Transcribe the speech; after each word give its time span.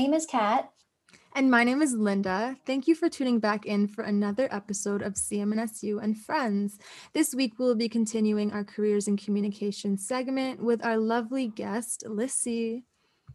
name 0.00 0.14
is 0.14 0.24
Kat. 0.24 0.72
And 1.34 1.50
my 1.50 1.62
name 1.62 1.82
is 1.82 1.92
Linda. 1.92 2.56
Thank 2.64 2.88
you 2.88 2.94
for 2.94 3.10
tuning 3.10 3.38
back 3.38 3.66
in 3.66 3.86
for 3.86 4.02
another 4.02 4.48
episode 4.50 5.02
of 5.02 5.12
CMNSU 5.12 6.02
and 6.02 6.16
Friends. 6.16 6.78
This 7.12 7.34
week, 7.34 7.58
we'll 7.58 7.74
be 7.74 7.90
continuing 7.90 8.50
our 8.50 8.64
Careers 8.64 9.08
in 9.08 9.18
Communication 9.18 9.98
segment 9.98 10.64
with 10.64 10.82
our 10.82 10.96
lovely 10.96 11.48
guest, 11.48 12.04
Lissy. 12.06 12.86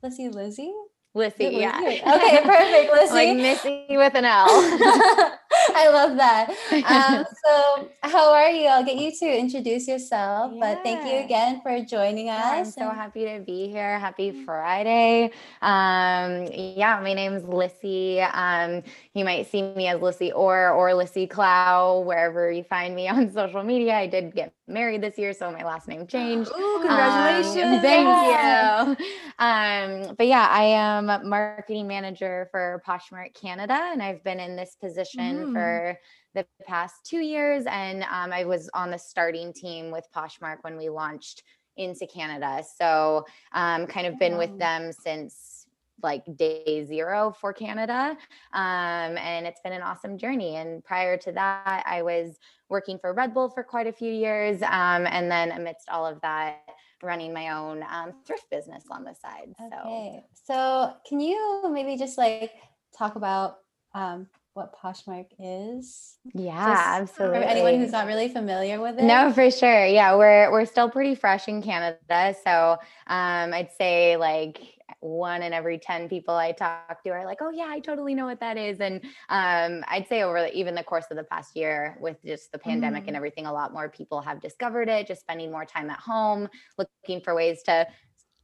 Lissy 0.01 0.27
Lizzie? 0.27 0.73
Lissy, 1.15 1.45
yeah. 1.45 1.79
Okay, 1.81 2.41
perfect, 2.43 2.91
Lissy. 2.93 3.13
like 3.13 3.37
Missy 3.37 3.85
with 3.91 4.13
an 4.15 4.25
L. 4.25 4.45
I 5.77 5.89
love 5.89 6.17
that. 6.17 6.49
Um, 6.85 7.25
so, 7.45 7.89
how 8.03 8.33
are 8.33 8.49
you? 8.49 8.67
I'll 8.67 8.83
get 8.83 8.97
you 8.97 9.11
to 9.19 9.25
introduce 9.39 9.87
yourself, 9.87 10.51
but 10.59 10.83
thank 10.83 11.05
you 11.05 11.23
again 11.23 11.61
for 11.63 11.79
joining 11.85 12.29
us. 12.29 12.43
I'm 12.45 12.65
so 12.65 12.89
happy 12.89 13.23
to 13.25 13.39
be 13.39 13.67
here. 13.69 13.97
Happy 13.97 14.43
Friday. 14.45 15.31
Um, 15.61 16.47
yeah, 16.53 16.99
my 17.01 17.13
name's 17.13 17.43
Lissy. 17.45 18.19
Um, 18.21 18.83
you 19.13 19.23
might 19.23 19.49
see 19.49 19.61
me 19.61 19.87
as 19.87 20.01
Lissy 20.01 20.31
or 20.33 20.69
or 20.71 20.93
Lissy 20.93 21.27
Clow 21.27 22.01
wherever 22.01 22.51
you 22.51 22.63
find 22.63 22.93
me 22.93 23.07
on 23.07 23.31
social 23.31 23.63
media. 23.63 23.95
I 23.95 24.07
did 24.07 24.35
get 24.35 24.53
married 24.67 25.01
this 25.01 25.17
year, 25.17 25.31
so 25.33 25.49
my 25.51 25.63
last 25.63 25.87
name 25.87 26.05
changed. 26.07 26.51
Ooh, 26.51 26.75
Um, 26.75 26.81
congratulations. 26.87 27.81
thank 27.81 28.97
you. 28.99 29.05
Um, 29.39 30.15
but 30.17 30.27
yeah, 30.27 30.47
I 30.49 30.63
am 30.65 31.04
marketing 31.05 31.87
manager 31.87 32.47
for 32.51 32.81
Poshmark 32.87 33.33
Canada, 33.33 33.77
and 33.91 34.01
I've 34.01 34.23
been 34.23 34.39
in 34.39 34.55
this 34.55 34.75
position 34.75 35.47
Mm. 35.47 35.53
for 35.53 35.99
the 36.33 36.45
past 36.67 37.05
two 37.05 37.19
years. 37.19 37.65
And 37.67 38.03
um, 38.03 38.33
I 38.33 38.43
was 38.45 38.69
on 38.73 38.91
the 38.91 38.97
starting 38.97 39.53
team 39.53 39.91
with 39.91 40.05
Poshmark 40.15 40.57
when 40.61 40.77
we 40.77 40.89
launched 40.89 41.43
into 41.77 42.07
Canada. 42.07 42.63
So 42.77 43.25
um, 43.53 43.87
kind 43.87 44.07
of 44.07 44.19
been 44.19 44.37
with 44.37 44.57
them 44.57 44.91
since 44.91 45.67
like 46.03 46.23
day 46.35 46.85
zero 46.85 47.33
for 47.39 47.53
Canada. 47.53 48.17
Um, 48.53 49.17
and 49.17 49.47
it's 49.47 49.61
been 49.61 49.73
an 49.73 49.81
awesome 49.81 50.17
journey. 50.17 50.57
And 50.57 50.83
prior 50.83 51.17
to 51.17 51.31
that, 51.31 51.83
I 51.87 52.01
was 52.01 52.37
working 52.69 52.99
for 52.99 53.13
Red 53.13 53.33
Bull 53.33 53.49
for 53.49 53.63
quite 53.63 53.87
a 53.87 53.93
few 53.93 54.11
years. 54.11 54.61
Um, 54.61 55.07
and 55.07 55.31
then 55.31 55.51
amidst 55.51 55.89
all 55.89 56.05
of 56.05 56.19
that, 56.21 56.59
running 57.05 57.33
my 57.33 57.49
own 57.49 57.83
um, 57.89 58.13
thrift 58.25 58.45
business 58.49 58.83
on 58.91 59.03
the 59.03 59.13
side. 59.13 59.53
So 59.57 59.65
Okay. 59.85 60.23
So, 60.45 60.93
can 61.07 61.19
you 61.19 61.69
maybe 61.71 61.97
just 61.97 62.17
like 62.17 62.51
talk 62.97 63.15
about 63.15 63.57
um, 63.93 64.27
what 64.53 64.73
Poshmark 64.73 65.27
is 65.37 66.17
yeah, 66.33 66.73
Just 66.73 67.11
absolutely. 67.11 67.39
for 67.39 67.43
anyone 67.43 67.75
who's 67.75 67.91
not 67.91 68.07
really 68.07 68.29
familiar 68.29 68.81
with 68.81 68.97
it? 68.97 69.03
No, 69.03 69.31
for 69.31 69.51
sure. 69.51 69.85
Yeah, 69.85 70.15
we're 70.15 70.51
we're 70.51 70.65
still 70.65 70.89
pretty 70.89 71.15
fresh 71.15 71.47
in 71.47 71.61
Canada, 71.61 72.35
so 72.43 72.77
um, 73.07 73.53
I'd 73.53 73.69
say 73.77 74.17
like 74.17 74.59
one 74.99 75.41
in 75.43 75.53
every 75.53 75.77
ten 75.77 76.07
people 76.09 76.35
I 76.35 76.51
talk 76.51 77.03
to 77.03 77.09
are 77.09 77.25
like, 77.25 77.39
"Oh 77.41 77.49
yeah, 77.49 77.67
I 77.69 77.79
totally 77.79 78.15
know 78.15 78.25
what 78.25 78.39
that 78.39 78.57
is." 78.57 78.79
And 78.79 79.03
um, 79.29 79.83
I'd 79.87 80.07
say 80.07 80.23
over 80.23 80.41
the- 80.41 80.53
even 80.55 80.75
the 80.75 80.83
course 80.83 81.05
of 81.11 81.17
the 81.17 81.23
past 81.23 81.55
year, 81.55 81.97
with 81.99 82.17
just 82.25 82.51
the 82.51 82.59
pandemic 82.59 83.05
Mm. 83.05 83.07
and 83.09 83.15
everything, 83.17 83.45
a 83.45 83.53
lot 83.53 83.73
more 83.73 83.89
people 83.89 84.21
have 84.21 84.39
discovered 84.41 84.89
it. 84.89 85.07
Just 85.07 85.21
spending 85.21 85.51
more 85.51 85.65
time 85.65 85.89
at 85.89 85.99
home, 85.99 86.49
looking 86.77 87.21
for 87.21 87.33
ways 87.35 87.63
to 87.63 87.87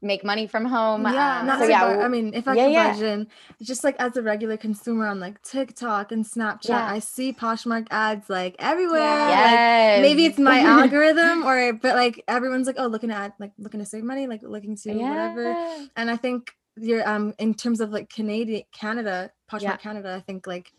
make 0.01 0.23
money 0.23 0.47
from 0.47 0.65
home. 0.65 1.03
Yeah, 1.03 1.39
Um, 1.41 1.47
not 1.47 1.59
so 1.59 1.67
yeah, 1.67 1.85
I 1.85 2.07
mean, 2.07 2.33
if 2.33 2.47
I 2.47 2.55
yeah, 2.55 2.65
could 2.65 2.71
yeah. 2.73 3.17
budge 3.17 3.27
just 3.61 3.83
like 3.83 3.95
as 3.99 4.17
a 4.17 4.21
regular 4.21 4.57
consumer 4.57 5.07
on 5.07 5.19
like 5.19 5.41
TikTok 5.43 6.11
and 6.11 6.25
Snapchat, 6.25 6.69
Yeah. 6.69 6.91
I 6.91 6.99
see 6.99 7.33
Poshmark 7.33 7.87
ads 7.91 8.29
like 8.29 8.55
everywhere. 8.59 9.01
Yeah. 9.01 9.27
Like, 9.27 9.51
yes. 9.51 10.01
maybe 10.01 10.25
it's 10.25 10.39
my 10.39 10.59
algorithm 10.77 11.43
or 11.45 11.73
but 11.73 11.95
like 11.95 12.23
everyone's 12.27 12.67
like 12.67 12.77
oh 12.79 12.87
looking 12.87 13.11
at 13.11 13.33
like 13.39 13.51
looking 13.57 13.79
to 13.79 13.85
save 13.85 14.03
money 14.03 14.27
like 14.27 14.41
looking 14.43 14.75
to 14.75 14.93
whatever 14.93 15.55
and 15.95 16.09
i 16.09 16.15
think 16.15 16.51
you're 16.77 17.07
um 17.07 17.33
in 17.39 17.53
terms 17.53 17.81
of 17.81 17.91
like 17.91 18.09
canadian 18.09 18.63
canada 18.71 19.31
poshmark 19.51 19.79
canada 19.79 20.13
i 20.15 20.19
think 20.21 20.47
like 20.47 20.71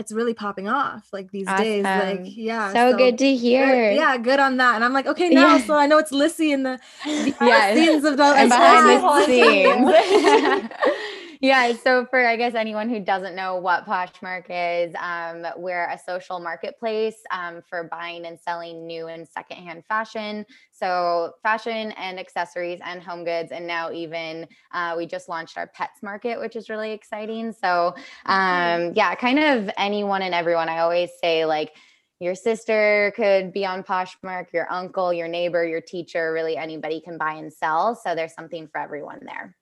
it's 0.00 0.12
really 0.12 0.34
popping 0.34 0.66
off 0.68 1.06
like 1.12 1.30
these 1.30 1.46
days 1.58 1.84
like 1.84 2.22
yeah 2.24 2.72
so, 2.72 2.96
good 2.96 3.18
to 3.18 3.24
good- 3.24 3.38
hear. 3.38 3.92
yeah 3.92 4.16
good 4.16 4.40
on 4.40 4.56
that 4.56 4.74
and 4.74 4.82
i'm 4.84 4.92
like 4.92 5.06
okay 5.06 5.28
now 5.28 5.56
Yeah. 5.56 5.64
so 5.66 5.74
i 5.76 5.86
know 5.86 5.98
it's 5.98 6.10
lissy 6.10 6.50
in 6.52 6.62
the 6.64 6.80
behind 7.04 7.34
Yes. 7.40 7.74
the 7.76 7.84
scenes 7.86 8.04
of 8.04 8.16
the 8.16 8.24
and 8.24 8.48
behind 8.50 8.88
the 8.88 9.26
scenes. 9.26 10.70
yeah. 11.40 11.72
So 11.72 12.04
for 12.04 12.26
I 12.26 12.36
guess 12.36 12.54
anyone 12.54 12.90
who 12.90 13.00
doesn't 13.00 13.34
know 13.34 13.56
what 13.56 13.86
Poshmark 13.86 14.44
is, 14.50 14.94
um, 15.00 15.46
we're 15.56 15.86
a 15.86 15.98
social 15.98 16.38
marketplace 16.38 17.16
um, 17.30 17.62
for 17.66 17.84
buying 17.84 18.26
and 18.26 18.38
selling 18.38 18.86
new 18.86 19.06
and 19.06 19.26
secondhand 19.26 19.84
fashion. 19.86 20.44
So 20.70 21.32
fashion 21.42 21.92
and 21.92 22.20
accessories 22.20 22.80
and 22.84 23.02
home 23.02 23.24
goods, 23.24 23.52
and 23.52 23.66
now 23.66 23.90
even 23.90 24.46
uh, 24.72 24.94
we 24.98 25.06
just 25.06 25.30
launched 25.30 25.56
our 25.56 25.68
pets 25.68 26.02
market, 26.02 26.38
which 26.38 26.56
is 26.56 26.68
really 26.68 26.92
exciting. 26.92 27.52
So 27.52 27.94
um, 28.26 28.92
yeah, 28.94 29.14
kind 29.14 29.38
of 29.38 29.70
anyone 29.78 30.20
and 30.20 30.34
everyone. 30.34 30.68
I 30.68 30.80
always 30.80 31.10
say 31.22 31.46
like 31.46 31.72
your 32.20 32.34
sister 32.34 33.14
could 33.16 33.50
be 33.50 33.64
on 33.64 33.82
Poshmark, 33.82 34.52
your 34.52 34.70
uncle, 34.70 35.10
your 35.10 35.26
neighbor, 35.26 35.64
your 35.64 35.80
teacher, 35.80 36.34
really 36.34 36.58
anybody 36.58 37.00
can 37.00 37.16
buy 37.16 37.32
and 37.32 37.50
sell. 37.50 37.94
So 37.96 38.14
there's 38.14 38.34
something 38.34 38.68
for 38.68 38.78
everyone 38.78 39.20
there. 39.22 39.56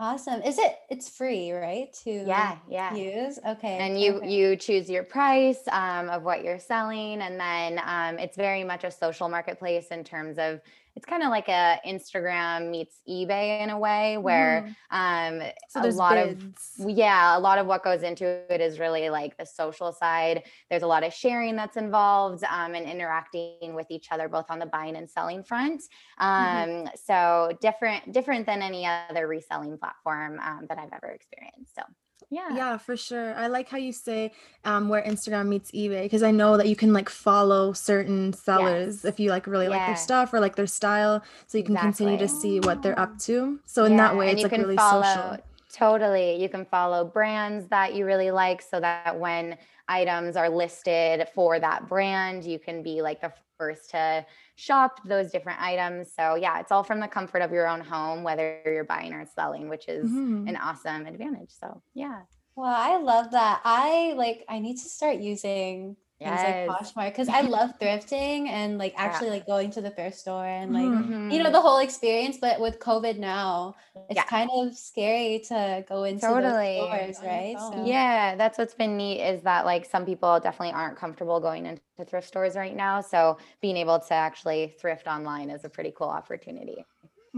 Awesome. 0.00 0.42
Is 0.42 0.58
it? 0.58 0.78
It's 0.90 1.08
free, 1.08 1.50
right? 1.50 1.92
To 2.04 2.10
Yeah, 2.10 2.56
yeah. 2.68 2.94
use. 2.94 3.38
Okay. 3.44 3.78
And 3.78 4.00
you 4.00 4.12
perfect. 4.14 4.30
you 4.30 4.56
choose 4.56 4.88
your 4.88 5.02
price 5.02 5.58
um, 5.72 6.08
of 6.08 6.22
what 6.22 6.44
you're 6.44 6.60
selling, 6.60 7.20
and 7.20 7.38
then 7.40 7.80
um, 7.84 8.18
it's 8.20 8.36
very 8.36 8.62
much 8.62 8.84
a 8.84 8.92
social 8.92 9.28
marketplace 9.28 9.88
in 9.88 10.04
terms 10.04 10.38
of 10.38 10.60
it's 10.98 11.06
kind 11.06 11.22
of 11.22 11.30
like 11.30 11.48
a 11.48 11.80
Instagram 11.86 12.70
meets 12.70 13.00
eBay 13.08 13.62
in 13.62 13.70
a 13.70 13.78
way, 13.78 14.18
where 14.18 14.66
Mhm. 14.66 14.76
um, 14.90 15.42
so 15.68 15.84
a 15.84 15.86
lot 15.86 16.18
of 16.18 16.44
yeah 16.86 17.36
a 17.36 17.40
lot 17.40 17.58
of 17.58 17.66
what 17.66 17.82
goes 17.82 18.02
into 18.02 18.24
it 18.52 18.60
is 18.60 18.78
really 18.78 19.10
like 19.10 19.36
the 19.36 19.44
social 19.46 19.92
side 19.92 20.44
there's 20.70 20.82
a 20.82 20.86
lot 20.86 21.02
of 21.02 21.12
sharing 21.12 21.56
that's 21.56 21.76
involved 21.76 22.44
um, 22.44 22.74
and 22.74 22.86
interacting 22.88 23.74
with 23.74 23.86
each 23.90 24.08
other 24.12 24.28
both 24.28 24.46
on 24.50 24.58
the 24.60 24.66
buying 24.66 24.94
and 24.96 25.10
selling 25.10 25.42
front 25.42 25.82
um, 26.18 26.38
Mhm. 26.38 26.88
so 26.94 27.56
different 27.60 28.12
different 28.12 28.46
than 28.46 28.62
any 28.62 28.86
other 28.86 29.26
reselling 29.26 29.76
platform 29.78 30.38
um, 30.40 30.66
that 30.68 30.78
i've 30.78 30.92
ever 30.92 31.08
experienced 31.08 31.74
so 31.74 31.82
yeah. 32.30 32.54
Yeah 32.54 32.76
for 32.78 32.96
sure. 32.96 33.34
I 33.34 33.46
like 33.46 33.68
how 33.68 33.78
you 33.78 33.92
say 33.92 34.32
um 34.64 34.88
where 34.88 35.02
instagram 35.02 35.46
meets 35.48 35.70
ebay 35.72 36.02
because 36.02 36.22
i 36.22 36.30
know 36.30 36.56
that 36.56 36.66
you 36.68 36.76
can 36.76 36.92
like 36.92 37.08
follow 37.08 37.72
certain 37.72 38.32
sellers 38.32 38.96
Yes. 38.96 39.04
if 39.04 39.20
you 39.20 39.30
like 39.30 39.46
really 39.46 39.68
like 39.68 39.86
their 39.86 39.96
stuff 39.96 40.32
or 40.34 40.40
like 40.40 40.56
their 40.56 40.66
style 40.66 41.22
so 41.46 41.58
you 41.58 41.64
can 41.64 41.76
continue 41.76 42.18
to 42.18 42.28
see 42.28 42.60
what 42.60 42.82
they're 42.82 42.98
up 42.98 43.18
to. 43.20 43.60
So 43.64 43.84
in 43.84 43.96
that 43.96 44.16
way 44.16 44.26
and 44.30 44.32
it's 44.32 44.40
you 44.42 44.44
like 44.48 44.52
can 44.52 44.62
really 44.62 44.76
follow 44.76 45.02
social. 45.02 45.38
totally 45.72 46.42
you 46.42 46.48
can 46.48 46.64
follow 46.64 47.04
brands 47.04 47.68
that 47.68 47.94
you 47.94 48.04
really 48.04 48.30
like 48.30 48.60
so 48.62 48.80
that 48.80 49.18
when 49.18 49.56
items 49.88 50.36
are 50.36 50.50
listed 50.50 51.28
for 51.34 51.58
that 51.60 51.88
brand 51.88 52.44
you 52.44 52.58
can 52.58 52.82
be 52.82 53.00
like 53.00 53.20
the 53.20 53.32
first 53.58 53.90
to 53.90 54.24
shop 54.56 55.00
those 55.04 55.30
different 55.30 55.60
items 55.60 56.12
so 56.14 56.34
yeah 56.36 56.60
it's 56.60 56.70
all 56.72 56.84
from 56.84 57.00
the 57.00 57.08
comfort 57.08 57.42
of 57.42 57.50
your 57.52 57.66
own 57.68 57.80
home 57.80 58.22
whether 58.22 58.62
you're 58.64 58.84
buying 58.84 59.12
or 59.12 59.26
selling 59.26 59.68
which 59.68 59.88
is 59.88 60.08
Mhm. 60.10 60.48
an 60.48 60.56
awesome 60.56 61.06
advantage 61.06 61.50
so 61.50 61.82
yeah 61.94 62.22
Well, 62.56 62.74
I 62.74 62.96
love 62.98 63.30
that. 63.32 63.60
I 63.64 64.14
like. 64.16 64.44
I 64.48 64.58
need 64.58 64.78
to 64.78 64.88
start 64.88 65.18
using 65.18 65.96
things 66.22 66.42
like 66.42 66.56
Yes. 66.56 66.68
Poshmark 66.68 67.10
because 67.10 67.28
I 67.28 67.42
love 67.42 67.72
thrifting 67.80 68.48
and 68.48 68.78
like 68.78 68.94
Yeah. 68.94 69.04
actually 69.06 69.30
like 69.30 69.46
going 69.46 69.70
to 69.72 69.80
the 69.80 69.90
thrift 69.90 70.16
store 70.18 70.44
and 70.46 70.72
like 70.72 70.90
Mhm. 70.92 71.32
you 71.32 71.42
know 71.42 71.50
the 71.50 71.60
whole 71.60 71.78
experience. 71.78 72.38
But 72.40 72.60
with 72.60 72.78
COVID 72.80 73.18
now, 73.18 73.76
it's 74.08 74.18
Yeah. 74.18 74.24
kind 74.24 74.50
of 74.54 74.74
scary 74.76 75.40
to 75.48 75.84
go 75.88 76.04
into 76.04 76.26
Totally. 76.26 76.42
those 76.42 76.58
stores, 76.88 77.22
right? 77.22 77.60
So 77.60 77.76
Yeah, 77.84 78.34
that's 78.36 78.58
what's 78.58 78.74
been 78.74 78.96
neat 78.96 79.20
is 79.22 79.42
that 79.42 79.64
like 79.64 79.84
some 79.84 80.04
people 80.04 80.40
definitely 80.40 80.72
aren't 80.74 80.96
comfortable 80.98 81.40
going 81.40 81.66
into 81.66 81.82
thrift 82.06 82.26
stores 82.28 82.56
right 82.56 82.74
now. 82.74 83.00
So 83.00 83.38
being 83.60 83.76
able 83.76 84.00
to 84.00 84.14
actually 84.14 84.74
thrift 84.80 85.06
online 85.06 85.50
is 85.50 85.64
a 85.64 85.68
pretty 85.68 85.92
cool 85.96 86.08
opportunity. 86.08 86.86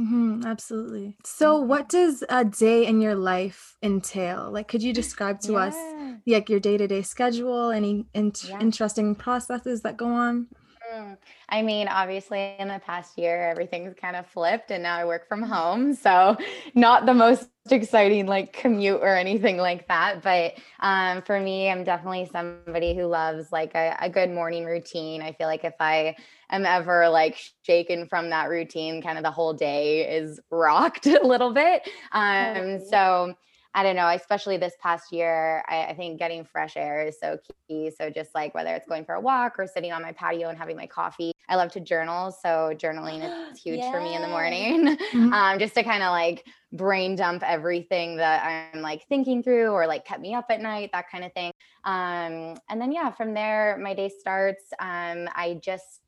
Mhm, 0.00 0.46
absolutely. 0.46 1.16
So 1.24 1.58
what 1.58 1.88
does 1.88 2.24
a 2.30 2.44
day 2.44 2.86
in 2.86 3.00
your 3.02 3.14
life 3.16 3.76
entail? 3.82 4.50
Like 4.50 4.68
could 4.68 4.82
you 4.82 4.92
describe 4.94 5.40
to 5.42 5.56
us 5.56 5.94
like 6.26 6.48
your 6.48 6.60
day-to-day 6.60 7.02
schedule 7.02 7.70
any 7.70 8.06
int- 8.14 8.44
Yeah. 8.44 8.60
interesting 8.60 9.14
processes 9.14 9.82
that 9.82 9.96
go 9.98 10.06
on 10.06 10.48
Mm. 10.92 11.16
I 11.48 11.62
mean, 11.62 11.88
obviously, 11.88 12.54
in 12.58 12.68
the 12.68 12.80
past 12.84 13.18
year, 13.18 13.48
everything's 13.48 13.94
kind 13.94 14.16
of 14.16 14.26
flipped, 14.26 14.70
and 14.70 14.82
now 14.82 14.96
I 14.96 15.04
work 15.04 15.28
from 15.28 15.42
home. 15.42 15.94
So, 15.94 16.36
not 16.74 17.06
the 17.06 17.14
most 17.14 17.48
exciting 17.70 18.26
like 18.26 18.52
commute 18.52 19.00
or 19.00 19.14
anything 19.14 19.56
like 19.56 19.86
that. 19.88 20.22
But 20.22 20.54
um, 20.80 21.22
for 21.22 21.38
me, 21.38 21.70
I'm 21.70 21.84
definitely 21.84 22.28
somebody 22.32 22.94
who 22.94 23.04
loves 23.04 23.52
like 23.52 23.74
a, 23.74 23.96
a 24.00 24.10
good 24.10 24.30
morning 24.30 24.64
routine. 24.64 25.22
I 25.22 25.32
feel 25.32 25.46
like 25.46 25.64
if 25.64 25.74
I 25.78 26.16
am 26.50 26.66
ever 26.66 27.08
like 27.08 27.38
shaken 27.62 28.08
from 28.08 28.30
that 28.30 28.48
routine, 28.48 29.02
kind 29.02 29.18
of 29.18 29.24
the 29.24 29.30
whole 29.30 29.54
day 29.54 30.08
is 30.16 30.40
rocked 30.50 31.06
a 31.06 31.24
little 31.24 31.52
bit. 31.52 31.88
Um, 32.12 32.80
so, 32.88 33.34
I 33.74 33.82
don't 33.84 33.94
know, 33.96 34.08
especially 34.08 34.56
this 34.56 34.74
past 34.82 35.12
year, 35.12 35.62
I, 35.68 35.86
I 35.86 35.94
think 35.94 36.18
getting 36.18 36.44
fresh 36.44 36.76
air 36.76 37.06
is 37.06 37.18
so 37.20 37.38
key. 37.68 37.90
So 37.96 38.10
just 38.10 38.34
like 38.34 38.52
whether 38.54 38.74
it's 38.74 38.86
going 38.88 39.04
for 39.04 39.14
a 39.14 39.20
walk 39.20 39.54
or 39.58 39.66
sitting 39.66 39.92
on 39.92 40.02
my 40.02 40.12
patio 40.12 40.48
and 40.48 40.58
having 40.58 40.76
my 40.76 40.86
coffee, 40.86 41.32
I 41.48 41.54
love 41.56 41.70
to 41.72 41.80
journal. 41.80 42.32
So 42.32 42.72
journaling 42.74 43.24
is 43.52 43.58
huge 43.62 43.82
for 43.84 44.00
me 44.00 44.14
in 44.14 44.22
the 44.22 44.28
morning, 44.28 44.96
Mhm. 45.12 45.32
um, 45.32 45.58
just 45.58 45.74
to 45.74 45.84
kind 45.84 46.02
of 46.02 46.10
like 46.10 46.46
brain 46.72 47.14
dump 47.14 47.42
everything 47.46 48.16
that 48.16 48.72
I'm 48.74 48.82
like 48.82 49.06
thinking 49.08 49.42
through 49.42 49.70
or 49.70 49.86
like 49.86 50.04
kept 50.04 50.20
me 50.20 50.34
up 50.34 50.46
at 50.50 50.60
night, 50.60 50.90
that 50.92 51.08
kind 51.10 51.24
of 51.24 51.32
thing. 51.32 51.52
Um, 51.84 52.56
and 52.68 52.80
then, 52.80 52.92
yeah, 52.92 53.10
from 53.10 53.34
there, 53.34 53.78
my 53.80 53.94
day 53.94 54.08
starts. 54.08 54.64
Um, 54.80 55.28
I 55.34 55.58
just 55.62 56.00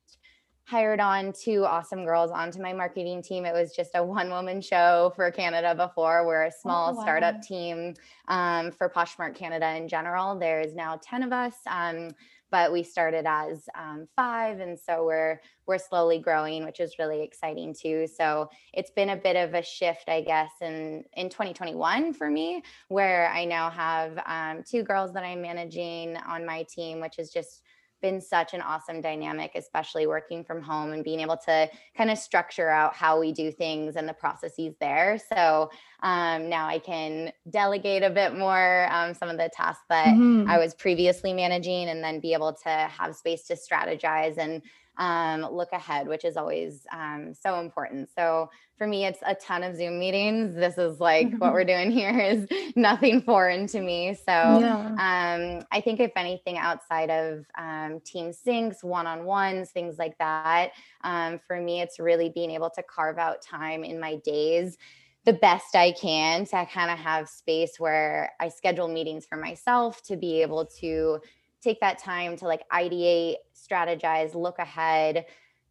hired 0.72 1.00
on 1.00 1.34
two 1.34 1.66
awesome 1.66 2.02
girls 2.02 2.30
onto 2.30 2.58
my 2.58 2.72
marketing 2.72 3.20
team. 3.20 3.44
It 3.44 3.52
was 3.52 3.76
just 3.76 3.90
a 3.94 4.02
one 4.02 4.30
woman 4.30 4.62
show 4.62 5.12
for 5.14 5.30
Canada 5.30 5.74
before. 5.74 6.26
We're 6.26 6.44
a 6.44 6.50
small 6.50 6.94
wow. 6.94 7.02
startup 7.02 7.42
team 7.42 7.92
um, 8.28 8.72
for 8.72 8.88
Poshmark 8.88 9.34
Canada 9.34 9.76
in 9.76 9.86
general. 9.86 10.38
There's 10.38 10.74
now 10.74 10.98
10 11.02 11.24
of 11.24 11.32
us. 11.32 11.56
Um, 11.66 12.12
but 12.50 12.72
we 12.72 12.82
started 12.82 13.26
as 13.26 13.68
um, 13.78 14.06
five, 14.16 14.60
and 14.60 14.78
so 14.78 15.04
we're 15.06 15.40
we're 15.66 15.78
slowly 15.78 16.18
growing, 16.18 16.64
which 16.64 16.80
is 16.80 16.98
really 16.98 17.22
exciting 17.22 17.74
too. 17.74 18.06
So 18.06 18.50
it's 18.74 18.90
been 18.90 19.10
a 19.10 19.16
bit 19.16 19.36
of 19.36 19.54
a 19.54 19.62
shift, 19.62 20.08
I 20.08 20.20
guess, 20.20 20.50
in 20.60 21.04
in 21.14 21.28
2021 21.30 22.12
for 22.12 22.30
me, 22.30 22.62
where 22.88 23.28
I 23.28 23.46
now 23.46 23.70
have 23.70 24.18
um, 24.26 24.62
two 24.68 24.82
girls 24.82 25.12
that 25.14 25.24
I'm 25.24 25.40
managing 25.40 26.16
on 26.16 26.44
my 26.44 26.64
team, 26.64 27.00
which 27.00 27.18
is 27.18 27.30
just 27.30 27.62
been 28.02 28.20
such 28.20 28.52
an 28.52 28.60
awesome 28.60 29.00
dynamic, 29.00 29.52
especially 29.54 30.06
working 30.06 30.44
from 30.44 30.60
home 30.60 30.92
and 30.92 31.02
being 31.02 31.20
able 31.20 31.36
to 31.38 31.70
kind 31.96 32.10
of 32.10 32.18
structure 32.18 32.68
out 32.68 32.94
how 32.94 33.18
we 33.18 33.32
do 33.32 33.50
things 33.50 33.96
and 33.96 34.08
the 34.08 34.12
processes 34.12 34.74
there. 34.80 35.18
So 35.32 35.70
um, 36.02 36.48
now 36.48 36.66
I 36.66 36.78
can 36.80 37.32
delegate 37.48 38.02
a 38.02 38.10
bit 38.10 38.36
more 38.36 38.88
um, 38.90 39.14
some 39.14 39.28
of 39.28 39.38
the 39.38 39.48
tasks 39.54 39.84
that 39.88 40.14
Mhm. 40.16 40.48
I 40.48 40.58
was 40.58 40.74
previously 40.74 41.32
managing 41.32 41.88
and 41.88 42.02
then 42.02 42.20
be 42.20 42.32
able 42.34 42.52
to 42.64 42.68
have 42.68 43.14
space 43.14 43.46
to 43.46 43.54
strategize 43.54 44.36
and 44.36 44.62
um, 44.98 45.42
look 45.50 45.72
ahead, 45.72 46.06
which 46.06 46.24
is 46.24 46.36
always 46.36 46.86
um, 46.92 47.32
so 47.34 47.60
important. 47.60 48.10
So 48.16 48.50
for 48.76 48.86
me, 48.86 49.06
it's 49.06 49.20
a 49.24 49.34
ton 49.34 49.62
of 49.62 49.76
Zoom 49.76 49.98
meetings. 49.98 50.54
This 50.54 50.76
is 50.76 51.00
like 51.00 51.32
what 51.38 51.52
we're 51.52 51.64
doing 51.72 51.90
here 51.90 52.18
is 52.18 52.46
nothing 52.76 53.22
foreign 53.22 53.66
to 53.68 53.80
me. 53.80 54.14
So 54.14 54.24
yeah. 54.26 54.86
um, 54.88 55.66
I 55.72 55.80
think 55.80 56.00
if 56.00 56.12
anything 56.16 56.58
outside 56.58 57.10
of 57.10 57.46
um, 57.56 58.00
team 58.04 58.32
syncs, 58.32 58.84
one-on-ones, 58.84 59.70
things 59.70 59.98
like 59.98 60.18
that, 60.18 60.72
um, 61.04 61.40
for 61.46 61.60
me, 61.60 61.80
it's 61.80 61.98
really 61.98 62.28
being 62.28 62.50
able 62.50 62.70
to 62.70 62.82
carve 62.82 63.18
out 63.18 63.42
time 63.42 63.84
in 63.84 63.98
my 63.98 64.16
days 64.16 64.76
the 65.24 65.32
best 65.32 65.76
I 65.76 65.92
can 65.92 66.44
to 66.46 66.66
kind 66.66 66.90
of 66.90 66.98
have 66.98 67.28
space 67.28 67.78
where 67.78 68.32
I 68.40 68.48
schedule 68.48 68.88
meetings 68.88 69.24
for 69.24 69.36
myself 69.36 70.02
to 70.04 70.16
be 70.16 70.42
able 70.42 70.66
to 70.80 71.20
take 71.62 71.80
that 71.80 71.98
time 71.98 72.36
to 72.38 72.44
like 72.46 72.62
ideate, 72.70 73.36
strategize, 73.54 74.34
look 74.34 74.58
ahead, 74.58 75.24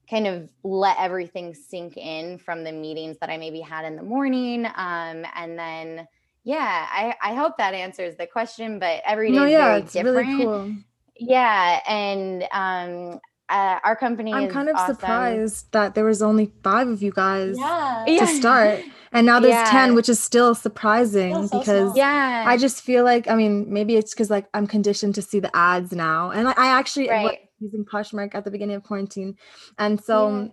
kind 0.09 0.27
of 0.27 0.49
let 0.63 0.97
everything 0.99 1.53
sink 1.53 1.97
in 1.97 2.37
from 2.37 2.63
the 2.63 2.71
meetings 2.71 3.17
that 3.19 3.29
I 3.29 3.37
maybe 3.37 3.61
had 3.61 3.85
in 3.85 3.95
the 3.95 4.03
morning. 4.03 4.65
Um, 4.65 5.25
and 5.35 5.57
then, 5.57 6.07
yeah, 6.43 6.87
I, 6.91 7.15
I 7.21 7.35
hope 7.35 7.57
that 7.57 7.73
answers 7.73 8.15
the 8.15 8.27
question, 8.27 8.79
but 8.79 9.01
every 9.05 9.31
day 9.31 9.37
No, 9.37 9.45
is 9.45 9.51
yeah, 9.51 9.65
very 9.67 9.81
it's 9.81 9.93
different. 9.93 10.27
really 10.27 10.45
cool. 10.45 10.75
Yeah. 11.17 11.79
And 11.87 12.43
um, 12.51 13.19
uh, 13.47 13.79
our 13.83 13.95
company 13.95 14.33
I'm 14.33 14.49
kind 14.49 14.69
of 14.69 14.75
awesome. 14.77 14.95
surprised 14.95 15.71
that 15.71 15.93
there 15.93 16.05
was 16.05 16.21
only 16.21 16.51
five 16.63 16.87
of 16.87 17.03
you 17.03 17.11
guys 17.11 17.57
Yeah. 17.59 18.05
Yeah. 18.07 18.25
to 18.25 18.27
start, 18.27 18.83
and 19.11 19.25
now 19.25 19.39
there's 19.39 19.53
Yeah. 19.55 19.71
ten, 19.71 19.95
which 19.95 20.09
is 20.09 20.19
still 20.19 20.55
surprising 20.55 21.47
so 21.47 21.59
because 21.59 21.91
small. 21.91 21.97
Yeah. 21.97 22.43
I 22.47 22.57
just 22.57 22.81
feel 22.81 23.03
like 23.03 23.27
I 23.27 23.35
mean 23.35 23.71
maybe 23.71 23.95
it's 23.95 24.13
because 24.13 24.29
like 24.29 24.47
I'm 24.53 24.67
conditioned 24.67 25.15
to 25.15 25.21
see 25.21 25.39
the 25.39 25.55
ads 25.55 25.91
now, 25.91 26.31
and 26.31 26.47
I, 26.47 26.53
I 26.57 26.67
actually 26.79 27.07
was 27.07 27.11
Right. 27.11 27.39
using 27.59 27.85
Poshmark 27.85 28.33
at 28.35 28.43
the 28.45 28.51
beginning 28.51 28.75
of 28.75 28.83
quarantine, 28.83 29.35
and 29.77 30.01
so 30.01 30.29
Yeah. 30.29 30.47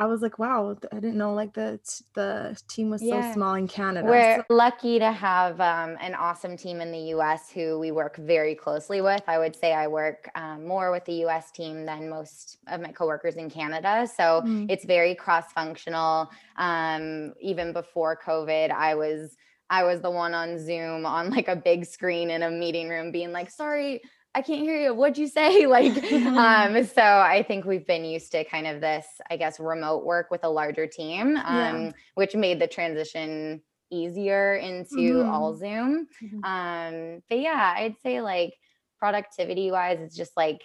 I 0.00 0.06
was 0.06 0.22
like, 0.22 0.38
wow, 0.38 0.74
I 0.90 0.94
didn't 0.94 1.18
know 1.18 1.34
like 1.34 1.52
the 1.52 1.78
the 2.14 2.58
team 2.68 2.88
was 2.88 3.02
Yeah. 3.02 3.20
so 3.28 3.34
small 3.34 3.54
in 3.54 3.68
Canada. 3.68 4.08
We're 4.08 4.36
So- 4.48 4.54
lucky 4.54 4.98
to 4.98 5.12
have 5.12 5.60
um, 5.60 5.98
an 6.00 6.14
awesome 6.14 6.56
team 6.56 6.80
in 6.80 6.90
the 6.90 7.04
US 7.16 7.50
who 7.50 7.78
we 7.78 7.90
work 7.92 8.16
very 8.16 8.54
closely 8.54 9.02
with. 9.02 9.22
I 9.28 9.36
would 9.38 9.54
say 9.54 9.74
I 9.74 9.88
work 9.88 10.30
um, 10.34 10.66
more 10.66 10.90
with 10.90 11.04
the 11.04 11.16
US 11.26 11.50
team 11.50 11.84
than 11.84 12.08
most 12.08 12.56
of 12.66 12.80
my 12.80 12.92
coworkers 12.92 13.36
in 13.36 13.50
Canada. 13.50 14.06
So 14.06 14.40
Mm. 14.46 14.70
it's 14.70 14.86
very 14.86 15.14
cross 15.14 15.52
functional. 15.52 16.30
Um, 16.56 17.34
even 17.38 17.74
before 17.74 18.18
COVID, 18.26 18.70
I 18.70 18.94
was. 18.94 19.36
I 19.72 19.84
was 19.84 20.00
the 20.00 20.10
one 20.10 20.34
on 20.34 20.58
Zoom 20.58 21.06
on 21.06 21.30
like 21.30 21.46
a 21.46 21.54
big 21.54 21.84
screen 21.84 22.28
in 22.30 22.42
a 22.42 22.50
meeting 22.50 22.88
room 22.88 23.12
being 23.12 23.30
like, 23.30 23.48
sorry, 23.50 24.00
I 24.34 24.42
can't 24.42 24.60
hear 24.60 24.76
you. 24.80 24.94
What'd 24.94 25.18
you 25.18 25.26
say? 25.26 25.66
Like, 25.70 25.92
um, 26.12 26.84
so 26.84 27.02
I 27.02 27.44
think 27.46 27.64
we've 27.64 27.86
been 27.86 28.04
used 28.04 28.32
to 28.32 28.44
kind 28.44 28.66
of 28.66 28.80
this, 28.80 29.06
I 29.30 29.36
guess, 29.36 29.58
remote 29.60 30.04
work 30.04 30.30
with 30.30 30.44
a 30.44 30.48
larger 30.48 30.86
team, 30.86 31.36
um, 31.36 31.42
Yeah. 31.86 31.90
which 32.14 32.34
made 32.34 32.60
the 32.60 32.66
transition 32.68 33.62
easier 33.90 34.54
into 34.56 34.96
Mhm. 34.96 35.32
all 35.32 35.54
Zoom. 35.56 36.06
Mhm. 36.22 36.44
Um, 36.44 37.22
but 37.28 37.38
yeah, 37.40 37.74
I'd 37.76 37.98
say 38.02 38.20
like 38.20 38.54
productivity 38.98 39.70
wise, 39.72 39.98
it's 40.00 40.16
just 40.16 40.36
like, 40.36 40.62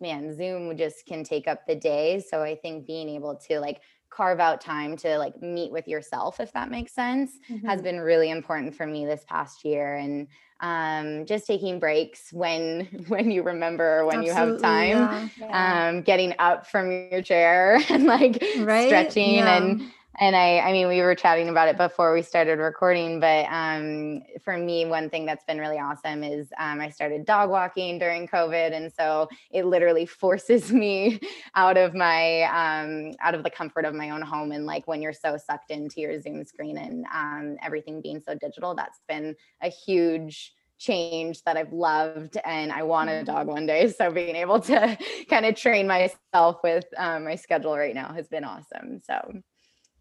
man, 0.00 0.34
Zoom 0.34 0.76
just 0.76 1.06
can 1.06 1.22
take 1.22 1.46
up 1.46 1.64
the 1.66 1.76
day. 1.76 2.18
So 2.20 2.42
I 2.42 2.56
think 2.56 2.86
being 2.86 3.08
able 3.08 3.36
to 3.48 3.60
like 3.60 3.82
carve 4.10 4.40
out 4.40 4.60
time 4.60 4.96
to 4.96 5.16
like 5.18 5.40
meet 5.40 5.70
with 5.70 5.86
yourself, 5.86 6.40
if 6.40 6.52
that 6.52 6.70
makes 6.70 6.92
sense, 6.92 7.38
has 7.66 7.80
Mhm. 7.80 7.84
been 7.84 8.00
really 8.00 8.30
important 8.30 8.74
for 8.74 8.86
me 8.86 9.06
this 9.06 9.24
past 9.24 9.64
year. 9.64 9.94
And 9.94 10.26
um, 10.64 11.26
just 11.26 11.46
taking 11.46 11.80
breaks 11.80 12.32
when 12.32 12.86
when 13.08 13.30
you 13.30 13.42
remember 13.42 14.06
when 14.06 14.22
you 14.22 14.32
have 14.32 14.60
time 14.62 15.10
yeah. 15.10 15.28
Yeah. 15.38 15.88
um 15.90 16.02
getting 16.02 16.34
up 16.38 16.66
from 16.66 16.90
your 16.90 17.22
chair 17.22 17.78
and 17.90 18.04
like 18.06 18.42
Right? 18.54 18.86
stretching 18.86 19.36
Yeah. 19.36 19.56
and 19.56 19.82
and 20.18 20.36
I 20.36 20.58
I 20.60 20.72
mean 20.72 20.88
we 20.88 21.00
were 21.00 21.14
chatting 21.14 21.48
about 21.48 21.68
it 21.68 21.76
before 21.76 22.12
we 22.12 22.22
started 22.22 22.58
recording 22.58 23.20
but 23.20 23.46
um 23.50 24.22
for 24.42 24.56
me 24.56 24.84
one 24.86 25.10
thing 25.10 25.26
that's 25.26 25.44
been 25.44 25.58
really 25.58 25.78
awesome 25.78 26.22
is 26.22 26.48
um 26.58 26.80
I 26.80 26.88
started 26.90 27.24
dog 27.24 27.50
walking 27.50 27.98
during 27.98 28.28
covid 28.28 28.72
and 28.72 28.92
so 28.92 29.28
it 29.50 29.66
literally 29.66 30.06
forces 30.24 30.72
me 30.72 31.20
out 31.54 31.76
of 31.76 31.94
my 31.94 32.42
um 32.42 33.12
out 33.22 33.34
of 33.34 33.42
the 33.42 33.50
comfort 33.50 33.84
of 33.84 33.94
my 33.94 34.10
own 34.10 34.22
home 34.22 34.52
and 34.52 34.66
like 34.66 34.86
when 34.86 35.02
you're 35.02 35.12
so 35.12 35.36
sucked 35.36 35.70
into 35.70 36.00
your 36.00 36.20
zoom 36.20 36.44
screen 36.44 36.78
and 36.78 37.04
um 37.12 37.56
everything 37.62 38.00
being 38.00 38.20
so 38.20 38.34
digital 38.34 38.74
that's 38.74 39.00
been 39.08 39.34
a 39.62 39.68
huge 39.68 40.52
change 40.76 41.42
that 41.44 41.56
I've 41.56 41.72
loved 41.72 42.36
and 42.44 42.72
I 42.72 42.82
want 42.82 43.08
a 43.08 43.24
dog 43.24 43.46
one 43.46 43.64
day. 43.64 43.92
So 43.96 44.10
being 44.10 44.34
able 44.34 44.60
to 44.60 44.98
kind 45.30 45.46
of 45.46 45.54
train 45.54 45.86
myself 45.86 46.58
with 46.64 46.84
um, 46.96 47.24
my 47.24 47.36
schedule 47.36 47.76
right 47.76 47.94
now 47.94 48.12
has 48.12 48.28
been 48.28 48.44
awesome. 48.44 49.00
So 49.04 49.40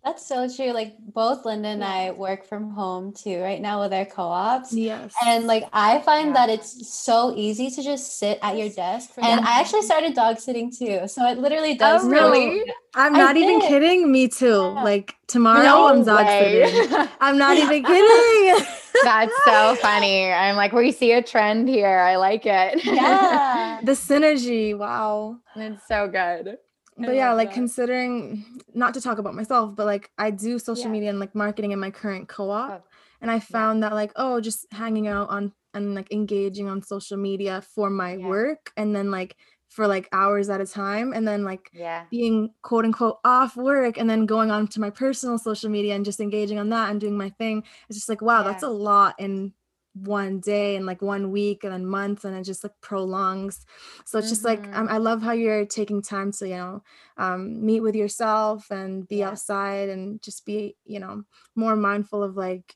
That's 0.03 0.25
so 0.27 0.50
true. 0.53 0.72
Like 0.74 0.95
both 1.00 1.45
Linda 1.45 1.69
and 1.69 1.81
I 1.83 2.12
work 2.12 2.45
from 2.45 2.72
home 2.72 3.13
too 3.13 3.39
right 3.41 3.62
now 3.62 3.79
with 3.81 3.93
our 3.93 4.03
co-ops. 4.03 4.74
Yes. 4.74 5.13
And 5.25 5.48
like 5.48 5.63
I 5.72 6.00
find 6.00 6.27
Yeah. 6.27 6.33
that 6.33 6.50
it's 6.50 6.89
so 6.93 7.33
easy 7.38 7.69
to 7.72 7.81
just 7.81 8.17
sit 8.19 8.38
at 8.41 8.57
your 8.57 8.67
desk. 8.67 9.12
For 9.13 9.24
And. 9.24 9.39
I 9.39 9.62
actually 9.62 9.83
started 9.83 10.13
dog 10.13 10.39
sitting 10.39 10.69
too. 10.72 11.07
So 11.07 11.25
it 11.25 11.38
literally 11.38 11.72
oh, 11.72 11.77
does 11.77 12.03
Oh, 12.05 12.10
feel- 12.12 12.31
really? 12.31 12.63
I'm 12.95 13.15
I 13.15 13.17
not 13.17 13.38
even 13.38 13.60
did. 13.60 13.67
kidding. 13.69 14.12
Me 14.12 14.27
too. 14.27 14.74
Yeah. 14.75 14.83
Like 14.83 15.15
tomorrow, 15.27 15.63
no 15.63 15.88
I'm 15.88 16.03
dog 16.03 16.25
way. 16.25 16.69
sitting. 16.69 17.07
I'm 17.22 17.38
not 17.38 17.55
even 17.57 17.83
kidding. 17.83 18.65
That's 19.05 19.33
so 19.45 19.75
funny. 19.81 20.31
I'm 20.31 20.55
like, 20.57 20.74
we 20.74 20.91
see 20.91 21.13
a 21.13 21.24
trend 21.24 21.69
here. 21.69 22.00
I 22.00 22.17
like 22.17 22.45
it. 22.45 22.83
Yeah. 22.86 23.79
the 23.83 23.93
synergy. 23.93 24.77
Wow. 24.77 25.38
it's 25.55 25.88
so 25.88 26.07
good. 26.10 26.57
I 27.01 27.05
but 27.05 27.15
yeah 27.15 27.33
like 27.33 27.50
that. 27.50 27.55
considering 27.55 28.45
not 28.73 28.93
to 28.93 29.01
talk 29.01 29.17
about 29.17 29.33
myself 29.35 29.75
but 29.75 29.85
like 29.85 30.12
i 30.17 30.29
do 30.31 30.59
social 30.59 30.85
Yeah. 30.85 30.91
media 30.91 31.09
and 31.09 31.19
like 31.19 31.33
marketing 31.35 31.71
in 31.71 31.79
my 31.79 31.91
current 31.91 32.27
co-op 32.27 32.69
Oh, 32.71 32.83
and 33.21 33.31
i 33.31 33.39
found 33.39 33.83
that 33.83 33.93
like 33.93 34.12
oh 34.15 34.39
just 34.39 34.65
hanging 34.71 35.07
out 35.07 35.29
on 35.29 35.53
and 35.73 35.95
like 35.95 36.12
engaging 36.12 36.67
on 36.69 36.81
social 36.83 37.17
media 37.17 37.62
for 37.62 37.89
my 37.89 38.17
Yeah. 38.17 38.27
work 38.27 38.71
and 38.77 38.95
then 38.95 39.09
like 39.12 39.35
for 39.69 39.88
like 39.88 40.07
hours 40.12 40.50
at 40.50 40.62
a 40.62 40.67
time 40.67 41.13
and 41.13 41.27
then 41.27 41.43
like 41.43 41.71
Yeah. 41.73 42.05
being 42.12 42.53
quote 42.62 42.85
unquote 42.85 43.17
off 43.25 43.55
work 43.57 43.97
and 43.97 44.07
then 44.07 44.27
going 44.27 44.51
on 44.51 44.67
to 44.67 44.79
my 44.79 44.91
personal 44.91 45.39
social 45.39 45.69
media 45.71 45.95
and 45.95 46.05
just 46.05 46.19
engaging 46.19 46.59
on 46.59 46.69
that 46.69 46.91
and 46.91 47.01
doing 47.01 47.17
my 47.17 47.29
thing 47.31 47.63
it's 47.89 47.97
just 47.97 48.09
like 48.09 48.21
wow 48.21 48.43
that's 48.43 48.62
a 48.62 48.69
lot 48.69 49.15
in 49.17 49.51
one 49.93 50.39
day 50.39 50.75
and 50.75 50.85
like 50.88 51.01
one 51.01 51.31
week 51.31 51.63
and 51.63 51.71
then 51.73 51.85
months 51.85 52.25
and 52.25 52.35
it 52.35 52.43
just 52.43 52.63
like 52.63 52.73
prolongs 52.81 53.65
so 54.05 54.17
it's 54.17 54.29
just 54.29 54.43
like 54.43 54.67
um, 54.73 54.88
i 54.89 54.97
love 54.97 55.21
how 55.21 55.31
you're 55.31 55.65
taking 55.65 56.01
time 56.01 56.31
to 56.31 56.47
you 56.47 56.55
know 56.55 56.83
um, 57.17 57.63
meet 57.63 57.81
with 57.81 57.95
yourself 57.95 58.71
and 58.71 59.07
be 59.07 59.21
Yeah. 59.21 59.23
outside 59.23 59.89
and 59.89 60.21
just 60.21 60.45
be 60.45 60.75
you 60.85 61.00
know 61.00 61.23
more 61.55 61.75
mindful 61.75 62.23
of 62.23 62.35
like 62.35 62.75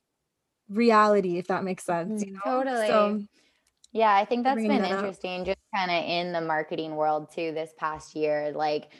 reality 0.70 1.38
if 1.38 1.48
that 1.48 1.64
makes 1.64 1.86
sense 1.86 2.24
you 2.26 2.28
Mhm. 2.28 2.42
know? 2.46 2.64
Totally. 2.64 2.76
so 2.76 3.24
Yeah, 3.94 4.16
I 4.16 4.26
think 4.26 4.44
that's 4.44 4.66
been 4.68 4.78
that 4.78 4.92
up. 4.92 5.16
interesting 5.16 5.46
just 5.46 5.58
kind 5.76 5.92
of 5.92 6.04
in 6.06 6.34
the 6.34 6.42
marketing 6.42 6.96
world 6.98 7.32
too 7.32 7.54
this 7.54 7.74
past 7.78 8.16
year. 8.16 8.52
Like 8.54 8.94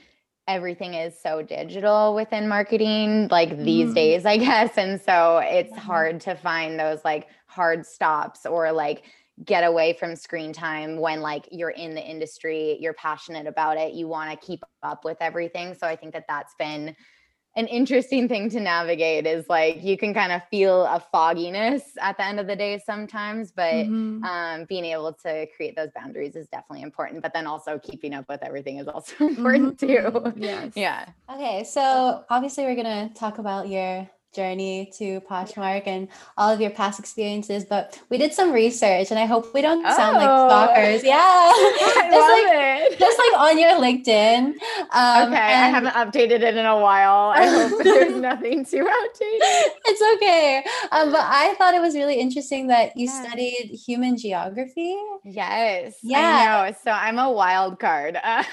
everything 0.48 0.96
is 0.96 1.20
so 1.20 1.42
digital 1.44 2.16
within 2.16 2.48
marketing, 2.50 3.30
like 3.30 3.58
these 3.58 3.94
Mhm. 3.94 3.94
days, 3.94 4.26
I 4.26 4.38
guess. 4.38 4.78
And 4.78 5.02
so 5.02 5.40
it's 5.40 5.76
Mhm. 5.76 5.78
hard 5.78 6.22
to 6.22 6.36
find 6.36 6.80
those 6.80 7.06
like 7.06 7.30
hard 7.58 7.86
stops 7.86 8.46
or 8.46 8.72
like 8.72 9.04
get 9.44 9.64
away 9.64 9.94
from 9.94 10.16
screen 10.16 10.54
time 10.54 11.00
when 11.00 11.22
like 11.22 11.48
you're 11.52 11.72
in 11.72 11.94
the 11.96 12.02
industry, 12.02 12.78
you're 12.80 12.94
passionate 12.94 13.48
about 13.48 13.78
it, 13.78 13.94
you 13.94 14.08
want 14.08 14.30
to 14.30 14.46
keep 14.46 14.64
up 14.84 15.04
with 15.04 15.18
everything. 15.20 15.74
So 15.74 15.88
I 15.88 15.96
think 15.96 16.14
that 16.14 16.26
that's 16.28 16.54
been 16.58 16.96
an 17.56 17.66
interesting 17.66 18.28
thing 18.28 18.52
to 18.52 18.60
navigate 18.60 19.26
is 19.26 19.50
like 19.50 19.84
you 19.84 19.98
can 19.98 20.14
kind 20.14 20.32
of 20.32 20.44
feel 20.52 20.84
a 20.84 21.04
fogginess 21.12 21.82
at 22.00 22.16
the 22.18 22.24
end 22.24 22.40
of 22.40 22.46
the 22.46 22.56
day 22.56 22.80
sometimes 22.86 23.52
but 23.52 23.74
mm-hmm. 23.74 24.24
um, 24.24 24.66
being 24.66 24.86
able 24.86 25.12
to 25.12 25.48
create 25.56 25.76
those 25.76 25.90
boundaries 25.96 26.36
is 26.36 26.48
definitely 26.50 26.84
important 26.84 27.20
but 27.20 27.34
then 27.34 27.48
also 27.48 27.80
keeping 27.80 28.14
up 28.14 28.26
with 28.30 28.44
everything 28.44 28.78
is 28.78 28.88
also 28.88 29.16
important 29.26 29.76
mm-hmm. 29.80 30.30
too 30.30 30.34
yes. 30.40 30.74
yeah 30.76 31.10
okay 31.34 31.64
so 31.64 32.24
obviously 32.30 32.64
we're 32.64 32.76
going 32.76 33.10
to 33.10 33.12
talk 33.16 33.40
about 33.40 33.68
your 33.68 34.08
journey 34.38 34.90
to 34.98 35.20
Poshmark 35.22 35.88
and 35.88 36.10
all 36.38 36.50
of 36.50 36.60
your 36.62 36.70
past 36.70 37.00
experiences, 37.00 37.66
but 37.66 38.00
we 38.10 38.18
did 38.18 38.34
some 38.34 38.54
research 38.54 39.10
and 39.10 39.20
I 39.20 39.26
hope 39.26 39.54
we 39.54 39.62
don't 39.62 39.86
sound 39.96 40.18
oh. 40.18 40.20
like 40.20 40.30
stalkers. 40.50 41.04
Yeah. 41.04 41.18
I 41.18 42.08
just 42.12 42.14
love 42.14 42.30
like, 42.30 42.46
it. 42.92 43.00
Just 43.00 43.18
like 43.18 43.34
on 43.42 43.58
your 43.58 43.72
LinkedIn. 43.72 44.54
Um, 44.92 45.34
okay. 45.34 45.42
I 45.42 45.68
haven't 45.68 45.94
updated 45.94 46.44
it 46.44 46.56
in 46.56 46.66
a 46.66 46.80
while. 46.80 47.34
I 47.36 47.48
hope 47.48 47.72
there's 47.84 48.16
nothing 48.16 48.64
too 48.64 48.88
outdated. 48.88 49.74
It's 49.86 50.02
okay. 50.16 50.64
Um, 50.92 51.12
but 51.12 51.24
I 51.24 51.56
thought 51.58 51.74
it 51.74 51.82
was 51.82 51.96
really 51.96 52.20
interesting 52.20 52.68
that 52.68 52.96
you 52.96 53.08
yeah. 53.08 53.26
studied 53.26 53.72
human 53.86 54.18
geography. 54.18 54.96
Yes. 55.26 55.98
Yeah. 56.04 56.72
So 56.84 56.92
I'm 56.92 57.18
a 57.18 57.32
wild 57.32 57.80
card. 57.80 58.20
That's 58.24 58.48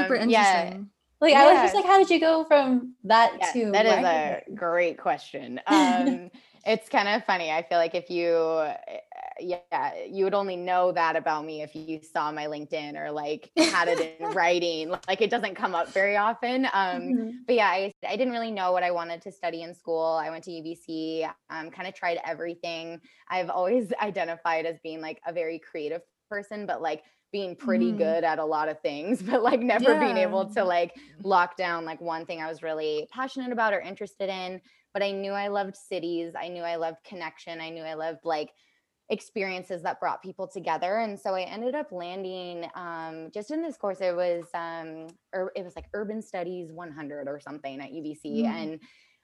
super 0.00 0.14
interesting. 0.14 0.30
Yeah. 0.30 0.78
Like 1.24 1.32
yeah. 1.32 1.40
I 1.40 1.52
was 1.54 1.62
just 1.62 1.74
like, 1.74 1.86
how 1.86 1.96
did 1.96 2.10
you 2.10 2.20
go 2.20 2.44
from 2.44 2.96
that 3.04 3.34
yeah, 3.40 3.52
to 3.52 3.70
that 3.70 3.86
is 3.86 4.04
a 4.50 4.54
great 4.54 4.98
question. 4.98 5.58
Um, 5.66 6.30
it's 6.66 6.88
kind 6.90 7.08
of 7.08 7.24
funny. 7.24 7.50
I 7.50 7.62
feel 7.62 7.78
like 7.78 7.94
if 7.94 8.10
you, 8.10 8.60
eh, 8.88 8.98
yeah, 9.40 9.92
you 10.06 10.24
would 10.24 10.34
only 10.34 10.56
know 10.56 10.92
that 10.92 11.16
about 11.16 11.46
me 11.46 11.62
if 11.62 11.74
you 11.74 12.00
saw 12.02 12.30
my 12.30 12.44
LinkedIn 12.44 12.94
or 12.98 13.10
like 13.10 13.50
had 13.56 13.88
it 13.88 14.18
in 14.20 14.28
writing. 14.32 14.90
Like 15.08 15.22
it 15.22 15.30
doesn't 15.30 15.54
come 15.54 15.74
up 15.74 15.88
very 15.92 16.16
often. 16.16 16.66
Um, 16.66 16.70
mm-hmm. 16.72 17.30
But 17.46 17.56
yeah, 17.56 17.68
I, 17.68 17.92
I 18.06 18.16
didn't 18.16 18.34
really 18.34 18.50
know 18.50 18.72
what 18.72 18.82
I 18.82 18.90
wanted 18.90 19.22
to 19.22 19.32
study 19.32 19.62
in 19.62 19.74
school. 19.74 20.20
I 20.22 20.28
went 20.28 20.44
to 20.44 20.50
UBC, 20.50 21.30
um, 21.48 21.70
kind 21.70 21.88
of 21.88 21.94
tried 21.94 22.18
everything. 22.24 23.00
I've 23.30 23.48
always 23.48 23.90
identified 24.02 24.66
as 24.66 24.76
being 24.82 25.00
like 25.00 25.22
a 25.26 25.32
very 25.32 25.58
creative 25.58 26.02
person, 26.28 26.66
but 26.66 26.82
like 26.82 27.02
being 27.34 27.56
pretty 27.56 27.92
mm. 27.92 27.98
good 27.98 28.22
at 28.22 28.38
a 28.38 28.44
lot 28.44 28.68
of 28.68 28.78
things, 28.78 29.20
but 29.28 29.42
like 29.42 29.60
never 29.60 29.94
yeah. 29.94 29.98
being 29.98 30.16
able 30.16 30.46
to 30.46 30.62
like 30.62 30.94
lock 31.24 31.56
down 31.56 31.84
like 31.84 32.00
one 32.00 32.24
thing 32.24 32.40
I 32.40 32.48
was 32.48 32.62
really 32.62 33.08
passionate 33.10 33.50
about 33.50 33.74
or 33.74 33.80
interested 33.80 34.30
in. 34.30 34.60
But 34.92 35.02
I 35.02 35.10
knew 35.10 35.32
I 35.32 35.48
loved 35.48 35.76
cities. 35.76 36.34
I 36.40 36.46
knew 36.46 36.62
I 36.62 36.76
loved 36.76 36.98
connection. 37.02 37.60
I 37.60 37.70
knew 37.70 37.82
I 37.82 37.94
loved 37.94 38.20
like 38.22 38.52
experiences 39.10 39.82
that 39.82 39.98
brought 39.98 40.22
people 40.22 40.46
together. 40.46 40.98
And 40.98 41.18
so 41.18 41.34
I 41.34 41.42
ended 41.42 41.74
up 41.74 41.90
landing 41.90 42.66
um, 42.76 43.30
just 43.34 43.50
in 43.50 43.60
this 43.60 43.76
course. 43.76 44.00
It 44.00 44.14
was 44.14 44.44
um, 44.54 45.08
or 45.34 45.50
it 45.56 45.64
was 45.64 45.74
like 45.74 45.86
Urban 45.92 46.22
Studies 46.22 46.70
100 46.70 47.26
or 47.26 47.40
something 47.40 47.80
at 47.80 47.90
UBC, 47.90 48.42
mm. 48.42 48.44
and 48.44 48.80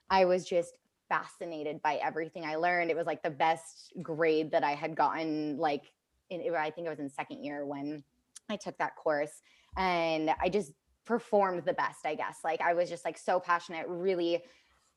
I 0.09 0.25
was 0.25 0.45
just 0.45 0.77
fascinated 1.07 1.81
by 1.81 1.95
everything 1.95 2.43
I 2.43 2.55
learned. 2.55 2.91
It 2.91 2.97
was 2.97 3.07
like 3.07 3.23
the 3.23 3.29
best 3.29 3.93
grade 4.01 4.51
that 4.51 4.65
I 4.65 4.75
had 4.75 4.97
gotten 4.97 5.57
like 5.57 5.83
in, 6.31 6.55
I 6.55 6.71
think 6.71 6.87
I 6.87 6.89
was 6.89 6.99
in 6.99 7.09
second 7.09 7.43
year 7.43 7.65
when 7.65 8.03
I 8.49 8.55
took 8.55 8.77
that 8.79 8.95
course 8.95 9.41
and 9.77 10.31
I 10.41 10.49
just 10.49 10.71
performed 11.05 11.63
the 11.65 11.73
best, 11.73 12.05
I 12.05 12.15
guess. 12.15 12.39
Like 12.43 12.61
I 12.61 12.73
was 12.73 12.89
just 12.89 13.05
like 13.05 13.17
so 13.17 13.39
passionate, 13.39 13.85
really 13.87 14.41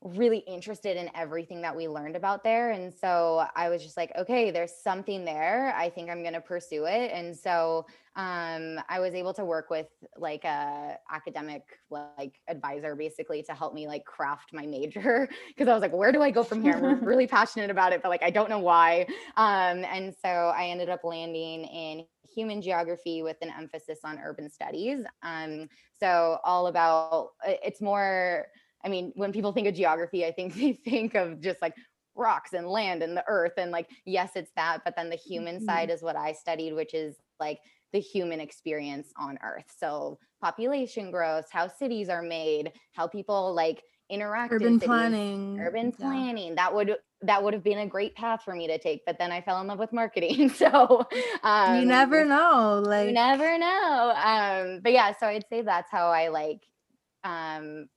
really 0.01 0.39
interested 0.39 0.97
in 0.97 1.09
everything 1.15 1.61
that 1.61 1.75
we 1.75 1.87
learned 1.87 2.15
about 2.15 2.43
there 2.43 2.71
and 2.71 2.93
so 2.93 3.43
i 3.55 3.69
was 3.69 3.81
just 3.81 3.97
like 3.97 4.11
okay 4.15 4.51
there's 4.51 4.73
something 4.83 5.25
there 5.25 5.73
i 5.75 5.89
think 5.89 6.09
i'm 6.09 6.21
going 6.21 6.33
to 6.33 6.41
pursue 6.41 6.85
it 6.85 7.11
and 7.11 7.35
so 7.35 7.85
um, 8.15 8.79
i 8.89 8.99
was 8.99 9.13
able 9.13 9.33
to 9.33 9.43
work 9.45 9.69
with 9.69 9.87
like 10.17 10.43
a 10.43 10.97
academic 11.11 11.63
like 11.89 12.39
advisor 12.47 12.95
basically 12.95 13.43
to 13.43 13.53
help 13.53 13.73
me 13.73 13.87
like 13.87 14.05
craft 14.05 14.51
my 14.53 14.65
major 14.65 15.29
because 15.47 15.67
i 15.67 15.73
was 15.73 15.81
like 15.81 15.93
where 15.93 16.11
do 16.11 16.21
i 16.21 16.31
go 16.31 16.43
from 16.43 16.61
here 16.61 16.73
i'm 16.73 17.03
really 17.03 17.27
passionate 17.37 17.69
about 17.69 17.93
it 17.93 18.01
but 18.01 18.09
like 18.09 18.23
i 18.23 18.29
don't 18.29 18.49
know 18.49 18.59
why 18.59 19.05
um, 19.37 19.83
and 19.85 20.13
so 20.21 20.29
i 20.29 20.67
ended 20.67 20.89
up 20.89 21.03
landing 21.03 21.65
in 21.65 22.05
human 22.33 22.61
geography 22.61 23.21
with 23.21 23.37
an 23.41 23.51
emphasis 23.57 23.99
on 24.03 24.19
urban 24.19 24.49
studies 24.49 25.03
um, 25.23 25.67
so 25.99 26.39
all 26.43 26.67
about 26.67 27.29
it's 27.43 27.81
more 27.81 28.47
I 28.85 28.87
mean, 28.87 29.11
when 29.15 29.33
people 29.33 29.51
think 29.51 29.67
of 29.67 29.73
geography, 29.73 30.25
I 30.25 30.31
think 30.31 30.53
they 30.55 30.73
think 30.73 31.15
of 31.15 31.41
just 31.41 31.61
like 31.61 31.73
rocks 32.13 32.53
and 32.53 32.67
land 32.67 33.03
and 33.03 33.17
the 33.17 33.25
earth. 33.27 33.53
And 33.57 33.71
like, 33.71 33.89
yes, 34.05 34.31
it's 34.35 34.51
that. 34.55 34.79
But 34.85 34.95
then 34.95 35.09
the 35.09 35.15
human 35.15 35.57
mm-hmm. 35.57 35.65
side 35.65 35.89
is 35.89 36.01
what 36.01 36.15
I 36.15 36.31
studied, 36.31 36.73
which 36.73 36.93
is 36.93 37.15
like 37.39 37.59
the 37.95 38.01
human 38.01 38.41
experience 38.41 39.13
on 39.17 39.39
earth. 39.41 39.73
So 39.79 40.19
population 40.41 41.11
growth, 41.11 41.45
how 41.49 41.69
cities 41.69 42.09
are 42.09 42.21
made, 42.21 42.73
how 42.91 43.07
people 43.07 43.55
like 43.55 43.81
interact 44.09 44.53
urban 44.53 44.79
planning 44.79 45.57
urban 45.59 45.91
planning 45.91 46.49
yeah. 46.49 46.53
that 46.53 46.75
would 46.75 46.95
that 47.23 47.41
would 47.41 47.55
have 47.55 47.63
been 47.63 47.79
a 47.79 47.87
great 47.87 48.13
path 48.13 48.43
for 48.43 48.53
me 48.53 48.67
to 48.67 48.77
take 48.77 49.03
but 49.03 49.17
then 49.17 49.31
i 49.31 49.41
fell 49.41 49.59
in 49.61 49.65
love 49.65 49.79
with 49.79 49.91
marketing 49.91 50.47
so 50.61 51.03
um, 51.41 51.79
you 51.79 51.87
never 51.87 52.23
know 52.23 52.83
like 52.85 53.07
you 53.07 53.13
never 53.13 53.57
know 53.57 54.13
um 54.15 54.79
but 54.83 54.91
yeah 54.91 55.11
so 55.19 55.25
i'd 55.25 55.43
say 55.49 55.63
that's 55.63 55.89
how 55.89 56.09
i 56.09 56.27
like 56.27 56.61
um 57.23 57.87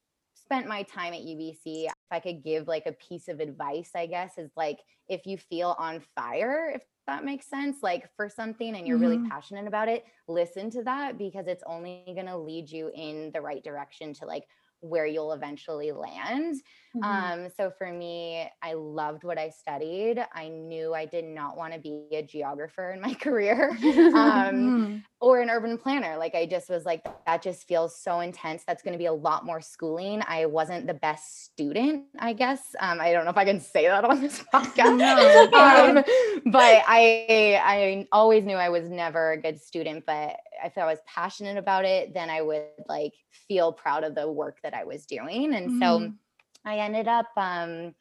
spent 0.49 0.67
my 0.67 0.83
time 0.85 1.12
at 1.12 1.21
UBC, 1.21 1.85
if 1.85 1.93
I 2.11 2.21
could 2.21 2.43
give 2.43 2.67
like 2.67 2.87
a 2.87 2.93
piece 2.93 3.28
of 3.28 3.38
advice, 3.38 3.90
I 3.95 4.07
guess, 4.07 4.38
is 4.38 4.50
like 4.57 4.78
if 5.07 5.26
you 5.26 5.37
feel 5.37 5.76
on 5.78 6.00
fire, 6.17 6.73
if 6.75 6.83
that 7.07 7.23
makes 7.23 7.50
sense, 7.50 7.78
like 7.83 8.09
for 8.17 8.31
something 8.31 8.75
and 8.75 8.87
you're 8.87 8.97
mm-hmm. 8.97 9.19
really 9.19 9.28
passionate 9.28 9.67
about 9.67 9.88
it, 9.88 10.05
listen 10.26 10.71
to 10.71 10.83
that 10.85 11.19
because 11.19 11.49
it's 11.49 11.62
only 11.67 12.02
going 12.07 12.26
to 12.26 12.38
lead 12.38 12.71
you 12.71 12.90
in 12.95 13.31
the 13.35 13.43
right 13.43 13.62
direction 13.62 14.14
to 14.14 14.25
like 14.25 14.45
where 14.81 15.07
you'll 15.07 15.33
eventually 15.33 15.93
land. 15.93 16.55
Mm-hmm. 16.97 17.04
Um, 17.04 17.49
so 17.57 17.71
for 17.76 17.92
me, 17.92 18.49
I 18.62 18.73
loved 18.75 19.25
what 19.25 19.38
I 19.38 19.50
studied. 19.50 20.25
I 20.33 20.49
knew 20.49 20.95
I 20.95 21.04
did 21.04 21.25
not 21.25 21.57
want 21.57 21.75
to 21.75 21.78
be 21.78 22.07
a 22.12 22.23
geographer 22.23 22.92
in 22.92 23.00
my 23.00 23.14
career 23.21 23.71
um, 23.71 23.78
mm-hmm. 23.78 24.97
or 25.21 25.40
an 25.40 25.50
urban 25.50 25.78
planner. 25.78 26.16
Like 26.16 26.35
I 26.35 26.47
just 26.47 26.68
was 26.68 26.85
like, 26.85 27.04
that 27.26 27.42
just 27.42 27.66
feels 27.68 28.00
so 28.00 28.21
intense. 28.21 28.64
That's 28.66 28.83
going 28.83 28.92
to 28.92 28.99
be 28.99 29.07
a 29.07 29.12
lot 29.12 29.45
more 29.45 29.61
schooling. 29.61 30.23
I 30.26 30.47
wasn't 30.47 30.87
the 30.87 30.95
best 30.95 31.45
student, 31.45 32.04
I 32.18 32.33
guess. 32.33 32.75
Um, 32.80 33.00
I 33.00 33.12
don't 33.12 33.25
know 33.25 33.30
if 33.30 33.37
I 33.37 33.45
can 33.45 33.61
say 33.61 33.87
that 33.87 34.04
on 34.04 34.21
this 34.21 34.42
podcast, 34.54 35.52
um, 35.52 36.04
but 36.47 36.83
I 36.87 37.61
I 37.62 38.07
always 38.12 38.45
knew 38.45 38.57
I 38.57 38.68
was 38.68 38.88
never 38.88 39.33
a 39.33 39.40
good 39.40 39.61
student. 39.61 40.04
But 40.07 40.37
if 40.64 40.76
I 40.78 40.87
was 40.87 40.99
passionate 41.07 41.57
about 41.57 41.85
it, 41.85 42.14
then 42.14 42.30
I 42.30 42.42
would 42.42 42.64
like 42.88 43.12
feel 43.47 43.73
proud 43.73 44.04
of 44.04 44.14
the 44.14 44.30
work 44.30 44.59
that 44.62 44.75
I 44.75 44.85
was 44.85 45.07
doing. 45.07 45.54
And 45.54 45.71
mm-hmm. 45.71 45.83
so 45.83 46.12
I 46.64 46.78
ended 46.78 47.08
up 47.08 47.28
um, 47.36 47.94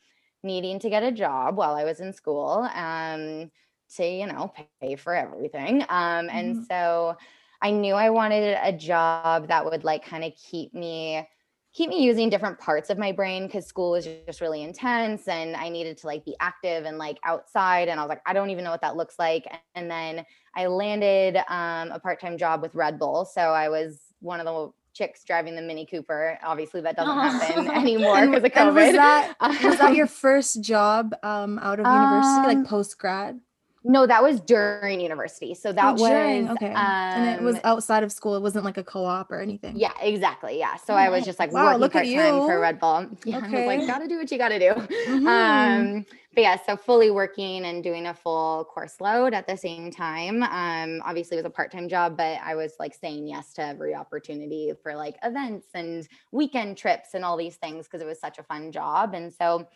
needing 0.43 0.79
to 0.79 0.89
get 0.89 1.03
a 1.03 1.11
job 1.11 1.57
while 1.57 1.75
I 1.75 1.83
was 1.83 1.99
in 1.99 2.13
school 2.13 2.67
um, 2.73 3.51
to, 3.95 4.05
you 4.05 4.27
know, 4.27 4.51
pay 4.81 4.95
for 4.95 5.15
everything. 5.15 5.83
Um, 5.83 6.29
and 6.29 6.55
mm-hmm. 6.55 6.63
so 6.69 7.15
I 7.61 7.71
knew 7.71 7.93
I 7.93 8.09
wanted 8.09 8.57
a 8.61 8.71
job 8.71 9.47
that 9.47 9.65
would 9.65 9.83
like 9.83 10.05
kind 10.05 10.23
of 10.23 10.33
keep 10.35 10.73
me 10.73 11.27
keep 11.73 11.89
me 11.91 12.03
using 12.03 12.27
different 12.27 12.57
parts 12.57 12.89
of 12.89 12.97
my 12.97 13.11
brain 13.11 13.45
because 13.45 13.67
school 13.67 13.91
was 13.91 14.07
just 14.25 14.41
really 14.41 14.63
intense 14.63 15.27
and 15.27 15.55
I 15.55 15.69
needed 15.69 15.95
to 15.99 16.07
like 16.07 16.25
be 16.25 16.35
active 16.39 16.85
and 16.85 16.97
like 16.97 17.19
outside. 17.23 17.87
And 17.87 17.99
I 17.99 18.03
was 18.03 18.09
like, 18.09 18.21
I 18.25 18.33
don't 18.33 18.49
even 18.49 18.63
know 18.63 18.71
what 18.71 18.81
that 18.81 18.95
looks 18.95 19.19
like. 19.19 19.45
And 19.75 19.91
then 19.91 20.25
I 20.55 20.65
landed 20.65 21.37
um, 21.49 21.91
a 21.91 21.99
part 21.99 22.19
time 22.19 22.35
job 22.35 22.63
with 22.63 22.73
Red 22.73 22.97
Bull. 22.97 23.25
So 23.25 23.41
I 23.41 23.69
was 23.69 24.01
one 24.21 24.39
of 24.39 24.47
the 24.47 24.71
chicks 24.98 25.24
driving 25.24 25.56
the 25.56 25.62
Mini 25.62 25.86
Cooper. 25.86 26.39
Obviously, 26.44 26.82
that 26.82 26.96
doesn't 26.96 27.16
happen 27.16 27.70
anymore 27.75 28.25
because 28.25 28.44
of 28.44 28.51
COVID. 28.51 28.74
was 28.74 28.94
that 28.94 29.36
was 29.63 29.77
that 29.77 29.96
your 29.96 30.08
first 30.08 30.62
job 30.62 31.16
um, 31.24 31.60
out 31.60 31.80
of 31.80 31.86
university, 31.86 32.39
um, 32.39 32.44
like 32.46 32.66
post 32.68 32.98
grad? 32.98 33.39
No, 33.84 34.05
that 34.05 34.22
was 34.22 34.41
during 34.41 35.00
university. 35.00 35.53
So 35.53 35.72
that 35.72 35.86
oh, 35.86 35.93
was 35.93 36.51
okay, 36.57 36.74
um, 36.74 36.75
and 36.75 37.39
it 37.39 37.41
was 37.41 37.55
um, 37.55 37.62
outside 37.63 38.03
of 38.03 38.12
school. 38.12 38.36
It 38.36 38.41
wasn't 38.41 38.65
like 38.65 38.77
a 38.77 38.84
co-op 38.84 39.31
or 39.31 39.39
anything. 39.39 39.77
Yeah, 39.77 39.93
exactly. 40.01 40.60
Yeah. 40.60 40.75
So 40.75 40.93
oh, 40.93 40.98
I 40.98 41.10
was 41.10 41.24
just 41.24 41.39
like 41.39 41.51
wow, 41.51 41.77
working 41.77 41.89
part 41.91 42.05
time 42.05 42.48
for 42.48 42.60
Red 42.60 42.79
Bull. 42.79 43.07
Yeah, 43.25 43.38
okay. 43.38 43.63
I 43.63 43.67
was 43.67 43.77
like, 43.79 43.88
gotta 43.88 44.07
do 44.07 44.17
what 44.17 44.31
you 44.31 44.38
gotta 44.38 44.60
do. 44.60 44.74
Mm-hmm. 44.74 45.27
Um, 45.27 46.05
but 46.34 46.41
yeah, 46.41 46.57
so 46.65 46.77
fully 46.77 47.12
working 47.12 47.65
and 47.65 47.84
doing 47.84 48.07
a 48.07 48.13
full 48.13 48.65
course 48.65 49.01
load 49.01 49.34
at 49.34 49.48
the 49.48 49.57
same 49.57 49.89
time. 49.89 50.43
Um, 50.43 51.01
obviously, 51.05 51.36
it 51.36 51.39
was 51.39 51.46
a 51.46 51.50
part 51.50 51.72
time 51.72 51.89
job, 51.89 52.17
but 52.17 52.39
I 52.43 52.55
was 52.55 52.74
like 52.79 52.93
saying 52.93 53.27
yes 53.27 53.53
to 53.53 53.65
every 53.65 53.96
opportunity 53.96 54.72
for 54.84 54.96
like 54.96 55.17
events 55.24 55.69
and 55.74 56.07
weekend 56.31 56.77
trips 56.77 57.13
and 57.13 57.25
all 57.25 57.38
these 57.38 57.55
things 57.55 57.86
because 57.86 58.01
it 58.01 58.07
was 58.07 58.19
such 58.19 58.38
a 58.38 58.43
fun 58.43 58.72
job. 58.72 59.13
And 59.13 59.34
so 59.34 59.67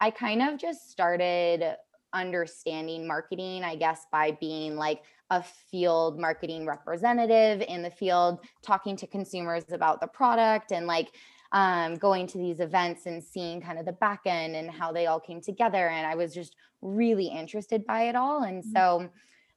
I 0.00 0.10
kind 0.10 0.42
of 0.42 0.58
just 0.58 0.90
started 0.90 1.76
understanding 2.12 3.06
marketing, 3.06 3.64
I 3.64 3.76
guess, 3.76 4.06
by 4.10 4.32
being 4.32 4.76
like 4.76 5.02
a 5.30 5.42
field 5.42 6.18
marketing 6.18 6.66
representative 6.66 7.60
in 7.68 7.82
the 7.82 7.90
field, 7.90 8.40
talking 8.62 8.96
to 8.96 9.06
consumers 9.06 9.70
about 9.70 10.00
the 10.00 10.06
product 10.06 10.72
and 10.72 10.86
like 10.86 11.14
um, 11.52 11.96
going 11.96 12.26
to 12.28 12.38
these 12.38 12.60
events 12.60 13.06
and 13.06 13.22
seeing 13.22 13.60
kind 13.60 13.78
of 13.78 13.86
the 13.86 13.92
back 13.92 14.20
end 14.26 14.54
and 14.56 14.70
how 14.70 14.92
they 14.92 15.06
all 15.06 15.20
came 15.20 15.40
together. 15.40 15.88
And 15.88 16.06
I 16.06 16.14
was 16.14 16.34
just 16.34 16.56
really 16.82 17.26
interested 17.26 17.86
by 17.86 18.02
it 18.04 18.16
all. 18.16 18.42
And 18.42 18.62
Mhm. 18.62 18.64
so, 18.64 19.10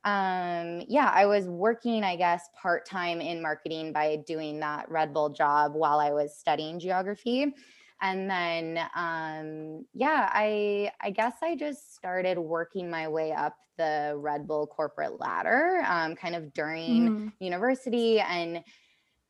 um, 0.03 0.81
yeah, 0.87 1.11
I 1.13 1.25
was 1.27 1.47
working, 1.47 2.03
I 2.03 2.15
guess, 2.15 2.49
part 2.59 2.85
time 2.85 3.21
in 3.21 3.41
marketing 3.41 3.93
by 3.93 4.15
doing 4.15 4.59
that 4.61 4.89
Red 4.89 5.13
Bull 5.13 5.29
job 5.29 5.73
while 5.75 5.99
I 5.99 6.11
was 6.11 6.35
studying 6.35 6.79
geography. 6.79 7.53
And 8.01 8.29
then, 8.29 8.79
um, 8.95 9.85
yeah, 9.93 10.29
I 10.33 10.91
I 11.01 11.11
guess 11.11 11.35
I 11.43 11.55
just 11.55 11.93
started 11.95 12.39
working 12.39 12.89
my 12.89 13.07
way 13.07 13.31
up 13.31 13.57
the 13.77 14.15
Red 14.17 14.47
Bull 14.47 14.67
corporate 14.67 15.19
ladder, 15.19 15.83
um, 15.87 16.15
kind 16.15 16.35
of 16.35 16.53
during 16.53 17.11
Mhm. 17.11 17.31
university 17.39 18.19
and 18.19 18.63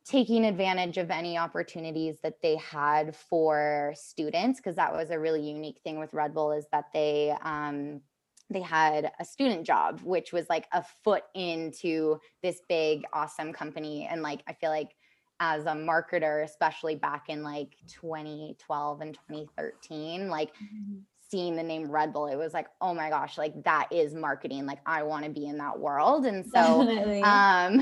taking 0.05 0.45
advantage 0.45 0.97
of 0.97 1.11
any 1.11 1.37
opportunities 1.37 2.21
that 2.21 2.41
they 2.41 2.55
had 2.57 3.15
for 3.15 3.93
students 3.95 4.59
because 4.59 4.75
that 4.75 4.93
was 4.93 5.11
a 5.11 5.19
really 5.19 5.47
unique 5.47 5.79
thing 5.83 5.99
with 5.99 6.13
Red 6.13 6.33
Bull 6.33 6.51
is 6.51 6.65
that 6.71 6.85
they 6.93 7.31
um 7.41 8.01
they 8.49 8.61
had 8.61 9.11
a 9.19 9.23
student 9.25 9.65
job 9.65 10.01
which 10.01 10.33
was 10.33 10.49
like 10.49 10.67
a 10.73 10.83
foot 10.83 11.23
into 11.35 12.19
this 12.41 12.61
big 12.67 13.03
awesome 13.13 13.53
company 13.53 14.05
and 14.07 14.23
like 14.23 14.43
I 14.47 14.53
feel 14.53 14.71
like 14.71 14.95
as 15.41 15.65
a 15.65 15.71
marketer 15.71 16.45
especially 16.45 16.95
back 16.95 17.25
in 17.27 17.43
like 17.43 17.75
2012 17.87 19.01
and 19.01 19.13
2013 19.27 20.29
like 20.29 20.53
seeing 21.31 21.55
the 21.55 21.63
name 21.63 21.89
Red 21.89 22.11
Bull, 22.11 22.27
it 22.27 22.35
was 22.35 22.53
like, 22.53 22.67
oh 22.81 22.93
my 22.93 23.09
gosh, 23.09 23.37
like 23.37 23.63
that 23.63 23.87
is 23.89 24.13
marketing. 24.13 24.65
Like 24.65 24.79
I 24.85 25.01
want 25.01 25.23
to 25.23 25.31
be 25.31 25.45
in 25.47 25.57
that 25.59 25.79
world. 25.79 26.25
And 26.25 26.45
so 26.45 26.81
um 26.81 27.79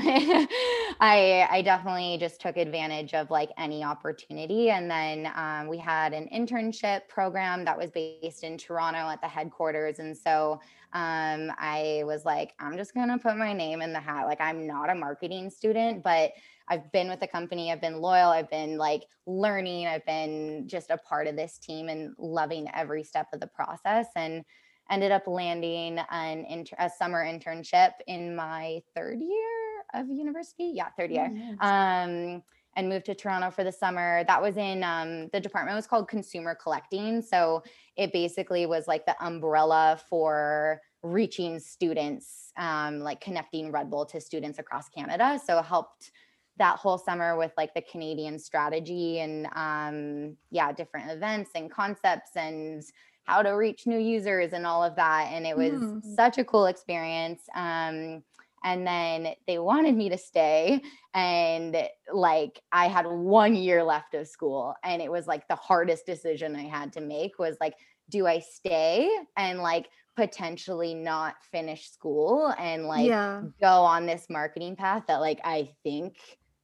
I 1.00 1.48
I 1.50 1.62
definitely 1.64 2.16
just 2.18 2.40
took 2.40 2.56
advantage 2.56 3.12
of 3.12 3.30
like 3.30 3.50
any 3.58 3.82
opportunity. 3.82 4.70
And 4.70 4.88
then 4.88 5.32
um, 5.34 5.66
we 5.66 5.78
had 5.78 6.12
an 6.12 6.28
internship 6.32 7.08
program 7.08 7.64
that 7.64 7.76
was 7.76 7.90
based 7.90 8.44
in 8.44 8.56
Toronto 8.56 9.00
at 9.00 9.20
the 9.20 9.28
headquarters. 9.28 9.98
And 9.98 10.16
so 10.16 10.60
um, 10.92 11.52
I 11.58 12.02
was 12.04 12.24
like, 12.24 12.54
I'm 12.60 12.76
just 12.76 12.94
gonna 12.94 13.18
put 13.18 13.36
my 13.36 13.52
name 13.52 13.82
in 13.82 13.92
the 13.92 14.00
hat. 14.00 14.26
Like 14.26 14.40
I'm 14.40 14.66
not 14.66 14.90
a 14.90 14.94
marketing 14.94 15.50
student, 15.50 16.04
but 16.04 16.32
I've 16.70 16.90
been 16.92 17.08
with 17.08 17.20
the 17.20 17.26
company, 17.26 17.72
I've 17.72 17.80
been 17.80 18.00
loyal, 18.00 18.30
I've 18.30 18.48
been 18.48 18.78
like 18.78 19.04
learning, 19.26 19.88
I've 19.88 20.06
been 20.06 20.68
just 20.68 20.90
a 20.90 20.96
part 20.96 21.26
of 21.26 21.36
this 21.36 21.58
team 21.58 21.88
and 21.88 22.14
loving 22.16 22.68
every 22.72 23.02
step 23.02 23.26
of 23.34 23.40
the 23.40 23.48
process 23.48 24.06
and 24.14 24.44
ended 24.88 25.12
up 25.12 25.26
landing 25.26 25.98
an 26.10 26.44
inter- 26.48 26.76
a 26.78 26.88
summer 26.88 27.24
internship 27.24 27.92
in 28.06 28.34
my 28.34 28.80
third 28.94 29.20
year 29.20 29.82
of 29.94 30.08
university. 30.08 30.72
Yeah, 30.74 30.88
third 30.96 31.10
year. 31.10 31.28
Nice. 31.28 31.56
Um 31.60 32.42
and 32.76 32.88
moved 32.88 33.06
to 33.06 33.14
Toronto 33.14 33.50
for 33.50 33.64
the 33.64 33.72
summer. 33.72 34.24
That 34.28 34.40
was 34.40 34.56
in 34.56 34.84
um, 34.84 35.28
the 35.32 35.40
department 35.40 35.76
was 35.76 35.88
called 35.88 36.08
consumer 36.08 36.54
collecting. 36.54 37.20
So 37.20 37.62
it 37.96 38.12
basically 38.12 38.64
was 38.66 38.86
like 38.86 39.06
the 39.06 39.16
umbrella 39.24 40.00
for 40.08 40.80
reaching 41.02 41.58
students, 41.58 42.52
um, 42.56 43.00
like 43.00 43.20
connecting 43.20 43.72
Red 43.72 43.90
Bull 43.90 44.06
to 44.06 44.20
students 44.20 44.58
across 44.58 44.88
Canada. 44.88 45.40
So 45.44 45.58
it 45.58 45.64
helped 45.64 46.12
that 46.60 46.78
whole 46.78 46.98
summer 46.98 47.36
with 47.36 47.52
like 47.56 47.74
the 47.74 47.80
Canadian 47.82 48.38
strategy 48.38 49.18
and 49.20 49.48
um, 49.54 50.36
yeah, 50.50 50.70
different 50.70 51.10
events 51.10 51.50
and 51.54 51.70
concepts 51.70 52.36
and 52.36 52.84
how 53.24 53.42
to 53.42 53.50
reach 53.50 53.86
new 53.86 53.98
users 53.98 54.52
and 54.52 54.66
all 54.66 54.84
of 54.84 54.94
that. 54.96 55.30
And 55.32 55.46
it 55.46 55.56
was 55.56 55.72
Mm. 55.72 56.04
such 56.04 56.36
a 56.38 56.44
cool 56.44 56.66
experience. 56.66 57.42
Um, 57.54 58.22
and 58.62 58.86
then 58.86 59.34
they 59.46 59.58
wanted 59.58 59.96
me 59.96 60.10
to 60.10 60.18
stay 60.18 60.82
and 61.14 61.88
like 62.12 62.60
i 62.72 62.88
had 62.88 63.06
one 63.06 63.54
year 63.54 63.82
left 63.82 64.12
of 64.14 64.28
school 64.28 64.74
and 64.84 65.00
it 65.00 65.10
was 65.10 65.26
like 65.26 65.48
the 65.48 65.56
hardest 65.56 66.04
decision 66.04 66.54
i 66.54 66.64
had 66.64 66.92
to 66.92 67.00
make 67.00 67.38
was 67.38 67.56
like 67.58 67.74
do 68.10 68.26
i 68.26 68.38
stay 68.38 69.10
and 69.38 69.60
like 69.60 69.88
potentially 70.16 70.92
not 70.92 71.36
finish 71.50 71.90
school 71.90 72.52
and 72.58 72.84
like 72.84 73.06
yeah. 73.08 73.42
go 73.60 73.66
on 73.66 74.04
this 74.04 74.26
marketing 74.28 74.76
path 74.76 75.04
that 75.08 75.20
like 75.20 75.40
I 75.44 75.70
think 75.82 76.16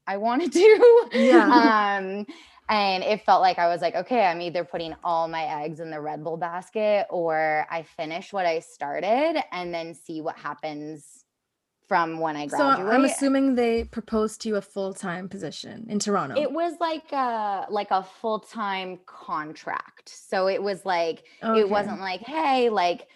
I 0.07 0.16
wanted 0.16 0.53
to. 0.53 1.09
Yeah. 1.12 1.99
um 2.01 2.27
and 2.69 3.05
it 3.05 3.25
felt 3.25 3.42
like 3.42 3.59
I 3.61 3.69
was 3.69 3.81
like, 3.81 3.95
okay, 3.95 4.27
I'm 4.27 4.40
either 4.40 4.64
putting 4.64 4.95
all 5.05 5.29
my 5.29 5.45
eggs 5.62 5.79
in 5.79 5.90
the 5.90 6.01
Red 6.01 6.25
Bull 6.25 6.37
basket 6.37 7.07
or 7.11 7.64
I 7.71 7.83
finish 7.83 8.33
what 8.33 8.45
I 8.45 8.59
started 8.59 9.40
and 9.53 9.73
then 9.73 9.95
see 9.95 10.21
what 10.21 10.37
happens 10.37 11.25
from 11.87 12.19
when 12.19 12.37
I 12.37 12.47
graduate. 12.47 12.88
So. 12.88 12.92
I'm 12.92 13.05
assuming 13.05 13.55
they 13.55 13.85
proposed 13.85 14.40
to 14.40 14.49
you 14.49 14.57
a 14.57 14.61
full 14.61 14.92
time 14.92 15.29
position 15.29 15.87
in 15.88 16.01
Toronto. 16.01 16.35
it 16.40 16.51
was 16.51 16.75
like 16.81 17.12
a 17.12 17.66
like 17.71 17.92
a 17.92 18.03
full-time 18.03 18.99
contract. 19.07 20.09
So 20.09 20.49
it 20.49 20.61
was 20.61 20.85
like 20.85 21.23
Okay. 21.45 21.61
it 21.61 21.69
wasn't 21.69 22.01
like, 22.01 22.23
hey, 22.23 22.69
like 22.71 23.07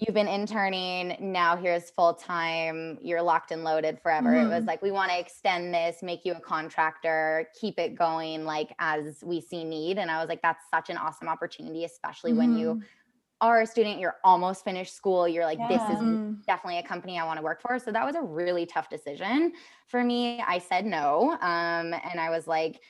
you've 0.00 0.14
been 0.14 0.28
interning, 0.28 1.16
now 1.20 1.56
here's 1.56 1.90
full 1.90 2.14
time, 2.14 2.98
you're 3.02 3.22
locked 3.22 3.50
and 3.50 3.64
loaded 3.64 4.00
forever. 4.00 4.34
It 4.34 4.48
was 4.48 4.64
Mhm. 4.64 4.68
like, 4.68 4.80
we 4.82 4.90
want 4.90 5.10
to 5.10 5.18
extend 5.18 5.74
this, 5.74 6.02
make 6.02 6.24
you 6.24 6.34
a 6.34 6.40
contractor, 6.40 7.48
keep 7.60 7.78
it 7.78 7.94
going 7.96 8.44
like 8.44 8.72
as 8.78 9.22
we 9.24 9.40
see 9.40 9.64
need. 9.64 9.98
And 9.98 10.10
I 10.10 10.20
was 10.20 10.28
like, 10.28 10.42
that's 10.42 10.64
such 10.70 10.90
an 10.90 10.96
awesome 10.96 11.28
opportunity, 11.28 11.84
especially 11.84 12.32
when 12.32 12.52
you 12.52 12.76
Mhm. 12.76 12.88
are 13.40 13.62
a 13.62 13.66
student, 13.66 14.00
you're 14.00 14.16
almost 14.24 14.64
finished 14.64 14.94
school, 14.94 15.28
you're 15.28 15.44
like, 15.44 15.68
this 15.68 15.88
is 15.90 16.20
definitely 16.46 16.78
a 16.78 16.82
company 16.82 17.18
I 17.18 17.24
want 17.24 17.38
to 17.38 17.42
work 17.44 17.62
for. 17.62 17.78
So 17.78 17.92
that 17.92 18.04
was 18.04 18.16
a 18.16 18.22
really 18.22 18.66
tough 18.66 18.88
decision 18.88 19.52
for 19.86 20.02
me. 20.02 20.40
I 20.42 20.58
said 20.58 20.86
no. 20.86 21.32
Um, 21.32 21.94
and 21.94 22.20
I 22.20 22.30
was 22.30 22.46
like, 22.48 22.82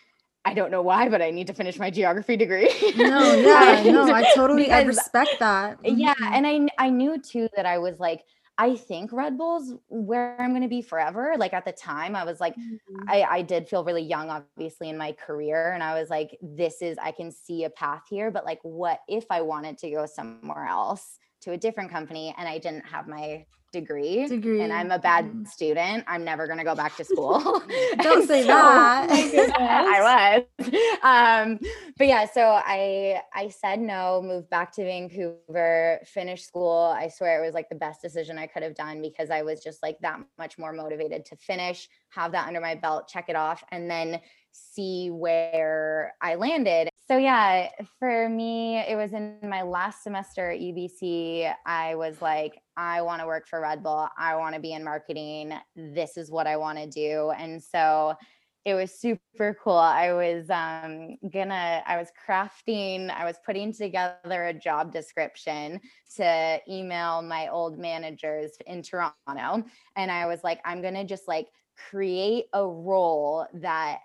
I 0.45 0.55
don't 0.55 0.71
know 0.71 0.83
why, 0.83 1.09
but 1.09 1.21
I 1.21 1.31
need 1.31 1.47
to 1.49 1.55
finish 1.55 1.79
my 1.79 1.91
geography 1.91 2.37
degree. 2.37 2.71
No, 2.95 3.35
yeah, 3.35 3.83
no, 3.85 4.13
I 4.13 4.23
totally 4.23 4.73
I 4.73 4.81
respect 4.81 5.39
that. 5.41 5.79
yeah 5.85 6.15
Mhm. 6.19 6.33
and 6.33 6.47
i 6.47 6.67
i 6.87 6.91
knew 6.91 7.19
too 7.19 7.49
that 7.57 7.67
i 7.67 7.79
was 7.79 8.01
like 8.01 8.25
i 8.59 8.75
think 8.75 9.13
red 9.13 9.39
bull's 9.39 9.75
where 9.89 10.41
i'm 10.41 10.51
going 10.51 10.63
to 10.63 10.69
be 10.69 10.83
forever 10.83 11.35
like 11.39 11.53
at 11.53 11.65
the 11.65 11.73
time 11.73 12.17
i 12.17 12.25
was 12.25 12.41
like 12.41 12.57
Mhm. 12.57 13.05
I, 13.09 13.23
I 13.23 13.43
did 13.43 13.69
feel 13.69 13.85
really 13.85 14.03
young 14.03 14.29
obviously 14.31 14.89
in 14.89 14.99
my 14.99 15.13
career 15.13 15.73
and 15.73 15.83
i 15.83 15.99
was 16.01 16.11
like 16.11 16.37
this 16.43 16.83
is 16.83 16.99
i 17.01 17.13
can 17.13 17.31
see 17.31 17.65
a 17.65 17.71
path 17.71 18.03
here 18.11 18.31
but 18.31 18.45
like 18.45 18.59
what 18.63 19.01
if 19.09 19.27
i 19.31 19.41
wanted 19.41 19.79
to 19.79 19.91
go 19.91 20.05
somewhere 20.07 20.67
else 20.67 21.19
to 21.43 21.53
a 21.53 21.57
different 21.57 21.91
company 21.91 22.35
and 22.37 22.49
i 22.49 22.59
didn't 22.59 22.87
have 22.87 23.07
my 23.07 23.47
degree, 23.73 24.27
Degree. 24.27 24.63
and 24.63 24.73
i'm 24.73 24.91
a 24.91 24.99
bad 24.99 25.27
Mhm. 25.27 25.47
student 25.49 26.05
i'm 26.07 26.25
never 26.25 26.47
going 26.47 26.59
to 26.59 26.65
go 26.65 26.75
back 26.75 26.97
to 26.97 27.05
school 27.05 27.41
Don't 28.01 28.27
say 28.27 28.43
so- 28.43 28.49
that. 28.49 29.09
I 29.59 29.99
was. 30.09 30.69
Um, 31.03 31.59
but 31.99 32.07
yeah, 32.07 32.27
so 32.33 32.43
I 32.43 33.21
I 33.35 33.49
said 33.49 33.81
no, 33.81 34.23
moved 34.23 34.49
back 34.51 34.73
to 34.73 34.85
Vancouver, 34.85 36.01
finished 36.05 36.47
school. 36.47 36.95
I 36.97 37.09
swear 37.09 37.43
it 37.43 37.47
was 37.47 37.55
like 37.55 37.69
the 37.69 37.75
best 37.75 38.01
decision 38.03 38.39
I 38.39 38.47
could 38.47 38.63
have 38.63 38.75
done 38.75 39.03
because 39.03 39.31
I 39.31 39.43
was 39.43 39.63
just 39.63 39.83
like 39.83 39.99
that 40.01 40.19
much 40.39 40.59
more 40.59 40.73
motivated 40.73 41.25
to 41.27 41.37
finish, 41.37 41.89
have 42.11 42.33
that 42.33 42.47
under 42.49 42.61
my 42.61 42.75
belt, 42.75 43.09
check 43.09 43.29
it 43.29 43.37
off, 43.37 43.63
and 43.71 43.91
then 43.91 44.21
see 44.53 45.11
where 45.11 46.15
I 46.21 46.35
landed. 46.35 46.89
So 47.07 47.17
yeah, 47.17 47.69
for 47.99 48.29
me, 48.29 48.79
it 48.79 48.97
was 48.97 49.13
in 49.13 49.39
my 49.43 49.63
last 49.63 50.03
semester 50.03 50.51
at 50.51 50.61
UBC. 50.61 51.53
I 51.65 51.95
was 51.95 52.21
like, 52.21 52.61
I 52.77 53.03
want 53.03 53.21
to 53.23 53.27
work 53.27 53.49
for 53.49 53.61
Red 53.61 53.83
Bull. 53.83 54.09
I 54.19 54.37
want 54.37 54.55
to 54.55 54.61
be 54.61 54.73
in 54.73 54.85
marketing. 54.85 55.55
This 55.75 56.17
is 56.17 56.31
what 56.31 56.47
I 56.47 56.57
want 56.57 56.79
to 56.79 56.87
do. 56.87 57.31
And 57.31 57.63
so 57.63 58.15
it 58.65 58.75
was 58.75 58.93
super 58.93 59.57
cool. 59.63 59.73
I 59.73 60.13
was 60.13 60.51
um, 60.51 61.17
gonna, 61.33 61.83
I 61.87 61.97
was 61.97 62.09
crafting, 62.27 63.09
I 63.09 63.25
was 63.25 63.37
putting 63.47 63.73
together 63.73 64.45
a 64.45 64.53
job 64.53 64.93
description 64.93 65.81
to 66.17 66.61
email 66.69 67.23
my 67.23 67.49
old 67.49 67.79
managers 67.79 68.53
in 68.67 68.83
Toronto. 68.83 69.65
And 69.97 70.11
I 70.11 70.27
was 70.27 70.45
like, 70.45 70.61
I'm 70.67 70.83
gonna 70.83 71.05
just 71.05 71.27
like 71.27 71.49
create 71.91 72.47
a 72.53 72.67
role 72.67 73.47
that 73.55 74.01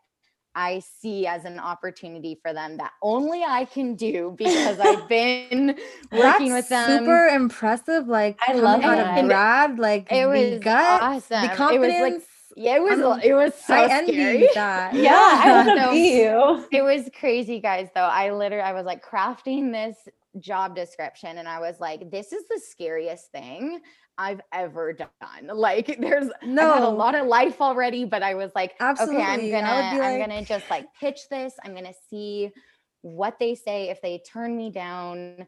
I 0.56 0.80
see 1.02 1.26
as 1.28 1.46
an 1.46 1.60
opportunity 1.60 2.40
for 2.42 2.54
them 2.54 2.78
that 2.78 2.92
only 3.02 3.44
I 3.44 3.66
can 3.66 3.96
do 3.96 4.36
because 4.38 4.80
I've 4.80 5.08
been 5.08 5.78
working 6.12 6.54
with 6.54 6.70
them. 6.70 7.00
Super 7.00 7.28
impressive. 7.28 8.08
Like 8.08 8.38
I 8.48 8.54
love 8.54 8.82
out 8.84 8.98
that. 8.98 9.20
of 9.20 9.26
grad, 9.26 9.80
like 9.80 10.12
It 10.12 10.22
the 10.22 10.26
was 10.28 10.60
gut, 10.64 11.02
awesome. 11.02 11.42
the 11.42 11.48
It 11.48 11.50
was, 11.50 11.50
like, 11.50 11.58
confidence. 11.58 12.26
yeah, 12.56 12.76
it 12.76 12.84
was 12.84 13.24
it 13.24 13.34
was 13.34 13.54
so 13.56 13.74
I 13.74 13.88
envy 13.92 14.14
scary. 14.14 14.50
that. 14.54 14.94
Yeah, 15.08 15.12
I 15.44 15.66
want 15.66 15.80
to 15.80 15.92
be 15.92 16.18
you. 16.22 16.68
it 16.72 16.84
was 16.84 17.10
crazy 17.20 17.60
guys 17.60 17.90
though 17.96 18.02
i 18.02 18.32
literally 18.32 18.64
i 18.64 18.74
was 18.74 18.86
like 18.86 19.04
crafting 19.04 19.72
this 19.72 19.98
job 20.40 20.76
description 20.76 21.38
and 21.40 21.48
i 21.48 21.60
was 21.60 21.80
like 21.80 22.10
this 22.12 22.32
is 22.34 22.44
the 22.50 22.60
scariest 22.64 23.32
thing 23.32 23.80
i've 24.18 24.42
ever 24.52 24.94
done. 24.94 25.10
Like 25.54 25.98
there's 26.00 26.30
had 26.42 26.84
a 26.84 26.90
lot 26.90 27.16
of 27.16 27.28
life 27.28 27.62
already 27.62 28.06
but 28.06 28.22
i 28.24 28.36
was 28.36 28.52
like 28.56 28.74
okay 28.80 29.22
i'm 29.22 29.50
gonna 29.52 29.96
be 29.96 30.02
i'm 30.02 30.20
gonna 30.20 30.44
just 30.44 30.70
like 30.70 30.86
pitch 31.00 31.22
this. 31.30 31.54
I'm 31.64 31.74
gonna 31.74 31.94
see 32.10 32.52
what 33.02 33.38
they 33.40 33.56
say. 33.56 33.90
If 33.90 34.02
they 34.02 34.22
turn 34.26 34.56
me 34.56 34.72
down 34.72 35.46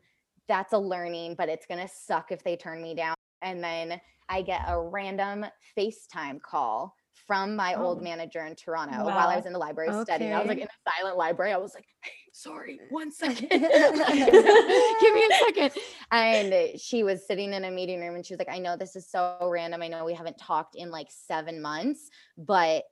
that's 0.48 0.74
a 0.74 0.78
learning 0.78 1.36
but 1.38 1.50
it's 1.50 1.66
gonna 1.66 1.88
suck 1.88 2.32
if 2.32 2.44
they 2.44 2.56
turn 2.56 2.82
me 2.82 2.96
down. 2.96 3.16
And 3.42 3.64
then 3.64 4.00
i 4.30 4.42
get 4.42 4.62
a 4.68 4.80
random 4.80 5.46
facetime 5.78 6.42
call 6.42 6.96
from 7.28 7.56
my 7.56 7.74
oh. 7.76 7.84
old 7.84 8.04
manager 8.04 8.46
in 8.46 8.56
Toronto 8.56 8.98
wow. 8.98 9.16
while 9.16 9.28
I 9.28 9.36
was 9.36 9.46
in 9.46 9.54
the 9.54 9.60
library 9.60 9.90
okay. 9.90 10.04
studying. 10.04 10.34
I 10.34 10.40
was 10.40 10.48
like 10.48 10.60
in 10.60 10.68
a 10.68 10.92
silent 10.98 11.18
library. 11.18 11.54
I 11.54 11.58
was 11.58 11.74
like, 11.74 11.86
hey, 12.02 12.12
sorry, 12.32 12.80
eh. 12.82 12.86
one 12.90 13.12
second. 13.12 13.48
Give 13.50 13.62
me 13.62 15.24
a 15.24 15.38
second. 15.46 15.72
And 16.12 16.80
she 16.80 17.04
was 17.04 17.26
sitting 17.26 17.54
in 17.54 17.66
a 17.66 17.72
meeting 17.72 18.00
room 18.00 18.16
and 18.16 18.26
she 18.26 18.34
was 18.34 18.40
like, 18.40 18.50
I 18.50 18.60
know 18.60 18.78
this 18.78 18.96
is 18.96 19.10
so 19.10 19.38
random. 19.42 19.82
I 19.82 19.88
know 19.88 20.06
we 20.06 20.14
haven't 20.14 20.38
talked 20.38 20.76
in 20.76 20.92
like 20.92 21.08
seven 21.10 21.62
months, 21.62 22.10
but 22.38 22.84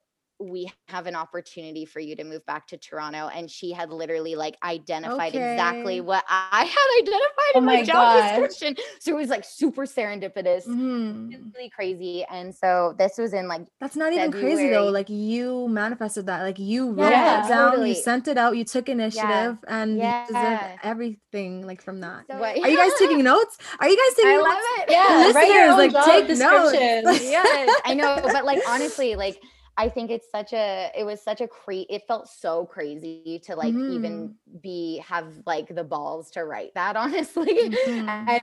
we 0.43 0.71
have 0.89 1.07
an 1.07 1.15
opportunity 1.15 1.85
for 1.85 1.99
you 1.99 2.15
to 2.15 2.23
move 2.23 2.45
back 2.45 2.67
to 2.67 2.77
Toronto. 2.77 3.29
And 3.33 3.49
she 3.49 3.71
had 3.71 3.89
literally 3.89 4.35
like 4.35 4.57
identified 4.63 5.35
okay. 5.35 5.53
exactly 5.53 6.01
what 6.01 6.23
I 6.29 6.65
had 6.65 7.01
identified 7.01 7.53
oh 7.55 7.57
in 7.57 7.65
my, 7.65 7.75
my 7.77 7.83
job 7.83 8.23
description. 8.23 8.75
So 8.99 9.11
it 9.11 9.19
was 9.19 9.29
like 9.29 9.45
super 9.45 9.85
serendipitous, 9.85 10.67
mm-hmm. 10.67 11.49
really 11.55 11.69
crazy. 11.69 12.25
And 12.29 12.53
so 12.53 12.95
this 12.97 13.17
was 13.17 13.33
in 13.33 13.47
like 13.47 13.65
that's 13.79 13.95
not 13.95 14.13
February. 14.13 14.29
even 14.29 14.57
crazy 14.57 14.69
though. 14.69 14.89
Like 14.89 15.09
you 15.09 15.67
manifested 15.67 16.25
that, 16.27 16.43
like 16.43 16.59
you 16.59 16.91
wrote 16.91 17.09
yeah, 17.09 17.45
it 17.45 17.49
down, 17.49 17.71
totally. 17.71 17.89
you 17.89 17.95
sent 17.95 18.27
it 18.27 18.37
out, 18.37 18.57
you 18.57 18.65
took 18.65 18.89
initiative, 18.89 19.23
yeah. 19.23 19.55
and 19.67 19.97
yeah. 19.97 20.21
you 20.21 20.27
deserve 20.27 20.79
everything 20.83 21.65
like 21.65 21.81
from 21.81 22.01
that. 22.01 22.25
So, 22.29 22.35
Are 22.43 22.69
you 22.69 22.77
guys 22.77 22.91
taking 22.99 23.23
notes? 23.23 23.57
Are 23.79 23.89
you 23.89 23.97
guys 23.97 24.15
taking 24.15 24.31
I 24.31 24.35
notes? 24.35 24.49
love 24.49 24.57
it. 24.77 24.91
Yeah, 24.91 25.31
listeners, 25.33 25.93
like 25.93 26.05
take 26.05 26.37
notes. 26.37 27.23
yes, 27.23 27.81
I 27.85 27.93
know, 27.93 28.19
but 28.23 28.45
like 28.45 28.61
honestly, 28.67 29.15
like 29.15 29.41
I 29.75 29.89
think 29.89 30.11
it's 30.11 30.29
such 30.29 30.53
a 30.53 30.91
it 30.95 31.03
was 31.03 31.21
such 31.21 31.41
a 31.41 31.47
cre 31.47 31.85
it 31.89 32.03
felt 32.07 32.27
so 32.27 32.65
crazy 32.65 33.41
to 33.45 33.55
like 33.55 33.73
mm. 33.73 33.93
even 33.93 34.35
be 34.61 35.03
have 35.07 35.27
like 35.45 35.73
the 35.73 35.83
balls 35.83 36.31
to 36.31 36.45
write 36.45 36.73
that 36.75 36.95
honestly 37.03 37.69
mm-hmm. 37.69 38.09
and 38.09 38.41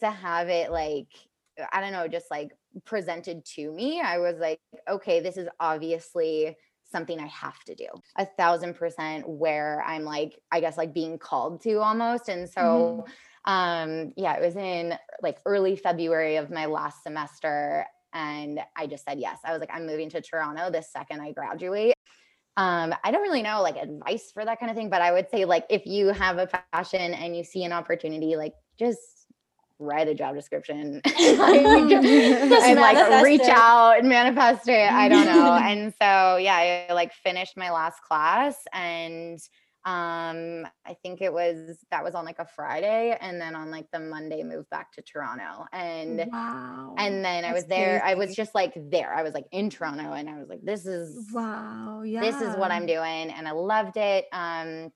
to 0.00 0.10
have 0.10 0.48
it 0.48 0.70
like 0.70 1.08
I 1.72 1.80
don't 1.80 1.92
know 1.92 2.08
just 2.08 2.30
like 2.30 2.52
presented 2.84 3.44
to 3.56 3.72
me 3.72 4.00
I 4.00 4.18
was 4.18 4.38
like 4.38 4.60
okay 4.88 5.20
this 5.20 5.36
is 5.36 5.48
obviously 5.60 6.56
something 6.90 7.18
I 7.18 7.26
have 7.26 7.62
to 7.64 7.74
do 7.74 7.88
a 8.16 8.24
thousand 8.24 8.74
percent 8.74 9.28
where 9.28 9.82
I'm 9.86 10.04
like 10.04 10.40
I 10.50 10.60
guess 10.60 10.78
like 10.78 10.94
being 10.94 11.18
called 11.18 11.62
to 11.62 11.80
almost 11.80 12.28
and 12.28 12.48
so 12.48 13.06
mm. 13.46 13.50
um 13.50 14.12
yeah 14.16 14.34
it 14.34 14.42
was 14.42 14.56
in 14.56 14.94
like 15.22 15.38
early 15.44 15.76
February 15.76 16.36
of 16.36 16.50
my 16.50 16.66
last 16.66 17.02
semester 17.02 17.86
and 18.16 18.60
I 18.74 18.86
just 18.86 19.04
said 19.04 19.20
yes. 19.20 19.38
I 19.44 19.52
was 19.52 19.60
like, 19.60 19.68
I'm 19.72 19.86
moving 19.86 20.08
to 20.10 20.22
Toronto 20.22 20.70
the 20.70 20.82
second 20.82 21.20
I 21.20 21.32
graduate. 21.32 21.94
Um, 22.56 22.94
I 23.04 23.10
don't 23.10 23.20
really 23.20 23.42
know 23.42 23.60
like 23.60 23.76
advice 23.76 24.30
for 24.32 24.42
that 24.42 24.58
kind 24.58 24.70
of 24.70 24.76
thing, 24.76 24.88
but 24.88 25.02
I 25.02 25.12
would 25.12 25.28
say 25.30 25.44
like 25.44 25.66
if 25.68 25.84
you 25.84 26.08
have 26.08 26.38
a 26.38 26.48
passion 26.72 27.12
and 27.12 27.36
you 27.36 27.44
see 27.44 27.64
an 27.64 27.72
opportunity, 27.72 28.36
like 28.36 28.54
just 28.78 28.98
write 29.78 30.08
a 30.08 30.14
job 30.14 30.34
description 30.34 31.02
and 31.18 31.38
like 32.80 33.22
reach 33.22 33.42
it. 33.42 33.48
out 33.50 33.98
and 33.98 34.08
manifest 34.08 34.66
it. 34.68 34.90
I 34.90 35.10
don't 35.10 35.26
know. 35.26 35.52
and 35.62 35.92
so 36.00 36.38
yeah, 36.38 36.86
I 36.88 36.92
like 36.94 37.12
finished 37.12 37.58
my 37.58 37.70
last 37.70 38.00
class 38.00 38.56
and 38.72 39.38
um 39.86 40.66
i 40.84 40.94
think 41.00 41.22
it 41.22 41.32
was 41.32 41.84
that 41.92 42.02
was 42.02 42.16
on 42.16 42.24
like 42.24 42.40
a 42.40 42.44
friday 42.44 43.16
and 43.20 43.40
then 43.40 43.54
on 43.54 43.70
like 43.70 43.88
the 43.92 44.00
monday 44.00 44.42
moved 44.42 44.68
back 44.68 44.92
to 44.92 45.00
toronto 45.00 45.64
and 45.72 46.28
wow 46.32 46.92
and 46.98 47.24
then 47.24 47.42
That's 47.42 47.52
i 47.52 47.54
was 47.54 47.66
there 47.66 48.00
crazy. 48.00 48.12
i 48.12 48.14
was 48.14 48.34
just 48.34 48.52
like 48.52 48.72
there 48.90 49.14
i 49.14 49.22
was 49.22 49.32
like 49.32 49.46
in 49.52 49.70
toronto 49.70 50.12
and 50.12 50.28
i 50.28 50.36
was 50.36 50.48
like 50.48 50.60
this 50.62 50.86
is 50.86 51.28
wow 51.32 52.02
yeah 52.04 52.20
this 52.20 52.40
is 52.40 52.56
what 52.56 52.72
i'm 52.72 52.84
doing 52.84 53.30
and 53.30 53.46
i 53.46 53.52
loved 53.52 53.96
it 53.96 54.26
um 54.32 54.90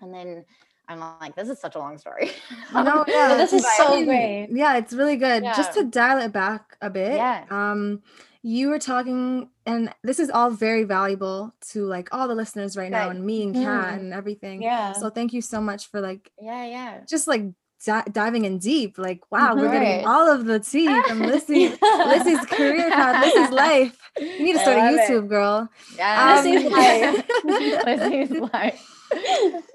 and 0.00 0.12
then 0.12 0.44
I'm 0.86 1.00
like, 1.20 1.34
this 1.34 1.48
is 1.48 1.58
such 1.58 1.76
a 1.76 1.78
long 1.78 1.96
story. 1.96 2.30
no, 2.74 3.06
yeah, 3.08 3.36
this 3.36 3.54
is 3.54 3.64
so 3.76 4.04
great. 4.04 4.48
Yeah, 4.50 4.76
it's 4.76 4.92
really 4.92 5.16
good. 5.16 5.42
Yeah. 5.42 5.56
Just 5.56 5.72
to 5.74 5.84
dial 5.84 6.18
it 6.18 6.30
back 6.30 6.76
a 6.82 6.90
bit. 6.90 7.14
Yeah. 7.14 7.44
Um, 7.50 8.02
you 8.46 8.68
were 8.68 8.78
talking 8.78 9.48
and 9.64 9.92
this 10.02 10.18
is 10.18 10.28
all 10.28 10.50
very 10.50 10.84
valuable 10.84 11.54
to 11.72 11.86
like 11.86 12.12
all 12.12 12.28
the 12.28 12.34
listeners 12.34 12.76
right 12.76 12.90
now 12.90 13.08
and 13.08 13.24
me 13.24 13.42
and 13.42 13.54
Kat 13.54 13.94
mm. 13.94 13.98
and 14.00 14.12
everything. 14.12 14.62
Yeah. 14.62 14.92
So 14.92 15.08
thank 15.08 15.32
you 15.32 15.40
so 15.40 15.62
much 15.62 15.90
for 15.90 16.02
like 16.02 16.30
yeah, 16.38 16.66
yeah. 16.66 17.00
Just 17.08 17.26
like 17.26 17.42
di- 17.86 18.04
diving 18.12 18.44
in 18.44 18.58
deep. 18.58 18.98
Like, 18.98 19.22
wow, 19.32 19.56
we're 19.56 19.72
getting 19.72 20.06
all 20.06 20.30
of 20.30 20.44
the 20.44 20.60
tea 20.60 21.02
from 21.04 21.20
Lissy, 21.32 21.70
Lissy's 21.70 22.44
career 22.44 22.90
path. 22.90 23.24
This 23.24 23.34
is 23.34 23.50
life. 23.66 24.10
You 24.20 24.44
need 24.44 24.52
to 24.52 24.58
start 24.58 24.76
a 24.76 24.80
YouTube, 24.80 25.24
it. 25.24 25.28
girl. 25.30 25.70
Yeah, 25.96 26.36
um, 26.36 26.44
Lissy's 26.44 26.70
life. 26.70 27.24
Lissy's 27.86 28.30
life 28.52 29.70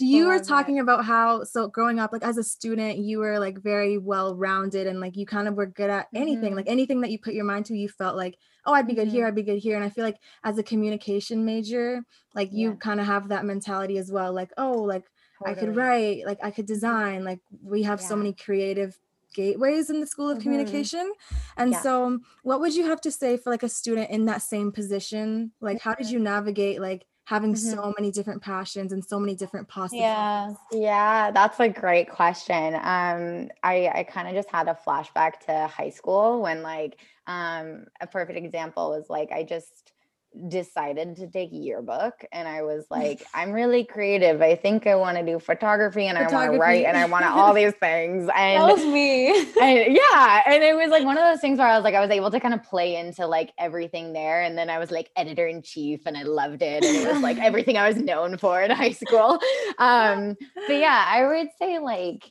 you 0.00 0.26
were 0.26 0.40
talking 0.40 0.80
about 0.80 1.04
how 1.04 1.44
so 1.44 1.68
growing 1.68 2.00
up 2.00 2.12
like 2.12 2.24
as 2.24 2.38
a 2.38 2.42
student 2.42 2.98
you 2.98 3.18
were 3.18 3.38
like 3.38 3.58
very 3.62 3.98
well 3.98 4.34
rounded 4.34 4.86
and 4.86 5.00
like 5.00 5.16
you 5.16 5.24
kind 5.24 5.46
of 5.46 5.54
were 5.54 5.66
good 5.66 5.90
at 5.90 6.08
anything 6.14 6.46
mm-hmm. 6.46 6.56
like 6.56 6.68
anything 6.68 7.00
that 7.00 7.10
you 7.10 7.18
put 7.18 7.34
your 7.34 7.44
mind 7.44 7.64
to 7.64 7.76
you 7.76 7.88
felt 7.88 8.16
like 8.16 8.36
oh 8.64 8.72
i'd 8.72 8.86
be 8.86 8.94
good 8.94 9.06
mm-hmm. 9.06 9.16
here 9.16 9.26
i'd 9.26 9.34
be 9.34 9.42
good 9.42 9.58
here 9.58 9.76
and 9.76 9.84
i 9.84 9.88
feel 9.88 10.04
like 10.04 10.18
as 10.42 10.58
a 10.58 10.62
communication 10.62 11.44
major 11.44 12.02
like 12.34 12.52
you 12.52 12.70
yeah. 12.70 12.76
kind 12.76 13.00
of 13.00 13.06
have 13.06 13.28
that 13.28 13.44
mentality 13.44 13.96
as 13.96 14.10
well 14.10 14.32
like 14.32 14.50
oh 14.58 14.72
like 14.72 15.04
totally. 15.38 15.56
i 15.56 15.60
could 15.60 15.76
write 15.76 16.26
like 16.26 16.38
i 16.42 16.50
could 16.50 16.66
design 16.66 17.22
like 17.22 17.40
we 17.62 17.84
have 17.84 18.00
yeah. 18.00 18.08
so 18.08 18.16
many 18.16 18.32
creative 18.32 18.98
gateways 19.34 19.90
in 19.90 20.00
the 20.00 20.06
school 20.06 20.30
of 20.30 20.38
mm-hmm. 20.38 20.44
communication 20.44 21.12
and 21.56 21.72
yeah. 21.72 21.80
so 21.80 22.18
what 22.42 22.58
would 22.58 22.74
you 22.74 22.86
have 22.86 23.00
to 23.00 23.10
say 23.12 23.36
for 23.36 23.50
like 23.50 23.62
a 23.62 23.68
student 23.68 24.10
in 24.10 24.24
that 24.24 24.42
same 24.42 24.72
position 24.72 25.52
like 25.60 25.80
how 25.80 25.94
did 25.94 26.06
mm-hmm. 26.06 26.14
you 26.14 26.20
navigate 26.20 26.80
like 26.80 27.06
having 27.26 27.52
mm-hmm. 27.54 27.74
so 27.74 27.92
many 27.98 28.10
different 28.12 28.40
passions 28.40 28.92
and 28.92 29.04
so 29.04 29.18
many 29.18 29.34
different 29.34 29.68
possibilities? 29.68 30.00
Yeah, 30.00 30.54
yeah, 30.72 31.30
that's 31.32 31.58
a 31.58 31.68
great 31.68 32.08
question. 32.08 32.74
Um, 32.76 33.50
I 33.62 33.90
I 33.92 34.06
kind 34.08 34.28
of 34.28 34.34
just 34.34 34.48
had 34.48 34.68
a 34.68 34.78
flashback 34.86 35.40
to 35.46 35.66
high 35.66 35.90
school 35.90 36.40
when 36.40 36.62
like 36.62 36.98
um 37.26 37.86
a 38.00 38.06
perfect 38.06 38.38
example 38.38 38.90
was 38.90 39.10
like 39.10 39.32
I 39.32 39.42
just 39.42 39.92
decided 40.48 41.16
to 41.16 41.26
take 41.28 41.50
yearbook 41.52 42.24
and 42.32 42.46
I 42.46 42.62
was 42.62 42.86
like, 42.90 43.24
I'm 43.34 43.52
really 43.52 43.84
creative. 43.84 44.42
I 44.42 44.54
think 44.54 44.86
I 44.86 44.94
want 44.94 45.16
to 45.16 45.24
do 45.24 45.38
photography 45.38 46.06
and 46.06 46.16
photography. 46.18 46.36
I 46.36 46.48
want 46.48 46.52
to 46.54 46.58
write 46.58 46.84
and 46.86 46.96
I 46.96 47.06
want 47.06 47.24
to 47.24 47.30
all 47.30 47.54
these 47.54 47.74
things. 47.74 48.30
And 48.36 48.62
that 48.62 48.76
was 48.76 48.84
me. 48.84 49.28
And 49.60 49.96
yeah. 49.96 50.42
And 50.46 50.62
it 50.62 50.76
was 50.76 50.90
like 50.90 51.04
one 51.04 51.16
of 51.16 51.24
those 51.24 51.40
things 51.40 51.58
where 51.58 51.66
I 51.66 51.76
was 51.76 51.84
like, 51.84 51.94
I 51.94 52.00
was 52.00 52.10
able 52.10 52.30
to 52.30 52.38
kind 52.38 52.54
of 52.54 52.62
play 52.62 52.96
into 52.96 53.26
like 53.26 53.52
everything 53.58 54.12
there. 54.12 54.42
And 54.42 54.56
then 54.56 54.68
I 54.68 54.78
was 54.78 54.90
like 54.90 55.10
editor 55.16 55.46
in 55.46 55.62
chief 55.62 56.02
and 56.06 56.16
I 56.16 56.22
loved 56.22 56.62
it. 56.62 56.84
And 56.84 56.96
it 56.96 57.12
was 57.12 57.22
like 57.22 57.38
everything 57.38 57.76
I 57.76 57.88
was 57.88 57.96
known 57.96 58.36
for 58.36 58.60
in 58.60 58.70
high 58.70 58.92
school. 58.92 59.40
Um, 59.78 60.36
but 60.66 60.74
yeah, 60.74 61.04
I 61.08 61.26
would 61.26 61.48
say 61.58 61.78
like, 61.78 62.30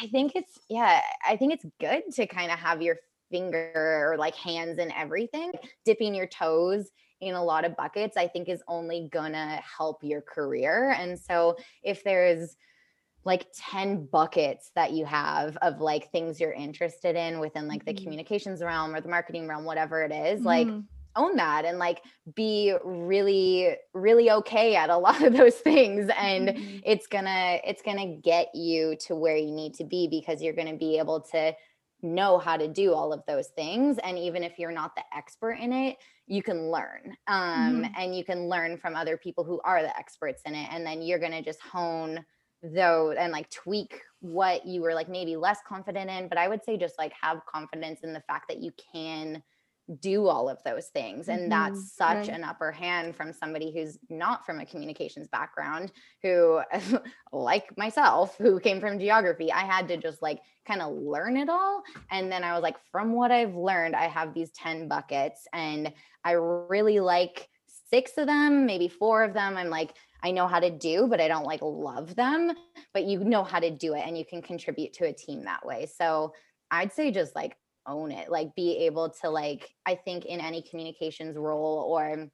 I 0.00 0.06
think 0.08 0.32
it's, 0.34 0.58
yeah, 0.68 1.00
I 1.26 1.36
think 1.36 1.52
it's 1.52 1.66
good 1.78 2.02
to 2.14 2.26
kind 2.26 2.50
of 2.50 2.58
have 2.58 2.82
your 2.82 2.96
finger 3.30 4.10
or 4.12 4.16
like 4.18 4.34
hands 4.34 4.78
in 4.78 4.90
everything, 4.92 5.52
dipping 5.84 6.14
your 6.14 6.26
toes 6.26 6.90
in 7.24 7.34
a 7.34 7.42
lot 7.42 7.64
of 7.64 7.76
buckets, 7.76 8.16
I 8.16 8.28
think 8.28 8.48
is 8.48 8.62
only 8.68 9.08
gonna 9.12 9.60
help 9.78 10.02
your 10.02 10.20
career. 10.20 10.94
And 10.98 11.18
so 11.18 11.56
if 11.82 12.04
there's 12.04 12.56
like 13.24 13.46
10 13.56 14.06
buckets 14.06 14.70
that 14.74 14.92
you 14.92 15.06
have 15.06 15.56
of 15.58 15.80
like 15.80 16.10
things 16.12 16.38
you're 16.38 16.52
interested 16.52 17.16
in 17.16 17.40
within 17.40 17.66
like 17.66 17.84
the 17.84 17.92
mm-hmm. 17.92 18.04
communications 18.04 18.62
realm 18.62 18.94
or 18.94 19.00
the 19.00 19.08
marketing 19.08 19.48
realm, 19.48 19.64
whatever 19.64 20.02
it 20.02 20.12
is, 20.12 20.40
mm-hmm. 20.40 20.46
like 20.46 20.68
own 21.16 21.36
that 21.36 21.64
and 21.64 21.78
like 21.78 22.02
be 22.34 22.74
really 22.84 23.76
really 23.92 24.30
okay 24.30 24.74
at 24.74 24.90
a 24.90 24.96
lot 24.98 25.22
of 25.22 25.32
those 25.32 25.54
things 25.54 26.10
and 26.18 26.48
mm-hmm. 26.48 26.78
it's 26.84 27.06
gonna 27.06 27.60
it's 27.64 27.82
gonna 27.82 28.16
get 28.16 28.54
you 28.54 28.96
to 28.96 29.14
where 29.14 29.36
you 29.36 29.52
need 29.52 29.74
to 29.74 29.84
be 29.84 30.08
because 30.08 30.42
you're 30.42 30.54
gonna 30.54 30.76
be 30.76 30.98
able 30.98 31.20
to 31.20 31.54
know 32.02 32.38
how 32.38 32.56
to 32.56 32.68
do 32.68 32.92
all 32.92 33.12
of 33.12 33.22
those 33.26 33.48
things 33.48 33.98
and 34.02 34.18
even 34.18 34.42
if 34.42 34.58
you're 34.58 34.72
not 34.72 34.94
the 34.94 35.02
expert 35.16 35.52
in 35.52 35.72
it 35.72 35.96
you 36.26 36.42
can 36.42 36.70
learn 36.70 37.16
um, 37.26 37.82
mm-hmm. 37.82 37.92
and 37.96 38.16
you 38.16 38.24
can 38.24 38.48
learn 38.48 38.78
from 38.78 38.96
other 38.96 39.16
people 39.16 39.44
who 39.44 39.60
are 39.64 39.82
the 39.82 39.96
experts 39.98 40.42
in 40.46 40.54
it 40.54 40.68
and 40.70 40.86
then 40.86 41.02
you're 41.02 41.18
going 41.18 41.32
to 41.32 41.42
just 41.42 41.60
hone 41.60 42.24
though 42.62 43.12
and 43.12 43.32
like 43.32 43.50
tweak 43.50 44.00
what 44.20 44.66
you 44.66 44.80
were 44.80 44.94
like 44.94 45.08
maybe 45.08 45.36
less 45.36 45.58
confident 45.66 46.10
in 46.10 46.28
but 46.28 46.38
i 46.38 46.48
would 46.48 46.64
say 46.64 46.78
just 46.78 46.94
like 46.98 47.12
have 47.20 47.40
confidence 47.46 48.00
in 48.02 48.12
the 48.12 48.22
fact 48.26 48.46
that 48.48 48.62
you 48.62 48.70
can 48.92 49.42
do 50.00 50.26
all 50.26 50.48
of 50.48 50.62
those 50.64 50.86
things 50.86 51.28
and 51.28 51.40
mm-hmm. 51.40 51.50
that's 51.50 51.94
such 51.94 52.16
right. 52.16 52.28
an 52.28 52.42
upper 52.42 52.72
hand 52.72 53.14
from 53.14 53.32
somebody 53.32 53.70
who's 53.70 53.98
not 54.08 54.46
from 54.46 54.58
a 54.60 54.64
communications 54.64 55.28
background 55.28 55.92
who 56.22 56.60
like 57.32 57.76
myself 57.76 58.36
who 58.38 58.58
came 58.58 58.80
from 58.80 58.98
geography 58.98 59.52
i 59.52 59.60
had 59.60 59.86
to 59.86 59.98
just 59.98 60.22
like 60.22 60.40
kind 60.66 60.80
of 60.80 60.94
learn 60.94 61.36
it 61.36 61.50
all 61.50 61.82
and 62.10 62.32
then 62.32 62.42
i 62.42 62.54
was 62.54 62.62
like 62.62 62.76
from 62.90 63.12
what 63.12 63.30
i've 63.30 63.54
learned 63.54 63.94
i 63.94 64.06
have 64.06 64.32
these 64.32 64.50
10 64.52 64.88
buckets 64.88 65.46
and 65.52 65.92
i 66.24 66.32
really 66.32 67.00
like 67.00 67.48
six 67.90 68.12
of 68.16 68.26
them 68.26 68.64
maybe 68.64 68.88
four 68.88 69.22
of 69.22 69.34
them 69.34 69.56
i'm 69.56 69.68
like 69.68 69.94
I 70.24 70.30
know 70.30 70.48
how 70.48 70.58
to 70.58 70.70
do, 70.70 71.06
but 71.06 71.20
I 71.20 71.28
don't 71.28 71.44
like 71.44 71.60
love 71.60 72.16
them. 72.16 72.50
But 72.94 73.04
you 73.04 73.22
know 73.22 73.44
how 73.44 73.60
to 73.60 73.70
do 73.70 73.92
it 73.92 74.04
and 74.06 74.16
you 74.16 74.24
can 74.24 74.40
contribute 74.40 74.94
to 74.94 75.04
a 75.04 75.12
team 75.12 75.44
that 75.44 75.66
way. 75.66 75.84
So 75.84 76.32
I'd 76.70 76.94
say 76.94 77.10
just 77.10 77.36
like 77.36 77.58
own 77.86 78.10
it 78.10 78.30
like 78.30 78.54
be 78.54 78.76
able 78.78 79.08
to 79.08 79.28
like 79.28 79.74
i 79.86 79.94
think 79.94 80.24
in 80.24 80.40
any 80.40 80.62
communications 80.62 81.36
role 81.36 81.86
or 81.88 82.28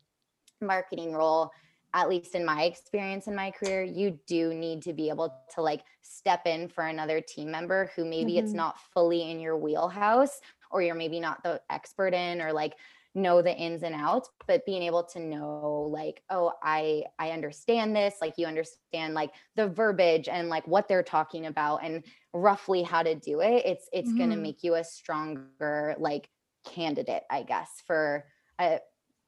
marketing 0.60 1.12
role 1.12 1.50
at 1.92 2.08
least 2.08 2.34
in 2.34 2.44
my 2.44 2.62
experience 2.64 3.26
in 3.26 3.34
my 3.34 3.50
career 3.50 3.82
you 3.82 4.18
do 4.26 4.54
need 4.54 4.82
to 4.82 4.92
be 4.92 5.08
able 5.08 5.34
to 5.52 5.60
like 5.60 5.82
step 6.02 6.46
in 6.46 6.68
for 6.68 6.84
another 6.86 7.20
team 7.20 7.50
member 7.50 7.90
who 7.96 8.04
maybe 8.04 8.32
mm-hmm. 8.32 8.44
it's 8.44 8.54
not 8.54 8.78
fully 8.92 9.30
in 9.30 9.40
your 9.40 9.56
wheelhouse 9.56 10.40
or 10.70 10.82
you're 10.82 10.94
maybe 10.94 11.18
not 11.18 11.42
the 11.42 11.60
expert 11.70 12.14
in 12.14 12.40
or 12.40 12.52
like 12.52 12.74
know 13.14 13.42
the 13.42 13.54
ins 13.54 13.82
and 13.82 13.94
outs 13.94 14.30
but 14.46 14.64
being 14.64 14.82
able 14.82 15.02
to 15.02 15.18
know 15.18 15.88
like 15.92 16.22
oh 16.30 16.52
i 16.62 17.02
i 17.18 17.30
understand 17.30 17.94
this 17.94 18.14
like 18.20 18.34
you 18.36 18.46
understand 18.46 19.14
like 19.14 19.30
the 19.56 19.66
verbiage 19.66 20.28
and 20.28 20.48
like 20.48 20.66
what 20.68 20.86
they're 20.86 21.02
talking 21.02 21.46
about 21.46 21.82
and 21.82 22.04
roughly 22.32 22.82
how 22.82 23.02
to 23.02 23.14
do 23.16 23.40
it 23.40 23.64
it's 23.66 23.88
it's 23.92 24.08
mm-hmm. 24.08 24.18
going 24.18 24.30
to 24.30 24.36
make 24.36 24.62
you 24.62 24.74
a 24.74 24.84
stronger 24.84 25.96
like 25.98 26.28
candidate 26.64 27.24
i 27.30 27.42
guess 27.42 27.82
for 27.84 28.24
a, 28.60 28.78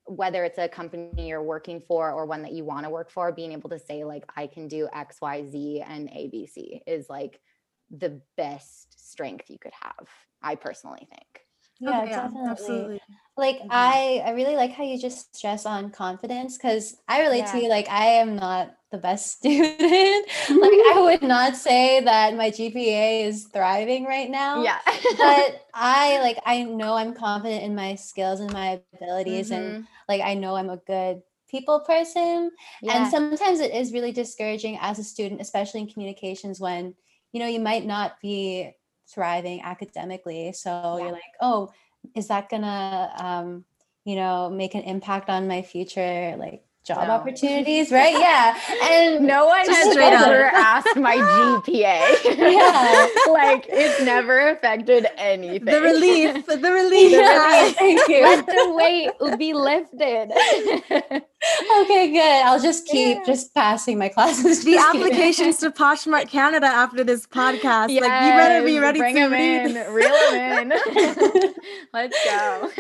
whether 0.05 0.45
it's 0.45 0.59
a 0.59 0.69
company 0.69 1.29
you're 1.29 1.43
working 1.43 1.81
for 1.81 2.13
or 2.13 2.25
one 2.25 2.43
that 2.43 2.53
you 2.53 2.65
want 2.65 2.85
to 2.85 2.91
work 2.91 3.11
for 3.11 3.33
being 3.33 3.53
able 3.53 3.71
to 3.71 3.79
say 3.79 4.05
like 4.05 4.25
i 4.37 4.47
can 4.47 4.69
do 4.69 4.89
x 4.95 5.21
y 5.21 5.45
z 5.51 5.81
and 5.81 6.09
abc 6.09 6.81
is 6.87 7.09
like 7.09 7.41
the 7.91 8.21
best 8.37 9.11
strength 9.11 9.51
you 9.51 9.59
could 9.59 9.73
have 9.81 10.09
i 10.41 10.55
personally 10.55 11.09
think 11.11 11.42
yeah, 11.83 12.05
yeah 12.05 12.17
definitely. 12.23 12.51
Absolutely. 12.51 13.01
Like 13.37 13.57
mm-hmm. 13.59 13.69
I 13.71 14.23
I 14.27 14.31
really 14.33 14.57
like 14.57 14.73
how 14.73 14.85
you 14.85 14.99
just 14.99 15.35
stress 15.35 15.67
on 15.67 15.91
confidence 15.91 16.57
because 16.57 16.97
I 17.09 17.23
relate 17.23 17.39
yeah. 17.39 17.53
to 17.53 17.63
you 17.63 17.69
like 17.69 17.89
I 17.89 18.07
am 18.21 18.37
not 18.37 18.75
the 18.91 18.99
best 18.99 19.33
student. 19.39 19.81
like 19.81 20.29
I 20.51 20.93
would 21.01 21.23
not 21.23 21.57
say 21.57 22.01
that 22.01 22.37
my 22.37 22.51
GPA 22.51 23.27
is 23.27 23.49
thriving 23.53 24.05
right 24.05 24.31
now. 24.31 24.63
Yeah. 24.63 24.79
but 25.19 25.67
I 25.75 26.21
like 26.21 26.39
I 26.45 26.65
know 26.65 26.95
I'm 26.95 27.15
confident 27.15 27.65
in 27.65 27.75
my 27.75 27.95
skills 27.97 28.41
and 28.41 28.53
my 28.53 28.81
abilities 28.95 29.51
mm-hmm. 29.51 29.77
and 29.77 29.87
like 30.09 30.21
I 30.21 30.35
know 30.35 30.55
I'm 30.55 30.71
a 30.71 30.77
good 30.77 31.23
people 31.49 31.81
person. 31.81 32.51
Yeah. 32.81 33.03
And 33.03 33.11
sometimes 33.11 33.61
it 33.61 33.75
is 33.75 33.93
really 33.93 34.13
discouraging 34.13 34.79
as 34.81 34.99
a 34.99 35.05
student, 35.05 35.41
especially 35.41 35.81
in 35.81 35.89
communications 35.89 36.61
when 36.61 36.95
you 37.33 37.41
know 37.41 37.47
you 37.47 37.61
might 37.61 37.87
not 37.87 38.21
be 38.21 38.73
thriving 39.13 39.63
academically. 39.63 40.53
So 40.53 40.71
yeah. 40.71 41.05
you're 41.05 41.13
like, 41.13 41.23
oh, 41.41 41.73
is 42.15 42.29
that 42.29 42.49
gonna, 42.49 43.13
um, 43.19 43.65
you 44.05 44.17
know, 44.17 44.51
make 44.51 44.75
an 44.75 44.83
impact 44.83 45.29
on 45.29 45.47
my 45.47 45.63
future, 45.63 46.35
like 46.39 46.65
job 46.85 47.07
no. 47.07 47.15
opportunities, 47.15 47.91
right? 47.91 48.15
Yeah. 48.19 48.59
And 48.91 49.27
no 49.27 49.47
one 49.47 49.65
has 49.69 49.97
ever 49.97 50.45
asked 50.45 50.97
my 50.97 51.17
GPA. 51.17 52.25
yeah. 52.25 53.09
like 53.33 53.67
it's 53.69 54.03
never 54.03 54.51
affected 54.51 55.07
anything. 55.17 55.65
The 55.65 55.81
relief, 55.81 56.47
the 56.47 56.59
relief. 56.59 57.13
The 57.13 57.75
Thank 57.79 58.09
you. 58.09 58.23
Let 58.23 58.47
the 58.47 58.73
weight 58.75 59.39
be 59.39 59.53
lifted. 59.53 60.33
Okay, 61.81 62.11
good. 62.13 62.45
I'll 62.45 62.61
just 62.61 62.87
keep 62.87 63.19
yeah. 63.19 63.25
just 63.25 63.55
passing 63.55 63.99
my 63.99 64.09
classes. 64.09 64.65
The 64.73 64.77
applications 64.77 65.59
to 65.59 65.71
Poshmark 65.83 66.29
Canada 66.29 66.67
after 66.67 67.05
this 67.05 67.27
podcast. 67.27 67.89
Yes, 67.91 68.03
like 68.03 68.25
you 68.25 68.31
better 68.31 68.65
be 68.65 68.79
ready 68.79 68.99
bring 69.01 69.15
to 69.17 69.21
them 69.23 69.35
in, 69.35 69.75
reel 69.93 70.09
them 70.31 70.73
in. 70.73 71.55
Let's 71.93 72.25
go. 72.25 72.71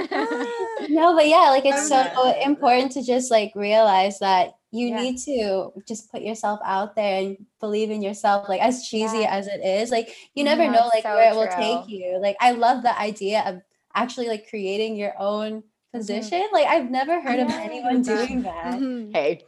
no, 0.88 1.14
but 1.14 1.28
yeah, 1.28 1.50
like 1.50 1.64
it's 1.66 1.88
so 1.88 2.32
important 2.44 2.92
to 2.92 3.02
just 3.02 3.30
like 3.30 3.52
realize 3.54 4.18
that 4.20 4.54
you 4.70 4.88
yeah. 4.88 5.00
need 5.00 5.18
to 5.18 5.70
just 5.86 6.10
put 6.10 6.22
yourself 6.22 6.60
out 6.64 6.96
there 6.96 7.20
and 7.20 7.36
believe 7.60 7.90
in 7.90 8.00
yourself 8.00 8.48
like 8.48 8.62
as 8.62 8.86
cheesy 8.86 9.18
yeah. 9.18 9.36
as 9.36 9.46
it 9.46 9.60
is 9.62 9.90
like 9.90 10.08
you 10.34 10.42
never 10.42 10.66
know 10.66 10.88
like 10.94 11.02
so 11.02 11.14
where 11.14 11.30
it 11.30 11.36
will 11.36 11.46
take 11.48 11.86
you 11.90 12.18
like 12.22 12.36
i 12.40 12.52
love 12.52 12.82
the 12.82 12.98
idea 12.98 13.42
of 13.46 13.60
actually 13.94 14.28
like 14.28 14.48
creating 14.48 14.96
your 14.96 15.12
own 15.18 15.62
Mm-hmm. 15.62 15.71
Position. 15.92 16.40
Mm-hmm. 16.40 16.54
Like 16.54 16.66
I've 16.66 16.90
never 16.90 17.20
heard 17.20 17.40
of 17.40 17.50
anyone 17.50 18.02
doing 18.02 18.42
that. 18.42 18.74
Mm-hmm. 18.74 19.12
Hey, 19.12 19.44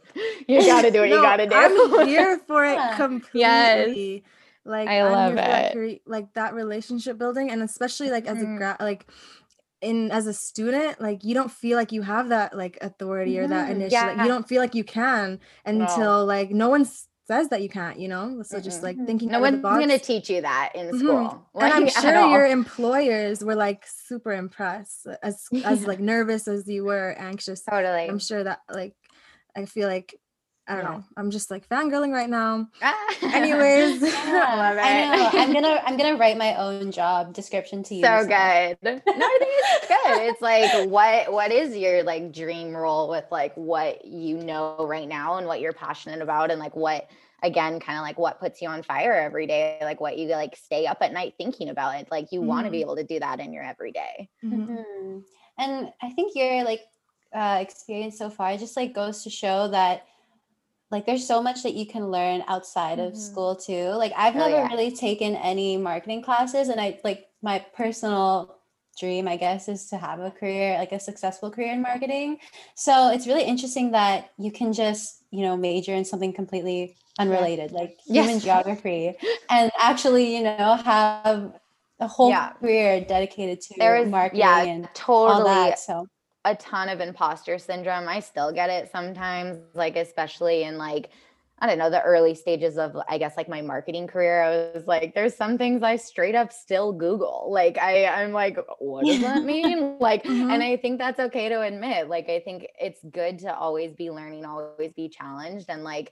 you 0.47 0.61
gotta 0.61 0.91
do 0.91 1.01
what 1.01 1.09
no, 1.09 1.15
you 1.15 1.21
gotta 1.21 1.47
do. 1.47 1.55
I'm 1.55 2.07
here 2.07 2.39
for 2.47 2.65
it 2.65 2.79
completely. 2.95 3.41
Yes. 3.41 4.21
Like 4.63 4.87
I 4.87 5.03
love 5.03 5.33
it. 5.33 5.35
That, 5.35 5.99
like 6.05 6.33
that 6.33 6.53
relationship 6.53 7.17
building, 7.17 7.51
and 7.51 7.61
especially 7.61 8.09
like 8.09 8.25
as 8.25 8.37
mm-hmm. 8.37 8.55
a 8.55 8.57
grad, 8.57 8.77
like 8.79 9.07
in 9.81 10.11
as 10.11 10.25
a 10.25 10.33
student, 10.33 10.99
like 10.99 11.23
you 11.23 11.33
don't 11.33 11.51
feel 11.51 11.77
like 11.77 11.91
you 11.91 12.01
have 12.01 12.29
that 12.29 12.55
like 12.55 12.77
authority 12.81 13.37
or 13.37 13.47
that 13.47 13.65
mm-hmm. 13.69 13.81
initiative. 13.81 13.91
Yeah. 13.91 14.07
Like, 14.07 14.17
you 14.21 14.27
don't 14.27 14.47
feel 14.47 14.61
like 14.61 14.75
you 14.75 14.83
can 14.83 15.39
until 15.65 16.19
no. 16.19 16.25
like 16.25 16.51
no 16.51 16.69
one's 16.69 17.07
says 17.27 17.49
that 17.49 17.61
you 17.61 17.69
can't, 17.69 17.99
you 17.99 18.07
know? 18.07 18.43
So 18.43 18.59
just 18.59 18.83
like 18.83 18.95
mm-hmm. 18.95 19.05
thinking 19.05 19.29
no 19.29 19.39
one's 19.39 19.61
gonna 19.61 19.99
teach 19.99 20.29
you 20.29 20.41
that 20.41 20.71
in 20.75 20.87
mm-hmm. 20.87 20.99
school. 20.99 21.47
Like, 21.53 21.73
and 21.73 21.73
I'm 21.73 21.89
sure 21.89 22.27
your 22.29 22.45
employers 22.45 23.43
were 23.43 23.55
like 23.55 23.85
super 23.87 24.33
impressed 24.33 25.07
as 25.23 25.45
as 25.65 25.87
like 25.87 25.99
nervous 25.99 26.47
as 26.47 26.67
you 26.67 26.85
were 26.85 27.15
anxious. 27.17 27.61
Totally. 27.61 28.07
I'm 28.07 28.19
sure 28.19 28.43
that 28.43 28.59
like 28.71 28.95
I 29.55 29.65
feel 29.65 29.87
like 29.87 30.19
I 30.67 30.75
don't 30.75 30.83
yeah. 30.83 30.89
know. 30.91 31.03
I'm 31.15 31.29
just 31.29 31.51
like 31.51 31.67
fangirling 31.69 32.11
right 32.11 32.29
now. 32.29 32.67
Anyways, 33.21 34.01
yeah, 34.01 34.77
I 34.81 35.31
know. 35.33 35.39
I'm 35.39 35.53
gonna 35.53 35.81
I'm 35.85 35.97
gonna 35.97 36.17
write 36.17 36.37
my 36.37 36.55
own 36.55 36.91
job 36.91 37.33
description 37.33 37.83
to 37.83 37.95
you. 37.95 38.03
So, 38.03 38.21
so. 38.21 38.27
good. 38.27 38.77
No, 38.81 38.91
I 38.91 39.37
think 39.39 39.51
it's 39.51 39.87
good. 39.87 40.21
It's 40.23 40.41
like 40.41 40.89
what 40.89 41.31
what 41.31 41.51
is 41.51 41.77
your 41.77 42.03
like 42.03 42.33
dream 42.33 42.75
role 42.75 43.09
with 43.09 43.25
like 43.31 43.53
what 43.55 44.05
you 44.05 44.37
know 44.37 44.77
right 44.87 45.07
now 45.07 45.37
and 45.37 45.45
what 45.45 45.61
you're 45.61 45.73
passionate 45.73 46.21
about 46.21 46.49
and 46.49 46.59
like 46.59 46.75
what 46.75 47.07
again 47.43 47.79
kind 47.79 47.99
of 47.99 48.03
like 48.03 48.17
what 48.17 48.39
puts 48.39 48.61
you 48.61 48.67
on 48.67 48.81
fire 48.81 49.13
every 49.13 49.45
day 49.45 49.77
like 49.81 50.01
what 50.01 50.17
you 50.17 50.27
like 50.29 50.55
stay 50.55 50.87
up 50.87 50.97
at 51.01 51.13
night 51.13 51.35
thinking 51.37 51.69
about 51.69 51.99
it 51.99 52.07
like 52.09 52.31
you 52.31 52.39
mm-hmm. 52.39 52.47
want 52.47 52.65
to 52.65 52.71
be 52.71 52.81
able 52.81 52.95
to 52.95 53.03
do 53.03 53.19
that 53.19 53.39
in 53.39 53.53
your 53.53 53.63
everyday 53.63 54.29
mm-hmm. 54.43 54.73
mm-hmm. 54.73 55.19
and 55.59 55.91
i 56.01 56.09
think 56.11 56.33
your 56.35 56.63
like 56.63 56.81
uh, 57.35 57.57
experience 57.59 58.17
so 58.17 58.29
far 58.29 58.55
just 58.55 58.77
like 58.77 58.93
goes 58.93 59.23
to 59.23 59.29
show 59.29 59.67
that 59.67 60.07
like 60.91 61.05
there's 61.05 61.27
so 61.27 61.41
much 61.41 61.63
that 61.63 61.73
you 61.73 61.85
can 61.85 62.11
learn 62.11 62.43
outside 62.47 62.97
mm-hmm. 62.97 63.07
of 63.07 63.17
school 63.17 63.55
too 63.55 63.89
like 63.89 64.13
i've 64.15 64.35
oh, 64.35 64.39
never 64.39 64.51
yeah. 64.51 64.67
really 64.67 64.91
taken 64.91 65.35
any 65.35 65.77
marketing 65.77 66.21
classes 66.21 66.69
and 66.69 66.79
i 66.79 66.99
like 67.03 67.27
my 67.41 67.59
personal 67.75 68.55
dream 68.99 69.27
i 69.27 69.35
guess 69.35 69.67
is 69.67 69.87
to 69.89 69.97
have 69.97 70.19
a 70.19 70.31
career 70.31 70.77
like 70.77 70.91
a 70.91 70.99
successful 70.99 71.51
career 71.51 71.73
in 71.73 71.81
marketing 71.81 72.37
so 72.75 73.09
it's 73.09 73.27
really 73.27 73.43
interesting 73.43 73.91
that 73.91 74.31
you 74.37 74.51
can 74.51 74.71
just 74.71 75.23
you 75.31 75.41
know 75.41 75.57
major 75.57 75.93
in 75.93 76.05
something 76.05 76.31
completely 76.31 76.95
unrelated 77.19 77.71
like 77.71 77.97
yes. 78.05 78.25
human 78.25 78.39
geography 78.39 79.13
and 79.49 79.71
actually 79.79 80.35
you 80.35 80.43
know 80.43 80.75
have 80.75 81.53
a 81.99 82.07
whole 82.07 82.29
yeah. 82.29 82.49
career 82.53 83.01
dedicated 83.01 83.61
to 83.61 83.73
there 83.77 83.97
is, 83.97 84.09
marketing 84.09 84.39
yeah, 84.39 84.63
and 84.63 84.89
totally 84.93 85.45
that, 85.45 85.79
so 85.79 86.07
a 86.45 86.55
ton 86.55 86.87
of 86.87 87.01
imposter 87.01 87.57
syndrome. 87.57 88.07
I 88.07 88.21
still 88.21 88.51
get 88.51 88.69
it 88.69 88.89
sometimes, 88.91 89.57
like 89.73 89.97
especially 89.97 90.63
in 90.63 90.77
like 90.77 91.09
I 91.57 91.67
don't 91.67 91.77
know, 91.77 91.89
the 91.89 92.01
early 92.01 92.35
stages 92.35 92.77
of 92.77 92.97
I 93.07 93.17
guess 93.17 93.37
like 93.37 93.49
my 93.49 93.61
marketing 93.61 94.07
career. 94.07 94.43
I 94.43 94.77
was 94.77 94.87
like, 94.87 95.15
there's 95.15 95.35
some 95.35 95.57
things 95.57 95.83
I 95.83 95.95
straight 95.95 96.35
up 96.35 96.51
still 96.53 96.91
Google. 96.91 97.47
Like 97.49 97.77
I 97.77 98.05
I'm 98.05 98.31
like, 98.31 98.57
what 98.79 99.05
does 99.05 99.21
that 99.21 99.43
mean? 99.43 99.97
like, 99.99 100.23
mm-hmm. 100.23 100.51
and 100.51 100.61
I 100.61 100.77
think 100.77 100.99
that's 100.99 101.19
okay 101.19 101.49
to 101.49 101.61
admit. 101.61 102.09
Like 102.09 102.29
I 102.29 102.39
think 102.39 102.67
it's 102.79 102.99
good 103.11 103.39
to 103.39 103.55
always 103.55 103.93
be 103.93 104.11
learning, 104.11 104.45
always 104.45 104.93
be 104.93 105.09
challenged. 105.09 105.65
And 105.69 105.83
like 105.83 106.11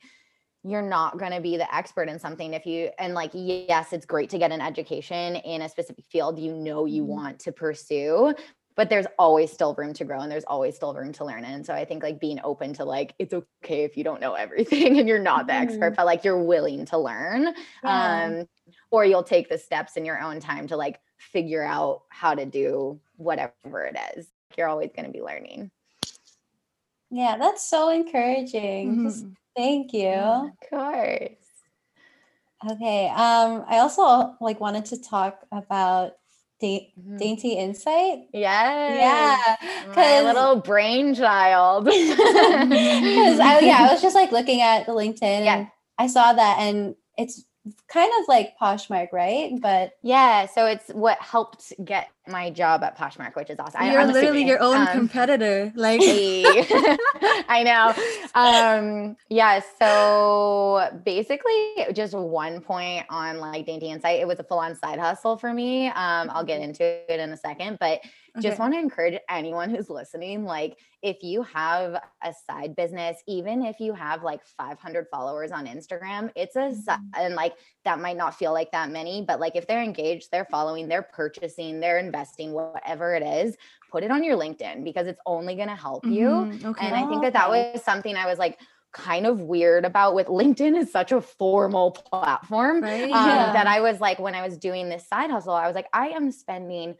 you're 0.65 0.81
not 0.81 1.17
going 1.17 1.33
to 1.33 1.41
be 1.41 1.57
the 1.57 1.75
expert 1.75 2.07
in 2.07 2.17
something 2.17 2.53
if 2.53 2.65
you 2.65 2.89
and 2.97 3.13
like 3.13 3.31
yes 3.33 3.91
it's 3.91 4.05
great 4.05 4.29
to 4.29 4.37
get 4.37 4.49
an 4.51 4.61
education 4.61 5.35
in 5.35 5.61
a 5.61 5.67
specific 5.67 6.05
field 6.09 6.39
you 6.39 6.53
know 6.53 6.85
you 6.85 7.01
mm-hmm. 7.01 7.11
want 7.11 7.39
to 7.39 7.51
pursue 7.51 8.33
but 8.75 8.89
there's 8.89 9.05
always 9.19 9.51
still 9.51 9.73
room 9.75 9.93
to 9.93 10.03
grow 10.03 10.19
and 10.19 10.31
there's 10.31 10.43
always 10.45 10.75
still 10.75 10.93
room 10.93 11.11
to 11.11 11.25
learn 11.25 11.43
and 11.43 11.65
so 11.65 11.73
i 11.73 11.85
think 11.85 12.03
like 12.03 12.19
being 12.19 12.39
open 12.43 12.73
to 12.73 12.83
like 12.83 13.13
it's 13.19 13.33
okay 13.33 13.83
if 13.83 13.97
you 13.97 14.03
don't 14.03 14.21
know 14.21 14.33
everything 14.33 14.97
and 14.99 15.07
you're 15.07 15.19
not 15.19 15.47
the 15.47 15.53
mm-hmm. 15.53 15.63
expert 15.63 15.95
but 15.95 16.05
like 16.05 16.23
you're 16.23 16.41
willing 16.41 16.85
to 16.85 16.97
learn 16.97 17.53
yeah. 17.83 18.25
um 18.25 18.47
or 18.91 19.05
you'll 19.05 19.23
take 19.23 19.49
the 19.49 19.57
steps 19.57 19.97
in 19.97 20.05
your 20.05 20.21
own 20.21 20.39
time 20.39 20.67
to 20.67 20.77
like 20.77 20.99
figure 21.17 21.63
out 21.63 22.03
how 22.09 22.33
to 22.33 22.45
do 22.45 22.99
whatever 23.17 23.85
it 23.85 23.97
is 24.15 24.27
you're 24.57 24.67
always 24.67 24.91
going 24.95 25.05
to 25.05 25.11
be 25.11 25.21
learning 25.21 25.71
yeah 27.09 27.37
that's 27.37 27.67
so 27.67 27.89
encouraging 27.89 28.95
mm-hmm. 28.95 29.29
thank 29.55 29.93
you 29.93 30.09
of 30.09 30.69
course 30.69 31.29
okay 32.69 33.07
um 33.09 33.63
i 33.67 33.79
also 33.79 34.35
like 34.41 34.59
wanted 34.59 34.85
to 34.85 35.01
talk 35.01 35.45
about 35.51 36.13
da- 36.63 36.93
mm-hmm. 36.97 37.17
dainty 37.17 37.53
insight. 37.53 38.27
Yes. 38.33 38.99
Yeah. 38.99 39.87
Because 39.87 40.23
little 40.23 40.55
brainchild. 40.61 41.85
Because 41.85 43.39
I 43.39 43.59
yeah, 43.61 43.77
I 43.81 43.91
was 43.91 44.01
just 44.01 44.15
like 44.15 44.31
looking 44.31 44.61
at 44.61 44.85
the 44.85 44.93
LinkedIn 44.93 45.45
yeah. 45.45 45.55
and 45.55 45.67
I 45.97 46.07
saw 46.07 46.33
that 46.33 46.57
and 46.59 46.95
it's 47.17 47.43
kind 47.87 48.11
of 48.19 48.27
like 48.27 48.57
Poshmark, 48.59 49.13
right? 49.13 49.51
But 49.61 49.93
yeah, 50.01 50.47
so 50.47 50.65
it's 50.65 50.89
what 50.89 51.17
helped 51.19 51.71
get 51.83 52.09
my 52.27 52.49
job 52.49 52.83
at 52.83 52.97
Poshmark, 52.97 53.35
which 53.35 53.49
is 53.49 53.57
awesome. 53.59 53.85
You're 53.85 54.05
literally 54.05 54.43
your 54.43 54.61
own 54.61 54.75
um, 54.75 54.87
competitor. 54.87 55.71
Like 55.75 56.01
I 56.03 57.63
know. 57.63 57.93
Um, 58.35 59.15
yeah, 59.29 59.61
so 59.79 60.89
basically 61.05 61.93
just 61.93 62.13
one 62.13 62.59
point 62.59 63.05
on 63.09 63.39
like 63.39 63.65
Dainty 63.65 63.89
Insight. 63.89 64.19
It 64.19 64.27
was 64.27 64.39
a 64.39 64.43
full-on 64.43 64.75
side 64.75 64.99
hustle 64.99 65.37
for 65.37 65.53
me. 65.53 65.87
Um, 65.87 66.29
I'll 66.31 66.43
get 66.43 66.59
mm-hmm. 66.59 66.69
into 66.69 66.83
it 66.83 67.19
in 67.19 67.31
a 67.31 67.37
second, 67.37 67.77
but 67.79 68.01
okay. 68.37 68.47
just 68.47 68.59
want 68.59 68.73
to 68.73 68.79
encourage 68.79 69.19
anyone 69.29 69.69
who's 69.69 69.89
listening, 69.89 70.43
like 70.43 70.77
if 71.01 71.21
you 71.21 71.43
have 71.43 72.01
a 72.23 72.33
side 72.47 72.75
business, 72.75 73.17
even 73.27 73.63
if 73.63 73.79
you 73.79 73.93
have 73.93 74.23
like 74.23 74.41
500 74.57 75.07
followers 75.11 75.51
on 75.51 75.67
Instagram, 75.67 76.31
it's 76.35 76.55
a, 76.55 76.71
mm-hmm. 76.71 76.93
and 77.15 77.35
like 77.35 77.53
that 77.85 77.99
might 77.99 78.17
not 78.17 78.35
feel 78.35 78.53
like 78.53 78.71
that 78.71 78.89
many, 78.89 79.21
but 79.21 79.39
like 79.39 79.55
if 79.55 79.67
they're 79.67 79.83
engaged, 79.83 80.29
they're 80.31 80.47
following, 80.49 80.87
they're 80.87 81.03
purchasing, 81.03 81.79
they're 81.79 81.99
investing, 81.99 82.53
whatever 82.53 83.15
it 83.15 83.23
is, 83.23 83.55
put 83.91 84.03
it 84.03 84.11
on 84.11 84.23
your 84.23 84.37
LinkedIn 84.37 84.83
because 84.83 85.07
it's 85.07 85.21
only 85.25 85.55
going 85.55 85.69
to 85.69 85.75
help 85.75 86.05
you. 86.05 86.27
Mm-hmm. 86.27 86.67
Okay. 86.69 86.87
And 86.87 86.95
I 86.95 87.07
think 87.07 87.21
that 87.23 87.33
that 87.33 87.49
was 87.49 87.83
something 87.83 88.15
I 88.15 88.25
was 88.25 88.39
like, 88.39 88.59
kind 88.93 89.25
of 89.25 89.41
weird 89.41 89.85
about 89.85 90.13
with 90.13 90.27
LinkedIn 90.27 90.77
is 90.77 90.91
such 90.91 91.11
a 91.11 91.19
formal 91.19 91.91
platform 91.91 92.81
right? 92.83 93.05
um, 93.05 93.09
yeah. 93.09 93.51
that 93.51 93.65
I 93.65 93.81
was 93.81 93.99
like 93.99 94.19
when 94.19 94.35
I 94.35 94.45
was 94.45 94.55
doing 94.55 94.87
this 94.87 95.07
side 95.07 95.31
hustle 95.31 95.53
I 95.53 95.65
was 95.65 95.73
like 95.73 95.87
I 95.93 96.09
am 96.09 96.31
spending 96.31 96.95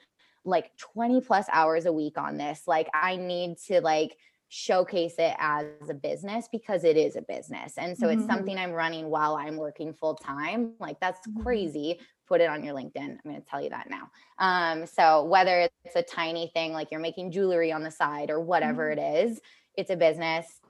like 0.46 0.76
20 0.78 1.22
plus 1.22 1.46
hours 1.52 1.86
a 1.86 1.94
week 1.94 2.18
on 2.18 2.38
this 2.38 2.64
like 2.68 2.90
I 2.94 3.16
need 3.16 3.58
to 3.68 3.82
like 3.82 4.18
showcase 4.50 5.16
it 5.18 5.36
as 5.40 5.66
a 5.90 5.94
business 5.94 6.48
because 6.52 6.84
it 6.84 6.96
is 6.96 7.16
a 7.16 7.22
business 7.22 7.74
and 7.78 7.98
so 7.98 8.08
mm-hmm. 8.08 8.20
it's 8.20 8.28
something 8.28 8.58
I'm 8.58 8.72
running 8.72 9.10
while 9.10 9.36
I'm 9.36 9.58
working 9.58 9.94
full 9.94 10.16
time 10.16 10.74
like 10.80 11.00
that's 11.00 11.28
mm-hmm. 11.28 11.42
crazy 11.42 12.00
put 12.26 12.40
it 12.40 12.50
on 12.50 12.64
your 12.64 12.74
LinkedIn. 12.74 12.96
I'm 12.98 13.20
going 13.26 13.36
to 13.36 13.48
tell 13.48 13.62
you 13.62 13.70
that 13.72 13.90
now. 13.90 14.10
Um, 14.40 14.86
so 14.86 15.26
whether 15.26 15.68
it's 15.84 15.96
a 15.98 16.02
tiny 16.02 16.50
thing 16.54 16.72
like 16.72 16.90
you're 16.90 17.02
making 17.02 17.34
jewelry 17.34 17.74
on 17.74 17.84
the 17.84 17.92
side 17.92 18.30
or 18.30 18.40
whatever 18.40 18.90
mm-hmm. 18.90 18.98
it 18.98 19.26
is, 19.26 19.42
it's 19.76 19.90
a 19.90 19.96
business 19.96 20.62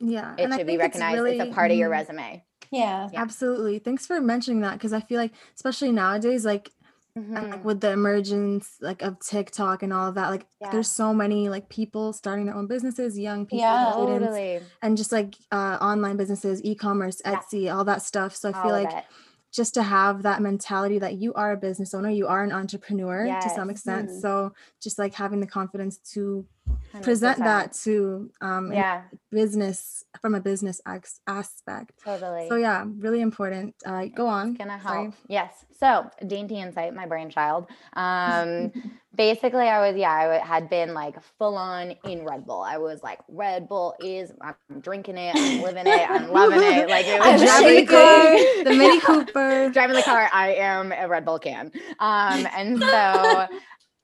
yeah 0.00 0.34
it 0.38 0.52
should 0.52 0.66
be 0.66 0.76
recognized 0.76 1.14
it's, 1.14 1.22
really, 1.22 1.38
it's, 1.38 1.50
a 1.50 1.54
part 1.54 1.70
of 1.70 1.76
your 1.76 1.88
mm-hmm. 1.88 2.00
resume 2.00 2.44
yeah, 2.70 3.08
yeah. 3.12 3.20
absolutely 3.20 3.78
thanks 3.78 4.06
for 4.06 4.20
mentioning 4.20 4.60
that 4.60 4.74
because 4.74 4.92
i 4.92 5.00
feel 5.00 5.18
like 5.18 5.32
especially 5.54 5.90
nowadays 5.90 6.44
like 6.44 6.70
mm-hmm. 7.18 7.34
like 7.34 7.64
with 7.64 7.80
the 7.80 7.90
emergence 7.90 8.76
like 8.80 9.02
of 9.02 9.18
tiktok 9.20 9.82
and 9.82 9.92
all 9.92 10.08
of 10.08 10.14
that 10.14 10.28
like 10.28 10.46
yeah. 10.60 10.70
there's 10.70 10.90
so 10.90 11.12
many 11.12 11.48
like 11.48 11.68
people 11.68 12.12
starting 12.12 12.46
their 12.46 12.54
own 12.54 12.66
businesses 12.66 13.18
young 13.18 13.44
people 13.44 13.58
yeah, 13.58 13.90
totally. 13.94 14.60
and 14.82 14.96
just 14.96 15.12
like 15.12 15.34
uh, 15.52 15.78
online 15.80 16.16
businesses 16.16 16.62
e-commerce 16.64 17.20
etsy 17.24 17.64
yeah. 17.64 17.76
all 17.76 17.84
that 17.84 18.02
stuff 18.02 18.34
so 18.34 18.50
i 18.50 18.52
all 18.52 18.62
feel 18.62 18.72
like 18.72 19.04
just 19.52 19.74
to 19.74 19.82
have 19.82 20.22
that 20.22 20.42
mentality 20.42 20.98
that 20.98 21.14
you 21.14 21.32
are 21.34 21.52
a 21.52 21.56
business 21.56 21.94
owner, 21.94 22.10
you 22.10 22.26
are 22.26 22.44
an 22.44 22.52
entrepreneur 22.52 23.24
yes. 23.24 23.44
to 23.44 23.50
some 23.50 23.70
extent. 23.70 24.10
Mm-hmm. 24.10 24.20
So 24.20 24.52
just 24.82 24.98
like 24.98 25.14
having 25.14 25.40
the 25.40 25.46
confidence 25.46 25.98
to 26.12 26.46
100%. 26.94 27.02
present 27.02 27.38
that 27.38 27.72
to 27.84 28.30
um 28.40 28.72
yeah. 28.72 29.02
business 29.30 30.04
from 30.20 30.34
a 30.34 30.40
business 30.40 30.80
ex- 30.86 31.20
aspect. 31.26 31.92
Totally. 32.04 32.48
So 32.48 32.56
yeah 32.56 32.84
really 32.98 33.20
important. 33.20 33.74
Uh 33.84 34.06
go 34.06 34.26
on. 34.26 34.50
it's 34.50 34.58
gonna 34.58 34.78
help. 34.78 34.94
Sorry. 34.94 35.12
yes. 35.28 35.52
So 35.78 36.10
dainty 36.26 36.58
insight 36.60 36.94
my 36.94 37.06
brainchild. 37.06 37.68
Um 37.94 38.72
basically 39.14 39.66
i 39.66 39.88
was 39.88 39.96
yeah 39.98 40.12
i 40.12 40.46
had 40.46 40.70
been 40.70 40.94
like 40.94 41.16
full 41.38 41.56
on 41.56 41.92
in 42.04 42.24
red 42.24 42.46
bull. 42.46 42.62
I 42.62 42.78
was 42.78 43.02
like 43.02 43.18
red 43.28 43.68
bull 43.68 43.94
is 44.00 44.32
i'm 44.40 44.54
drinking 44.80 45.16
it 45.18 45.34
i'm 45.34 45.62
living 45.62 45.86
it 45.86 46.10
i'm 46.10 46.30
loving 46.32 46.62
it. 46.62 46.88
Like 46.88 47.06
it 47.06 47.18
was 47.24 47.42
driving 47.42 47.84
the 47.84 47.86
car. 47.86 48.64
The 48.64 48.74
mini 48.76 49.00
cooper. 49.00 49.70
Driving 49.70 49.96
the 49.96 50.02
car 50.02 50.28
i 50.32 50.54
am 50.54 50.92
a 50.92 51.06
red 51.08 51.24
bull 51.24 51.38
can. 51.38 51.72
Um 51.98 52.46
and 52.56 52.80
so 52.80 53.46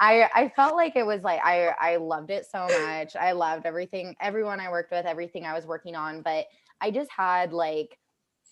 I 0.04 0.28
I 0.34 0.48
felt 0.50 0.76
like 0.76 0.96
it 0.96 1.06
was 1.06 1.22
like 1.22 1.40
I 1.42 1.68
I 1.80 1.96
loved 1.96 2.30
it 2.30 2.46
so 2.46 2.66
much. 2.86 3.16
I 3.16 3.32
loved 3.32 3.64
everything, 3.64 4.14
everyone 4.20 4.60
I 4.60 4.70
worked 4.70 4.90
with, 4.90 5.06
everything 5.06 5.46
I 5.46 5.54
was 5.54 5.66
working 5.66 5.96
on, 5.96 6.20
but 6.20 6.46
I 6.80 6.90
just 6.90 7.10
had 7.10 7.52
like 7.52 7.98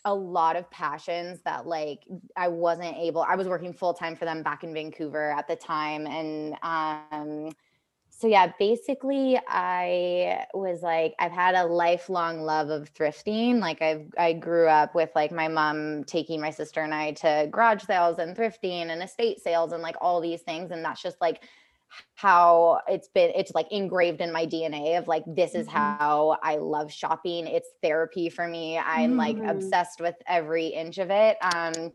a 0.05 0.15
lot 0.15 0.57
of 0.57 0.69
passions 0.71 1.41
that 1.45 1.67
like 1.67 2.01
I 2.37 2.49
wasn't 2.49 2.97
able 2.97 3.23
I 3.23 3.37
was 3.37 3.49
working 3.49 3.73
full 3.73 3.95
time 3.95 4.17
for 4.17 4.25
them 4.25 4.43
back 4.43 4.65
in 4.65 4.73
Vancouver 4.73 5.31
at 5.31 5.47
the 5.47 5.57
time 5.57 6.07
and 6.07 6.57
um 6.63 7.51
so 8.23 8.29
yeah, 8.29 8.53
basically 8.57 9.37
I 9.49 10.47
was 10.55 10.81
like 10.81 11.17
I've 11.19 11.33
had 11.33 11.57
a 11.57 11.65
lifelong 11.65 12.43
love 12.43 12.71
of 12.71 12.95
thrifting. 12.95 13.59
Like 13.59 13.83
I've 13.83 14.07
I 14.17 14.33
grew 14.33 14.69
up 14.69 14.95
with 14.95 15.11
like 15.17 15.33
my 15.33 15.49
mom 15.49 16.05
taking 16.05 16.41
my 16.41 16.51
sister 16.51 16.83
and 16.83 16.95
I 16.95 17.15
to 17.15 17.49
garage 17.51 17.83
sales 17.83 18.21
and 18.21 18.37
thrifting 18.37 18.91
and 18.93 19.03
estate 19.03 19.41
sales 19.41 19.73
and 19.73 19.83
like 19.83 19.97
all 20.01 20.21
these 20.21 20.43
things 20.43 20.71
and 20.71 20.85
that's 20.85 21.03
just 21.03 21.21
like 21.21 21.43
how 22.15 22.79
it's 22.87 23.09
been 23.09 23.33
it's 23.35 23.57
like 23.57 23.67
engraved 23.73 24.21
in 24.21 24.31
my 24.31 24.47
DNA 24.47 24.97
of 24.97 25.09
like 25.09 25.25
this 25.27 25.57
is 25.57 25.67
mm-hmm. 25.67 25.77
how 25.77 26.39
I 26.45 26.59
love 26.59 26.93
shopping. 26.93 27.49
It's 27.49 27.71
therapy 27.83 28.29
for 28.29 28.47
me. 28.47 28.79
I'm 28.79 29.17
mm-hmm. 29.17 29.19
like 29.19 29.39
obsessed 29.51 30.01
with 30.01 30.15
every 30.29 30.69
inch 30.69 30.99
of 30.99 31.11
it. 31.11 31.39
Um 31.57 31.91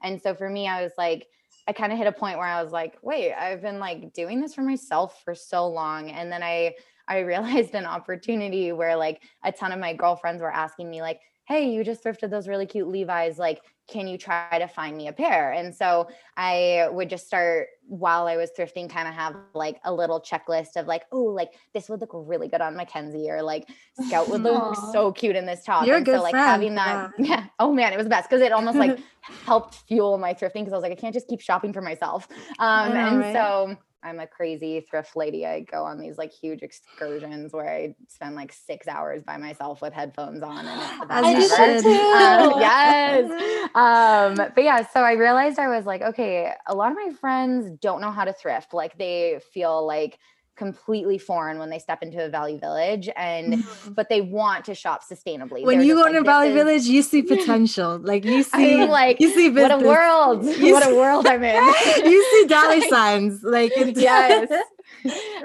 and 0.00 0.22
so 0.22 0.32
for 0.32 0.48
me 0.48 0.68
I 0.68 0.84
was 0.84 0.92
like 0.96 1.26
I 1.68 1.72
kind 1.72 1.92
of 1.92 1.98
hit 1.98 2.06
a 2.06 2.12
point 2.12 2.38
where 2.38 2.46
I 2.46 2.62
was 2.62 2.72
like, 2.72 2.98
wait, 3.02 3.32
I've 3.32 3.62
been 3.62 3.78
like 3.78 4.12
doing 4.12 4.40
this 4.40 4.54
for 4.54 4.62
myself 4.62 5.22
for 5.24 5.34
so 5.34 5.68
long. 5.68 6.10
And 6.10 6.30
then 6.30 6.42
I 6.42 6.74
I 7.08 7.18
realized 7.20 7.74
an 7.74 7.86
opportunity 7.86 8.72
where 8.72 8.96
like 8.96 9.22
a 9.44 9.52
ton 9.52 9.72
of 9.72 9.78
my 9.78 9.94
girlfriends 9.94 10.42
were 10.42 10.52
asking 10.52 10.90
me 10.90 11.02
like, 11.02 11.20
hey, 11.46 11.70
you 11.70 11.82
just 11.84 12.04
thrifted 12.04 12.30
those 12.30 12.48
really 12.48 12.66
cute 12.66 12.88
Levi's. 12.88 13.38
Like, 13.38 13.62
can 13.88 14.06
you 14.06 14.16
try 14.16 14.58
to 14.58 14.68
find 14.68 14.96
me 14.96 15.08
a 15.08 15.12
pair? 15.12 15.52
And 15.52 15.74
so 15.74 16.08
I 16.36 16.88
would 16.90 17.10
just 17.10 17.26
start 17.26 17.68
while 17.88 18.26
I 18.26 18.36
was 18.36 18.50
thrifting, 18.56 18.88
kind 18.88 19.08
of 19.08 19.14
have 19.14 19.36
like 19.54 19.80
a 19.84 19.92
little 19.92 20.20
checklist 20.20 20.76
of 20.76 20.86
like, 20.86 21.04
oh, 21.10 21.24
like 21.24 21.50
this 21.74 21.88
would 21.88 22.00
look 22.00 22.10
really 22.12 22.48
good 22.48 22.60
on 22.60 22.76
Mackenzie, 22.76 23.28
or 23.28 23.42
like 23.42 23.68
Scout 24.06 24.28
would 24.28 24.42
look 24.42 24.76
so 24.92 25.12
cute 25.12 25.36
in 25.36 25.44
this 25.44 25.64
top. 25.64 25.86
You're 25.86 25.96
and 25.96 26.06
a 26.06 26.10
good 26.10 26.18
so 26.18 26.22
like 26.22 26.32
friend. 26.32 26.48
having 26.48 26.74
that, 26.76 27.10
yeah. 27.18 27.26
yeah. 27.28 27.44
Oh 27.58 27.72
man, 27.72 27.92
it 27.92 27.96
was 27.96 28.06
the 28.06 28.10
best 28.10 28.30
because 28.30 28.42
it 28.42 28.52
almost 28.52 28.78
like 28.78 28.98
helped 29.44 29.74
fuel 29.88 30.16
my 30.18 30.32
thrifting 30.32 30.60
because 30.60 30.72
I 30.72 30.76
was 30.76 30.82
like, 30.82 30.92
I 30.92 30.96
can't 30.96 31.14
just 31.14 31.28
keep 31.28 31.40
shopping 31.40 31.72
for 31.72 31.82
myself. 31.82 32.28
Um, 32.58 32.94
know, 32.94 33.00
and 33.00 33.18
right? 33.20 33.34
so 33.34 33.76
I'm 34.04 34.20
a 34.20 34.26
crazy 34.26 34.80
thrift 34.80 35.16
lady. 35.16 35.46
I 35.46 35.60
go 35.60 35.84
on 35.84 35.98
these 35.98 36.18
like 36.18 36.32
huge 36.32 36.62
excursions 36.62 37.52
where 37.52 37.68
I 37.68 37.94
spend 38.08 38.34
like 38.34 38.52
six 38.52 38.88
hours 38.88 39.22
by 39.22 39.36
myself 39.36 39.80
with 39.80 39.92
headphones 39.92 40.42
on, 40.42 40.66
and 40.66 40.80
it's 40.80 40.98
the 40.98 41.06
best 41.06 41.24
I 41.24 41.44
ever. 41.44 42.52
Um, 42.54 42.60
yes. 42.60 43.58
Um, 43.74 44.34
but 44.34 44.62
yeah, 44.62 44.86
so 44.86 45.00
I 45.00 45.12
realized 45.12 45.58
I 45.58 45.68
was 45.68 45.86
like, 45.86 46.02
okay, 46.02 46.52
a 46.66 46.74
lot 46.74 46.90
of 46.90 46.98
my 46.98 47.10
friends 47.18 47.70
don't 47.80 48.02
know 48.02 48.10
how 48.10 48.24
to 48.24 48.32
thrift. 48.34 48.74
Like 48.74 48.98
they 48.98 49.40
feel 49.54 49.86
like 49.86 50.18
completely 50.56 51.18
foreign 51.18 51.58
when 51.58 51.70
they 51.70 51.78
step 51.78 52.02
into 52.02 52.24
a 52.24 52.28
Value 52.28 52.58
Village 52.58 53.08
and 53.16 53.54
mm-hmm. 53.54 53.92
but 53.92 54.08
they 54.08 54.20
want 54.20 54.66
to 54.66 54.74
shop 54.74 55.02
sustainably 55.02 55.64
when 55.64 55.78
They're 55.78 55.86
you 55.86 55.94
go 55.94 56.02
like, 56.02 56.10
into 56.14 56.22
value 56.24 56.50
is... 56.50 56.56
village 56.56 56.82
you 56.84 57.02
see 57.02 57.22
potential 57.36 57.98
like 57.98 58.24
you 58.24 58.42
see 58.42 58.82
I'm 58.82 58.90
like 58.90 59.18
you 59.18 59.30
see 59.30 59.48
business. 59.48 59.82
what 59.82 59.82
a 59.82 59.88
world 59.88 60.44
you 60.58 60.74
what 60.74 60.84
see... 60.84 60.90
a 60.90 60.94
world 60.94 61.26
i'm 61.26 61.42
in 61.42 61.64
you 62.04 62.30
see 62.30 62.46
dollar 62.48 62.80
signs 62.82 63.42
like 63.42 63.72
yes 63.76 64.50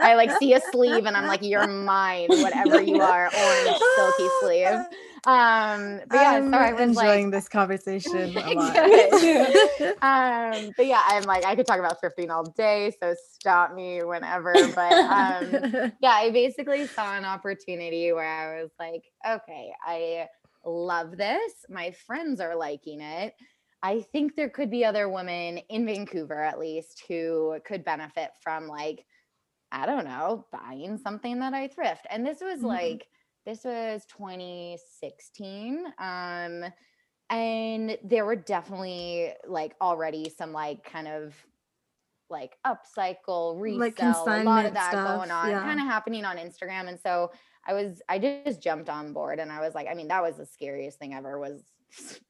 I 0.01 0.15
like 0.15 0.31
see 0.39 0.53
a 0.53 0.61
sleeve 0.71 1.05
and 1.05 1.15
I'm 1.17 1.27
like, 1.27 1.41
you're 1.41 1.67
mine, 1.67 2.27
whatever 2.29 2.81
you 2.81 3.01
are, 3.01 3.23
orange 3.23 3.77
silky 3.95 4.27
sleeve. 4.41 4.85
Um, 5.27 5.99
but 6.07 6.15
yeah, 6.15 6.31
I'm 6.35 6.51
so 6.53 6.57
I 6.57 6.71
was 6.71 6.81
enjoying 6.81 7.25
like, 7.25 7.33
this 7.33 7.49
conversation 7.49 8.37
a 8.37 8.53
lot. 8.53 8.77
um, 10.01 10.71
but 10.77 10.85
yeah, 10.85 11.01
I'm 11.05 11.23
like, 11.23 11.43
I 11.43 11.53
could 11.53 11.67
talk 11.67 11.79
about 11.79 12.01
thrifting 12.01 12.29
all 12.29 12.45
day, 12.45 12.93
so 12.97 13.13
stop 13.33 13.73
me 13.73 14.01
whenever. 14.03 14.53
But 14.73 14.93
um, 14.93 15.91
yeah, 16.01 16.11
I 16.11 16.29
basically 16.31 16.87
saw 16.87 17.17
an 17.17 17.25
opportunity 17.25 18.13
where 18.13 18.25
I 18.25 18.61
was 18.61 18.71
like, 18.79 19.03
okay, 19.27 19.73
I 19.85 20.27
love 20.65 21.17
this. 21.17 21.51
My 21.69 21.91
friends 21.91 22.39
are 22.39 22.55
liking 22.55 23.01
it. 23.01 23.33
I 23.83 24.05
think 24.13 24.37
there 24.37 24.49
could 24.49 24.71
be 24.71 24.85
other 24.85 25.09
women 25.09 25.57
in 25.69 25.85
Vancouver, 25.85 26.41
at 26.41 26.57
least, 26.57 27.03
who 27.09 27.59
could 27.65 27.83
benefit 27.83 28.31
from 28.41 28.69
like, 28.69 29.05
I 29.73 29.87
don't 29.87 30.05
know, 30.05 30.45
buying 30.53 30.97
something 30.97 31.41
that 31.41 31.53
I 31.53 31.67
thrift. 31.67 32.07
And 32.09 32.25
this 32.25 32.39
was 32.39 32.59
mm-hmm. 32.59 32.67
like 32.67 33.07
this 33.47 33.63
was 33.63 34.05
2016. 34.17 35.85
Um, 35.97 36.65
and 37.29 37.97
there 38.03 38.25
were 38.25 38.35
definitely 38.35 39.31
like 39.47 39.73
already 39.79 40.29
some 40.37 40.51
like 40.51 40.83
kind 40.83 41.07
of 41.07 41.33
like 42.29 42.57
upcycle 42.67 43.59
resell 43.59 44.25
like 44.25 44.41
a 44.41 44.43
lot 44.43 44.65
of 44.65 44.73
that 44.73 44.91
stuff, 44.91 45.17
going 45.17 45.31
on 45.31 45.49
yeah. 45.49 45.61
kind 45.61 45.79
of 45.79 45.85
happening 45.85 46.25
on 46.25 46.35
instagram 46.35 46.89
and 46.89 46.99
so 46.99 47.31
i 47.65 47.73
was 47.73 48.01
i 48.09 48.19
just 48.19 48.61
jumped 48.61 48.89
on 48.89 49.13
board 49.13 49.39
and 49.39 49.49
i 49.49 49.61
was 49.61 49.73
like 49.73 49.87
i 49.89 49.93
mean 49.93 50.09
that 50.09 50.21
was 50.21 50.35
the 50.35 50.45
scariest 50.45 50.99
thing 50.99 51.13
ever 51.13 51.39
was 51.39 51.63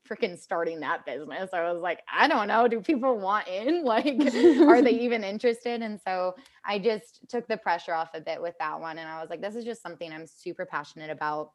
freaking 0.08 0.38
starting 0.38 0.80
that 0.82 1.06
business. 1.06 1.50
I 1.54 1.72
was 1.72 1.82
like, 1.82 2.00
I 2.12 2.28
don't 2.28 2.48
know, 2.48 2.68
do 2.68 2.82
people 2.82 3.18
want 3.18 3.48
in? 3.48 3.84
Like, 3.88 4.06
are 4.06 4.82
they 4.82 4.92
even 5.02 5.24
interested? 5.24 5.82
And 5.82 6.00
so 6.00 6.36
I 6.66 6.80
just 6.80 7.22
took 7.30 7.48
the 7.48 7.58
pressure 7.58 7.94
off 7.94 8.10
a 8.14 8.22
bit 8.22 8.42
with 8.42 8.56
that 8.60 8.80
one. 8.80 8.98
And 8.98 9.08
I 9.08 9.22
was 9.22 9.30
like, 9.30 9.42
this 9.42 9.56
is 9.56 9.66
just 9.66 9.82
something 9.82 10.12
I'm 10.12 10.28
super 10.28 10.66
passionate 10.66 11.10
about. 11.10 11.52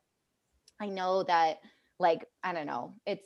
I 0.80 0.86
know 0.86 1.22
that, 1.24 1.58
like, 1.98 2.26
I 2.42 2.52
don't 2.52 2.66
know, 2.66 2.94
it's, 3.06 3.22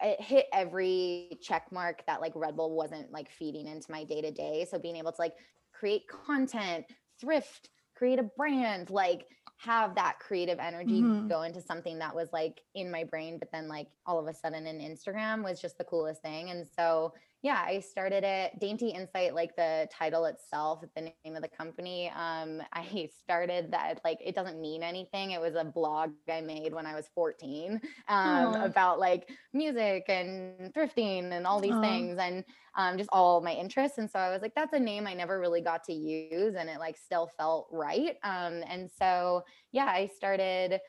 it 0.00 0.20
hit 0.20 0.46
every 0.52 1.38
check 1.42 1.66
mark 1.72 2.04
that 2.06 2.20
like 2.20 2.32
Red 2.34 2.56
Bull 2.56 2.74
wasn't 2.76 3.10
like 3.10 3.30
feeding 3.30 3.66
into 3.66 3.90
my 3.90 4.04
day 4.04 4.20
to 4.20 4.30
day. 4.30 4.66
So 4.70 4.78
being 4.78 4.96
able 4.96 5.12
to 5.12 5.20
like 5.20 5.34
create 5.72 6.02
content, 6.08 6.84
thrift, 7.20 7.70
create 7.94 8.18
a 8.18 8.30
brand, 8.36 8.90
like 8.90 9.26
have 9.58 9.94
that 9.94 10.18
creative 10.18 10.58
energy 10.58 11.00
mm-hmm. 11.00 11.28
go 11.28 11.42
into 11.42 11.60
something 11.60 11.98
that 11.98 12.14
was 12.14 12.28
like 12.32 12.60
in 12.74 12.90
my 12.90 13.04
brain, 13.04 13.38
but 13.38 13.50
then 13.52 13.68
like 13.68 13.88
all 14.04 14.18
of 14.18 14.26
a 14.26 14.34
sudden 14.34 14.66
in 14.66 14.78
Instagram 14.78 15.42
was 15.42 15.60
just 15.60 15.78
the 15.78 15.84
coolest 15.84 16.22
thing. 16.22 16.50
And 16.50 16.66
so 16.76 17.14
yeah, 17.42 17.62
I 17.64 17.80
started 17.80 18.24
it 18.24 18.58
Dainty 18.58 18.88
Insight, 18.88 19.34
like 19.34 19.54
the 19.56 19.88
title 19.92 20.24
itself, 20.24 20.82
the 20.96 21.02
name 21.02 21.36
of 21.36 21.42
the 21.42 21.48
company. 21.48 22.10
Um, 22.16 22.62
I 22.72 23.08
started 23.22 23.70
that 23.72 24.00
like 24.04 24.18
it 24.24 24.34
doesn't 24.34 24.60
mean 24.60 24.82
anything. 24.82 25.32
It 25.32 25.40
was 25.40 25.54
a 25.54 25.64
blog 25.64 26.10
I 26.30 26.40
made 26.40 26.72
when 26.72 26.86
I 26.86 26.94
was 26.94 27.08
14 27.14 27.80
um, 28.08 28.54
about 28.56 28.98
like 28.98 29.30
music 29.52 30.04
and 30.08 30.72
thrifting 30.74 31.32
and 31.32 31.46
all 31.46 31.60
these 31.60 31.74
Aww. 31.74 31.82
things 31.82 32.18
and 32.18 32.44
um, 32.76 32.98
just 32.98 33.10
all 33.12 33.40
my 33.40 33.52
interests. 33.52 33.98
And 33.98 34.10
so 34.10 34.18
I 34.18 34.30
was 34.30 34.42
like, 34.42 34.54
that's 34.54 34.72
a 34.72 34.80
name 34.80 35.06
I 35.06 35.14
never 35.14 35.38
really 35.38 35.60
got 35.60 35.84
to 35.84 35.92
use, 35.92 36.54
and 36.56 36.68
it 36.68 36.78
like 36.78 36.96
still 36.96 37.30
felt 37.38 37.68
right. 37.70 38.16
Um, 38.22 38.62
and 38.68 38.90
so 38.90 39.44
yeah, 39.72 39.86
I 39.86 40.06
started 40.06 40.80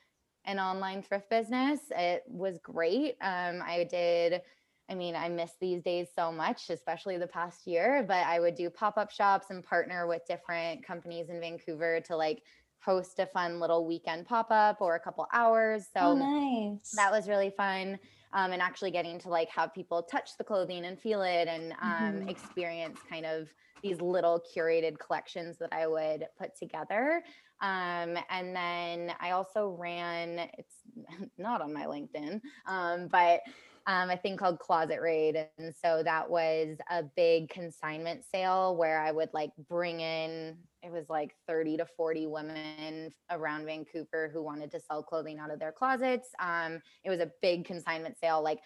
an 0.45 0.59
online 0.59 1.03
thrift 1.03 1.29
business. 1.29 1.79
It 1.91 2.23
was 2.25 2.57
great. 2.63 3.15
Um, 3.21 3.61
I 3.63 3.85
did 3.89 4.41
I 4.89 4.95
mean, 4.95 5.15
I 5.15 5.27
miss 5.27 5.51
these 5.59 5.81
days 5.81 6.07
so 6.15 6.31
much, 6.31 6.69
especially 6.69 7.17
the 7.17 7.27
past 7.27 7.67
year, 7.67 8.05
but 8.07 8.25
I 8.25 8.39
would 8.39 8.55
do 8.55 8.69
pop 8.69 8.97
up 8.97 9.11
shops 9.11 9.47
and 9.49 9.63
partner 9.63 10.07
with 10.07 10.21
different 10.27 10.85
companies 10.85 11.29
in 11.29 11.39
Vancouver 11.41 11.99
to 12.01 12.15
like 12.15 12.43
host 12.79 13.19
a 13.19 13.25
fun 13.25 13.59
little 13.59 13.85
weekend 13.85 14.25
pop 14.25 14.47
up 14.49 14.77
or 14.79 14.95
a 14.95 14.99
couple 14.99 15.27
hours. 15.33 15.87
So 15.93 15.99
oh, 16.01 16.15
nice. 16.15 16.91
that 16.91 17.11
was 17.11 17.27
really 17.27 17.49
fun. 17.49 17.99
Um, 18.33 18.51
and 18.51 18.61
actually 18.61 18.91
getting 18.91 19.19
to 19.19 19.29
like 19.29 19.49
have 19.49 19.73
people 19.73 20.03
touch 20.03 20.31
the 20.37 20.43
clothing 20.43 20.85
and 20.85 20.99
feel 20.99 21.21
it 21.21 21.47
and 21.47 21.73
um, 21.81 22.13
mm-hmm. 22.13 22.29
experience 22.29 22.99
kind 23.09 23.25
of 23.25 23.47
these 23.81 24.01
little 24.01 24.41
curated 24.55 24.99
collections 24.99 25.57
that 25.57 25.71
I 25.71 25.87
would 25.87 26.27
put 26.37 26.55
together. 26.57 27.23
Um, 27.61 28.17
and 28.29 28.55
then 28.55 29.13
I 29.19 29.31
also 29.31 29.75
ran, 29.79 30.49
it's 30.57 30.75
not 31.37 31.61
on 31.61 31.73
my 31.73 31.85
LinkedIn, 31.85 32.41
um, 32.67 33.07
but 33.07 33.41
um, 33.87 34.09
a 34.09 34.17
thing 34.17 34.35
called 34.35 34.59
Closet 34.59 34.99
Raid. 35.01 35.47
And 35.57 35.73
so 35.73 36.03
that 36.03 36.29
was 36.29 36.77
a 36.91 37.03
big 37.15 37.49
consignment 37.49 38.25
sale 38.29 38.75
where 38.75 38.99
I 38.99 39.11
would 39.11 39.29
like 39.33 39.51
bring 39.69 40.01
in, 40.01 40.57
it 40.83 40.91
was 40.91 41.05
like 41.09 41.33
30 41.47 41.77
to 41.77 41.85
40 41.95 42.27
women 42.27 43.11
around 43.31 43.65
Vancouver 43.65 44.29
who 44.31 44.43
wanted 44.43 44.71
to 44.71 44.81
sell 44.81 45.01
clothing 45.01 45.39
out 45.39 45.51
of 45.51 45.59
their 45.59 45.71
closets. 45.71 46.29
Um, 46.39 46.81
it 47.05 47.09
was 47.09 47.21
a 47.21 47.31
big 47.41 47.63
consignment 47.63 48.19
sale, 48.19 48.43
like 48.43 48.59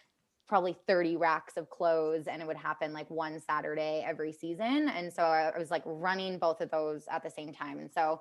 probably 0.47 0.75
30 0.87 1.17
racks 1.17 1.55
of 1.55 1.69
clothes 1.69 2.25
and 2.27 2.41
it 2.41 2.47
would 2.47 2.57
happen 2.57 2.91
like 2.91 3.09
one 3.09 3.39
Saturday 3.39 4.03
every 4.05 4.33
season. 4.33 4.89
And 4.89 5.13
so 5.13 5.23
I 5.23 5.57
was 5.57 5.69
like 5.69 5.83
running 5.85 6.39
both 6.39 6.61
of 6.61 6.71
those 6.71 7.03
at 7.11 7.21
the 7.21 7.29
same 7.29 7.53
time. 7.53 7.77
And 7.77 7.91
so 7.93 8.19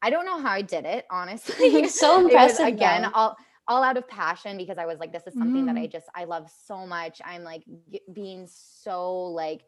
I 0.00 0.10
don't 0.10 0.24
know 0.24 0.40
how 0.40 0.52
I 0.52 0.62
did 0.62 0.84
it, 0.84 1.04
honestly. 1.10 1.88
so 1.88 2.20
impressive. 2.24 2.64
was, 2.64 2.72
again, 2.72 3.06
all 3.06 3.36
all 3.68 3.82
out 3.82 3.96
of 3.96 4.08
passion 4.08 4.56
because 4.56 4.78
I 4.78 4.86
was 4.86 4.98
like, 4.98 5.12
this 5.12 5.26
is 5.26 5.34
something 5.34 5.64
mm. 5.64 5.66
that 5.66 5.76
I 5.76 5.86
mm. 5.86 5.92
just, 5.92 6.06
I 6.14 6.24
love 6.24 6.50
so 6.66 6.86
much. 6.86 7.20
I'm 7.24 7.44
like 7.44 7.64
being 8.12 8.48
so 8.48 9.24
like, 9.24 9.62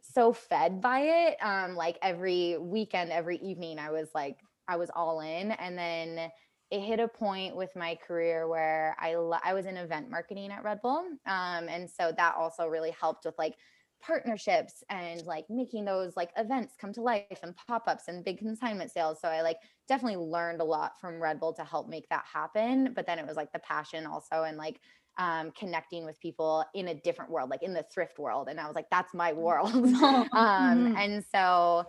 so 0.00 0.32
fed 0.32 0.80
by 0.80 1.00
it. 1.00 1.36
Um, 1.42 1.76
like 1.76 1.98
every 2.02 2.56
weekend, 2.58 3.12
every 3.12 3.38
evening, 3.38 3.78
I 3.78 3.90
was 3.90 4.08
like, 4.14 4.38
I 4.66 4.76
was 4.76 4.90
all 4.94 5.20
in. 5.20 5.52
And 5.52 5.76
then 5.76 6.30
it 6.70 6.80
hit 6.80 6.98
a 6.98 7.08
point 7.08 7.54
with 7.54 7.70
my 7.76 7.96
career 7.96 8.48
where 8.48 8.96
I, 8.98 9.12
I 9.44 9.54
was 9.54 9.66
in 9.66 9.76
event 9.76 10.10
marketing 10.10 10.50
at 10.50 10.64
Red 10.64 10.80
Bull. 10.82 11.04
Um, 11.26 11.68
and 11.68 11.88
so 11.88 12.12
that 12.16 12.34
also 12.36 12.66
really 12.66 12.94
helped 12.98 13.24
with 13.24 13.34
like 13.38 13.54
partnerships 14.02 14.84
and 14.90 15.22
like 15.24 15.46
making 15.48 15.84
those 15.84 16.16
like 16.16 16.30
events 16.36 16.74
come 16.80 16.92
to 16.92 17.02
life 17.02 17.40
and 17.42 17.54
pop-ups 17.66 18.04
and 18.08 18.24
big 18.24 18.38
consignment 18.38 18.90
sales 18.90 19.18
so 19.20 19.28
i 19.28 19.40
like 19.40 19.56
definitely 19.88 20.16
learned 20.16 20.60
a 20.60 20.64
lot 20.64 20.92
from 21.00 21.20
red 21.20 21.38
bull 21.40 21.52
to 21.52 21.64
help 21.64 21.88
make 21.88 22.08
that 22.08 22.24
happen 22.32 22.92
but 22.94 23.06
then 23.06 23.18
it 23.18 23.26
was 23.26 23.36
like 23.36 23.52
the 23.52 23.58
passion 23.60 24.06
also 24.06 24.44
and 24.44 24.56
like 24.56 24.80
um, 25.18 25.50
connecting 25.58 26.04
with 26.04 26.20
people 26.20 26.64
in 26.74 26.88
a 26.88 26.94
different 26.94 27.30
world 27.30 27.48
like 27.48 27.62
in 27.62 27.72
the 27.72 27.84
thrift 27.84 28.18
world 28.18 28.48
and 28.48 28.60
i 28.60 28.66
was 28.66 28.74
like 28.74 28.88
that's 28.90 29.14
my 29.14 29.32
mm. 29.32 29.36
world 29.36 29.70
um, 29.74 30.28
mm-hmm. 30.32 30.96
and 30.96 31.24
so 31.32 31.84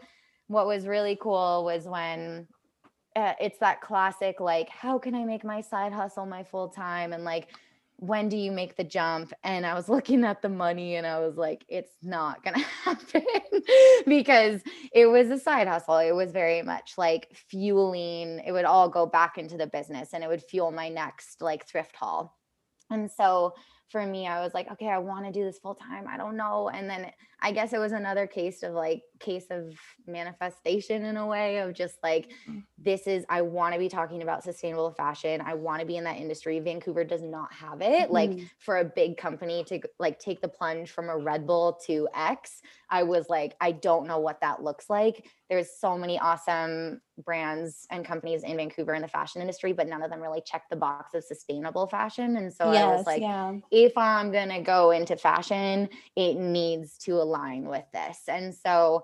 what 0.48 0.66
was 0.66 0.88
really 0.88 1.18
cool 1.22 1.64
was 1.66 1.86
when 1.86 2.48
uh, 3.16 3.34
it's 3.42 3.60
that 3.60 3.82
classic 3.82 4.40
like 4.40 4.70
how 4.70 4.98
can 4.98 5.14
i 5.14 5.26
make 5.26 5.44
my 5.44 5.60
side 5.60 5.92
hustle 5.92 6.26
my 6.26 6.44
full 6.44 6.70
time 6.70 7.12
and 7.14 7.24
like 7.24 7.50
when 7.98 8.30
do 8.30 8.38
you 8.38 8.52
make 8.52 8.78
the 8.78 8.84
jump? 8.84 9.34
And 9.44 9.66
I 9.66 9.74
was 9.74 9.90
looking 9.96 10.24
at 10.24 10.42
the 10.42 10.50
money 10.50 10.96
and 10.96 11.06
I 11.06 11.20
was 11.20 11.36
like, 11.36 11.66
it's 11.68 11.94
not 12.02 12.44
going 12.44 12.56
to 12.56 12.66
happen 12.84 13.26
because 14.08 14.62
it 14.92 15.08
was 15.08 15.30
a 15.30 15.40
side 15.40 15.68
hustle. 15.68 15.98
It 15.98 16.14
was 16.14 16.32
very 16.32 16.62
much 16.62 16.94
like 16.98 17.28
fueling, 17.34 18.42
it 18.46 18.52
would 18.52 18.66
all 18.66 18.90
go 18.90 19.06
back 19.06 19.38
into 19.38 19.58
the 19.58 19.68
business 19.68 20.14
and 20.14 20.24
it 20.24 20.28
would 20.28 20.44
fuel 20.44 20.72
my 20.72 20.90
next 20.90 21.42
like 21.42 21.68
thrift 21.68 21.96
haul. 21.96 22.36
And 22.90 23.12
so 23.12 23.54
for 23.90 24.06
me, 24.06 24.28
I 24.28 24.42
was 24.44 24.54
like, 24.54 24.72
okay, 24.72 24.90
I 24.90 24.98
want 24.98 25.26
to 25.26 25.32
do 25.32 25.46
this 25.46 25.60
full 25.60 25.76
time. 25.76 26.08
I 26.08 26.18
don't 26.18 26.38
know. 26.38 26.70
And 26.70 26.90
then 26.90 27.12
I 27.40 27.52
guess 27.52 27.72
it 27.72 27.78
was 27.78 27.92
another 27.92 28.26
case 28.26 28.64
of 28.64 28.74
like 28.74 29.04
case 29.20 29.46
of 29.52 29.74
manifestation 30.08 31.06
in 31.06 31.18
a 31.18 31.26
way 31.26 31.58
of 31.58 31.74
just 31.74 31.98
like 32.02 32.32
mm-hmm. 32.50 32.60
this 32.78 33.06
is 33.06 33.26
I 33.30 33.42
want 33.42 33.74
to 33.74 33.80
be 33.80 33.90
talking 33.90 34.24
about 34.24 34.44
sustainable 34.44 34.92
fashion. 34.92 35.42
I 35.42 35.54
want 35.54 35.80
to 35.82 35.86
be 35.86 35.98
in 35.98 36.04
that 36.06 36.18
industry. 36.18 36.60
Vancouver 36.60 37.04
does 37.04 37.22
not 37.22 37.54
have 37.54 37.82
it. 37.82 38.06
Mm-hmm. 38.06 38.14
Like 38.14 38.40
for 38.60 38.78
a 38.78 38.86
big 38.86 39.18
company 39.18 39.64
to 39.66 39.80
like 40.00 40.20
take 40.20 40.42
the 40.42 40.48
plunge 40.48 40.92
from 40.92 41.10
a 41.10 41.18
Red 41.18 41.46
Bull 41.46 41.80
to 41.86 42.08
X, 42.16 42.62
I 42.90 43.04
was 43.04 43.30
like 43.30 43.56
I 43.62 43.72
don't 43.72 44.08
know 44.08 44.20
what 44.20 44.42
that 44.42 44.64
looks 44.64 44.90
like. 44.90 45.28
There's 45.50 45.70
so 45.80 45.98
many 45.98 46.20
awesome 46.20 47.02
brands 47.24 47.88
and 47.90 48.06
companies 48.06 48.44
in 48.44 48.58
Vancouver 48.58 48.94
in 48.94 49.02
the 49.02 49.08
fashion 49.08 49.42
industry, 49.42 49.74
but 49.74 49.88
none 49.88 50.04
of 50.04 50.12
them 50.12 50.22
really 50.22 50.42
check 50.46 50.64
the 50.70 50.76
box 50.76 51.14
of 51.14 51.24
sustainable 51.24 51.88
fashion. 51.88 52.38
And 52.38 52.54
so 52.54 52.72
yes, 52.72 52.84
I 52.84 52.96
was 52.96 53.06
like, 53.06 53.22
yeah. 53.22 53.56
if 53.72 53.98
I'm 53.98 54.32
going 54.32 54.50
to 54.50 54.62
go 54.62 54.92
into 54.92 55.16
fashion, 55.16 55.90
it 56.16 56.36
needs 56.36 56.98
to 57.00 57.20
align 57.28 57.68
with 57.68 57.86
this. 57.94 58.20
And 58.28 58.54
so 58.54 59.04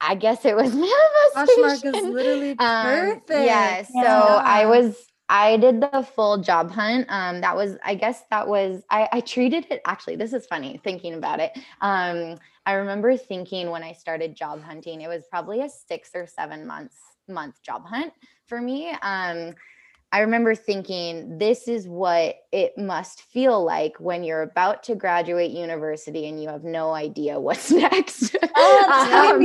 I 0.00 0.14
guess 0.14 0.44
it 0.44 0.56
was 0.56 0.74
manifestation. 1.34 1.92
Poshmark 1.92 1.96
is 1.96 2.04
literally 2.04 2.54
perfect. 2.54 3.30
Um, 3.30 3.42
yeah. 3.42 3.82
So 3.82 3.92
yeah. 3.94 4.42
I 4.44 4.66
was 4.66 4.96
I 5.28 5.56
did 5.56 5.80
the 5.80 6.06
full 6.14 6.38
job 6.38 6.70
hunt. 6.70 7.06
Um, 7.08 7.40
that 7.40 7.56
was, 7.56 7.76
I 7.82 7.94
guess 7.94 8.22
that 8.30 8.46
was, 8.46 8.82
I, 8.90 9.08
I 9.10 9.20
treated 9.20 9.66
it 9.70 9.80
actually, 9.86 10.16
this 10.16 10.34
is 10.34 10.46
funny 10.46 10.78
thinking 10.84 11.14
about 11.14 11.40
it. 11.40 11.52
Um, 11.80 12.38
I 12.66 12.74
remember 12.74 13.16
thinking 13.16 13.70
when 13.70 13.82
I 13.82 13.92
started 13.92 14.36
job 14.36 14.62
hunting, 14.62 15.00
it 15.00 15.08
was 15.08 15.24
probably 15.30 15.62
a 15.62 15.68
six 15.68 16.10
or 16.14 16.26
seven 16.26 16.66
months 16.66 16.96
month 17.26 17.62
job 17.62 17.86
hunt 17.86 18.12
for 18.46 18.60
me. 18.60 18.90
Um, 19.00 19.54
I 20.14 20.20
remember 20.20 20.54
thinking, 20.54 21.38
this 21.38 21.66
is 21.66 21.88
what 21.88 22.36
it 22.52 22.78
must 22.78 23.22
feel 23.22 23.64
like 23.64 23.98
when 23.98 24.22
you're 24.22 24.42
about 24.42 24.84
to 24.84 24.94
graduate 24.94 25.50
university 25.50 26.28
and 26.28 26.40
you 26.40 26.48
have 26.50 26.62
no 26.62 26.92
idea 26.92 27.40
what's 27.40 27.68
next. 27.72 28.36
Oh, 28.54 29.34
um, 29.34 29.42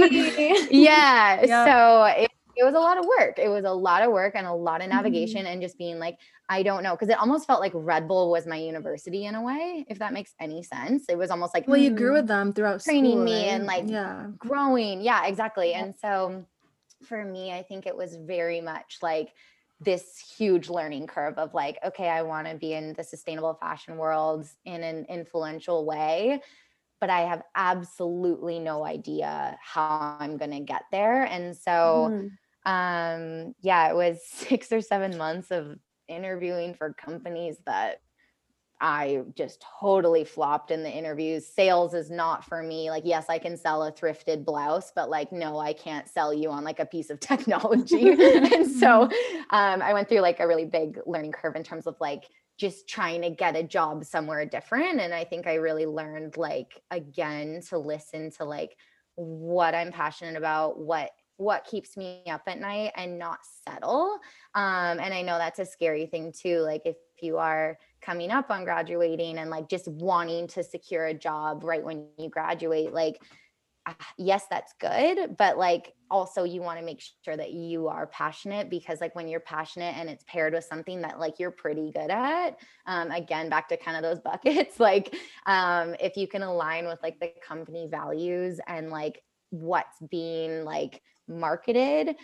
yeah. 0.70 1.42
Yep. 1.50 1.68
So 1.68 2.04
it, 2.22 2.32
it, 2.56 2.64
was 2.64 2.76
a 2.76 2.80
lot 2.80 3.00
of 3.00 3.06
work. 3.06 3.40
It 3.40 3.48
was 3.48 3.66
a 3.66 3.72
lot 3.72 4.04
of 4.04 4.12
work 4.12 4.34
and 4.36 4.46
a 4.46 4.54
lot 4.54 4.84
of 4.84 4.90
navigation 4.90 5.46
mm-hmm. 5.46 5.54
and 5.54 5.62
just 5.62 5.76
being 5.80 5.98
like, 5.98 6.20
I 6.50 6.62
don't 6.62 6.84
know. 6.84 6.96
Cause 6.96 7.10
it 7.10 7.18
almost 7.18 7.48
felt 7.48 7.62
like 7.62 7.72
Red 7.74 8.08
Bull 8.08 8.30
was 8.30 8.46
my 8.46 8.58
university 8.58 9.26
in 9.26 9.34
a 9.34 9.42
way, 9.42 9.88
if 9.90 9.98
that 9.98 10.14
makes 10.14 10.36
any 10.40 10.62
sense. 10.62 11.06
It 11.10 11.18
was 11.18 11.32
almost 11.32 11.56
like, 11.56 11.68
well, 11.68 11.78
you 11.78 11.90
grew 11.90 12.14
with 12.14 12.28
them 12.28 12.54
throughout 12.54 12.84
training 12.84 13.14
school, 13.14 13.24
me 13.24 13.42
right? 13.42 13.54
and 13.54 13.66
like 13.66 13.90
yeah. 13.90 14.28
growing. 14.38 15.02
Yeah, 15.02 15.26
exactly. 15.26 15.74
And 15.74 15.96
so 16.00 16.46
for 17.06 17.26
me, 17.26 17.52
I 17.54 17.64
think 17.64 17.88
it 17.88 17.98
was 17.98 18.16
very 18.18 18.62
much 18.62 19.00
like, 19.02 19.34
this 19.80 20.34
huge 20.38 20.70
learning 20.70 21.08
curve 21.08 21.38
of 21.38 21.54
like, 21.54 21.78
okay, 21.86 22.10
I 22.10 22.22
want 22.24 22.48
to 22.48 22.56
be 22.56 22.74
in 22.74 22.94
the 22.94 23.04
sustainable 23.04 23.54
fashion 23.54 23.98
world 23.98 24.48
in 24.66 24.84
an 24.84 25.06
influential 25.08 25.86
way, 25.86 26.42
but 27.00 27.10
I 27.10 27.22
have 27.22 27.44
absolutely 27.56 28.60
no 28.60 28.86
idea 28.86 29.58
how 29.62 30.18
I'm 30.20 30.38
going 30.38 30.52
to 30.52 30.60
get 30.60 30.84
there. 30.92 31.24
And 31.24 31.56
so, 31.56 32.10
mm 32.12 32.30
um, 32.66 33.56
yeah, 33.62 33.90
it 33.90 33.96
was 33.96 34.22
six 34.26 34.72
or 34.72 34.82
seven 34.82 35.18
months 35.18 35.52
of 35.52 35.78
interviewing 36.08 36.74
for 36.74 36.94
companies 36.94 37.58
that 37.66 38.02
I 38.82 39.24
just 39.36 39.64
totally 39.80 40.24
flopped 40.24 40.72
in 40.72 40.84
the 40.84 40.90
interviews. 40.90 41.46
Sales 41.46 41.94
is 41.94 42.10
not 42.10 42.46
for 42.46 42.64
me. 42.64 42.90
Like, 42.90 43.04
yes, 43.06 43.26
I 43.28 43.38
can 43.38 43.58
sell 43.58 43.84
a 43.84 43.92
thrifted 43.92 44.46
blouse, 44.46 44.92
but 44.96 45.10
like, 45.10 45.32
no, 45.32 45.60
I 45.60 45.74
can't 45.74 46.08
sell 46.08 46.34
you 46.34 46.50
on 46.50 46.64
like 46.64 46.80
a 46.80 46.86
piece 46.86 47.10
of 47.10 47.20
technology. 47.20 48.10
and 48.10 48.70
so 48.70 49.04
um, 49.50 49.82
I 49.82 49.94
went 49.94 50.08
through 50.08 50.22
like 50.22 50.40
a 50.40 50.48
really 50.48 50.66
big 50.66 51.00
learning 51.06 51.34
curve 51.34 51.56
in 51.56 51.64
terms 51.64 51.88
of 51.88 51.96
like 52.00 52.26
just 52.58 52.88
trying 52.88 53.22
to 53.22 53.30
get 53.30 53.56
a 53.56 53.64
job 53.64 54.06
somewhere 54.06 54.46
different. 54.46 55.00
And 55.00 55.14
I 55.14 55.24
think 55.24 55.48
I 55.48 55.56
really 55.56 55.86
learned 55.86 56.38
like 56.38 56.82
again 56.92 57.62
to 57.70 57.78
listen 57.78 58.32
to 58.32 58.46
like 58.46 58.78
what 59.16 59.76
I'm 59.76 59.92
passionate 59.92 60.38
about, 60.38 60.80
what 60.80 61.12
what 61.38 61.64
keeps 61.64 61.96
me 61.96 62.22
up 62.30 62.42
at 62.48 62.60
night 62.60 62.92
and 62.96 63.18
not 63.18 63.40
settle. 63.66 64.20
Um, 64.56 65.00
and 65.00 65.14
I 65.14 65.22
know 65.22 65.38
that's 65.38 65.60
a 65.60 65.66
scary 65.66 66.06
thing 66.06 66.34
too. 66.38 66.60
Like 66.60 66.82
if 66.84 66.98
you 67.22 67.38
are 67.38 67.78
coming 68.02 68.32
up 68.32 68.50
on 68.50 68.64
graduating 68.64 69.38
and 69.38 69.50
like 69.50 69.70
just 69.70 69.88
wanting 69.88 70.48
to 70.48 70.64
secure 70.64 71.08
a 71.08 71.14
job 71.14 71.64
right 71.64 71.84
when 71.84 72.08
you 72.18 72.30
graduate 72.30 72.94
like 72.94 73.22
ah, 73.86 73.96
yes 74.18 74.46
that's 74.50 74.74
good 74.80 75.36
but 75.38 75.58
like 75.58 75.94
also 76.12 76.44
you 76.44 76.62
want 76.62 76.80
to 76.80 76.86
make 76.86 77.04
sure 77.24 77.38
that 77.38 77.52
you 77.52 77.88
are 77.88 78.08
passionate 78.08 78.70
because 78.70 79.02
like 79.02 79.16
when 79.16 79.28
you're 79.28 79.40
passionate 79.40 79.96
and 79.98 80.10
it's 80.10 80.24
paired 80.28 80.54
with 80.54 80.64
something 80.64 81.02
that 81.02 81.20
like 81.20 81.40
you're 81.40 81.52
pretty 81.52 81.92
good 81.92 82.10
at 82.10 82.58
um, 82.86 83.12
again 83.12 83.50
back 83.50 83.68
to 83.68 83.78
kind 83.78 83.98
of 83.98 84.04
those 84.04 84.20
buckets 84.24 84.80
like 84.80 85.16
um, 85.46 85.96
if 86.00 86.18
you 86.18 86.28
can 86.28 86.42
align 86.42 86.86
with 86.86 87.00
like 87.04 87.20
the 87.20 87.32
company 87.46 87.88
values 87.90 88.60
and 88.68 88.90
like 88.90 89.22
what's 89.52 89.98
being 90.10 90.64
like 90.64 91.02
marketed 91.28 92.16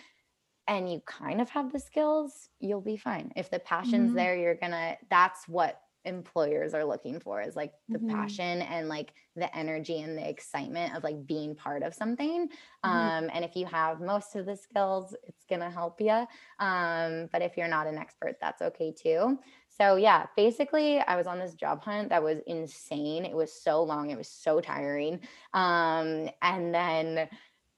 and 0.68 0.90
you 0.90 1.00
kind 1.06 1.40
of 1.40 1.48
have 1.50 1.72
the 1.72 1.80
skills 1.80 2.48
you'll 2.60 2.80
be 2.80 2.96
fine 2.96 3.32
if 3.36 3.50
the 3.50 3.58
passion's 3.58 4.08
mm-hmm. 4.08 4.16
there 4.16 4.36
you're 4.36 4.54
gonna 4.54 4.96
that's 5.10 5.46
what 5.48 5.80
employers 6.06 6.72
are 6.72 6.84
looking 6.84 7.18
for 7.18 7.42
is 7.42 7.56
like 7.56 7.72
the 7.88 7.98
mm-hmm. 7.98 8.10
passion 8.10 8.62
and 8.62 8.88
like 8.88 9.12
the 9.34 9.54
energy 9.54 10.00
and 10.00 10.16
the 10.16 10.26
excitement 10.26 10.94
of 10.96 11.02
like 11.02 11.26
being 11.26 11.54
part 11.54 11.82
of 11.82 11.92
something 11.92 12.48
mm-hmm. 12.48 12.90
um, 12.90 13.30
and 13.34 13.44
if 13.44 13.56
you 13.56 13.66
have 13.66 14.00
most 14.00 14.36
of 14.36 14.46
the 14.46 14.56
skills 14.56 15.14
it's 15.24 15.44
going 15.48 15.60
to 15.60 15.68
help 15.68 16.00
you 16.00 16.24
um, 16.60 17.28
but 17.32 17.42
if 17.42 17.56
you're 17.56 17.68
not 17.68 17.86
an 17.86 17.98
expert 17.98 18.36
that's 18.40 18.62
okay 18.62 18.92
too 18.92 19.38
so 19.68 19.96
yeah 19.96 20.26
basically 20.36 21.00
i 21.00 21.16
was 21.16 21.26
on 21.26 21.38
this 21.38 21.54
job 21.54 21.82
hunt 21.82 22.08
that 22.08 22.22
was 22.22 22.38
insane 22.46 23.24
it 23.24 23.34
was 23.34 23.52
so 23.52 23.82
long 23.82 24.10
it 24.10 24.16
was 24.16 24.28
so 24.28 24.60
tiring 24.60 25.20
um, 25.54 26.30
and 26.40 26.72
then 26.72 27.28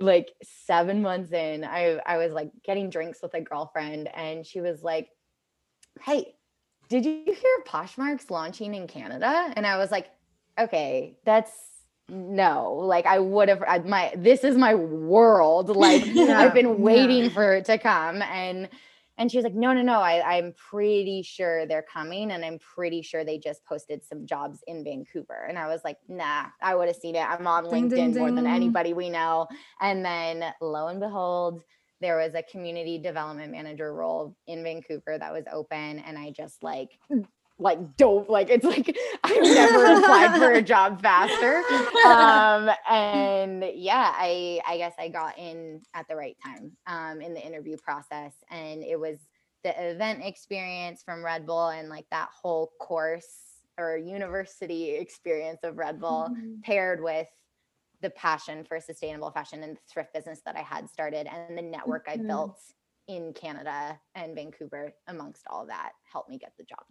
like 0.00 0.32
seven 0.42 1.02
months 1.02 1.32
in 1.32 1.64
i 1.64 1.98
i 2.06 2.16
was 2.16 2.32
like 2.32 2.50
getting 2.64 2.88
drinks 2.88 3.20
with 3.22 3.34
a 3.34 3.40
girlfriend 3.40 4.08
and 4.14 4.46
she 4.46 4.60
was 4.60 4.82
like 4.82 5.08
hey 6.02 6.34
did 6.88 7.04
you 7.04 7.22
hear 7.26 7.64
Poshmark's 7.66 8.30
launching 8.30 8.74
in 8.74 8.86
Canada? 8.86 9.52
And 9.54 9.66
I 9.66 9.76
was 9.76 9.90
like, 9.90 10.10
okay, 10.58 11.18
that's 11.24 11.52
no, 12.08 12.72
like 12.72 13.04
I 13.04 13.18
would 13.18 13.50
have 13.50 13.84
my 13.84 14.12
this 14.16 14.42
is 14.42 14.56
my 14.56 14.74
world. 14.74 15.68
Like 15.68 16.06
yeah, 16.06 16.40
I've 16.40 16.54
been 16.54 16.80
waiting 16.80 17.24
yeah. 17.24 17.30
for 17.30 17.54
it 17.54 17.66
to 17.66 17.76
come. 17.76 18.22
And 18.22 18.70
and 19.18 19.30
she 19.30 19.36
was 19.36 19.44
like, 19.44 19.54
no, 19.54 19.72
no, 19.72 19.82
no. 19.82 20.00
I, 20.00 20.36
I'm 20.36 20.54
pretty 20.70 21.22
sure 21.22 21.66
they're 21.66 21.84
coming. 21.92 22.30
And 22.30 22.44
I'm 22.44 22.58
pretty 22.58 23.02
sure 23.02 23.24
they 23.24 23.36
just 23.36 23.64
posted 23.64 24.04
some 24.04 24.26
jobs 24.26 24.60
in 24.68 24.84
Vancouver. 24.84 25.46
And 25.48 25.58
I 25.58 25.66
was 25.66 25.80
like, 25.84 25.98
nah, 26.08 26.46
I 26.62 26.76
would 26.76 26.86
have 26.86 26.96
seen 26.96 27.16
it. 27.16 27.28
I'm 27.28 27.46
on 27.46 27.64
ding, 27.64 27.90
LinkedIn 27.90 27.90
ding, 27.90 28.14
more 28.14 28.28
ding. 28.28 28.36
than 28.36 28.46
anybody 28.46 28.94
we 28.94 29.10
know. 29.10 29.48
And 29.80 30.04
then 30.04 30.44
lo 30.60 30.86
and 30.86 31.00
behold, 31.00 31.62
there 32.00 32.16
was 32.16 32.34
a 32.34 32.44
community 32.44 32.96
development 32.98 33.50
manager 33.50 33.92
role 33.92 34.36
in 34.46 34.62
Vancouver 34.62 35.18
that 35.18 35.32
was 35.32 35.44
open 35.52 35.98
and 35.98 36.16
I 36.16 36.30
just 36.30 36.62
like 36.62 36.90
like 37.58 37.96
don't 37.96 38.30
like 38.30 38.50
it's 38.50 38.64
like 38.64 38.96
I've 39.24 39.42
never 39.42 39.86
applied 39.86 40.36
for 40.36 40.52
a 40.52 40.62
job 40.62 41.02
faster. 41.02 41.62
Um 42.06 42.70
and 42.88 43.64
yeah, 43.74 44.12
I 44.14 44.60
I 44.66 44.76
guess 44.78 44.94
I 44.98 45.08
got 45.08 45.38
in 45.38 45.82
at 45.94 46.06
the 46.08 46.16
right 46.16 46.36
time 46.44 46.72
um 46.86 47.20
in 47.20 47.34
the 47.34 47.44
interview 47.44 47.76
process 47.76 48.32
and 48.50 48.82
it 48.82 48.98
was 48.98 49.18
the 49.64 49.90
event 49.90 50.24
experience 50.24 51.02
from 51.02 51.24
Red 51.24 51.46
Bull 51.46 51.68
and 51.68 51.88
like 51.88 52.06
that 52.10 52.28
whole 52.30 52.70
course 52.80 53.26
or 53.78 53.96
university 53.96 54.90
experience 54.90 55.60
of 55.62 55.78
Red 55.78 56.00
Bull 56.00 56.28
mm-hmm. 56.30 56.60
paired 56.62 57.02
with 57.02 57.28
the 58.00 58.10
passion 58.10 58.64
for 58.64 58.80
sustainable 58.80 59.30
fashion 59.30 59.62
and 59.62 59.76
the 59.76 59.80
thrift 59.92 60.14
business 60.14 60.40
that 60.44 60.56
I 60.56 60.62
had 60.62 60.88
started 60.88 61.26
and 61.26 61.58
the 61.58 61.62
network 61.62 62.06
mm-hmm. 62.06 62.22
I 62.22 62.26
built 62.26 62.60
in 63.08 63.32
Canada 63.32 63.98
and 64.14 64.34
Vancouver 64.34 64.94
amongst 65.06 65.42
all 65.48 65.66
that 65.66 65.92
helped 66.10 66.28
me 66.28 66.38
get 66.38 66.52
the 66.58 66.64
job. 66.64 66.84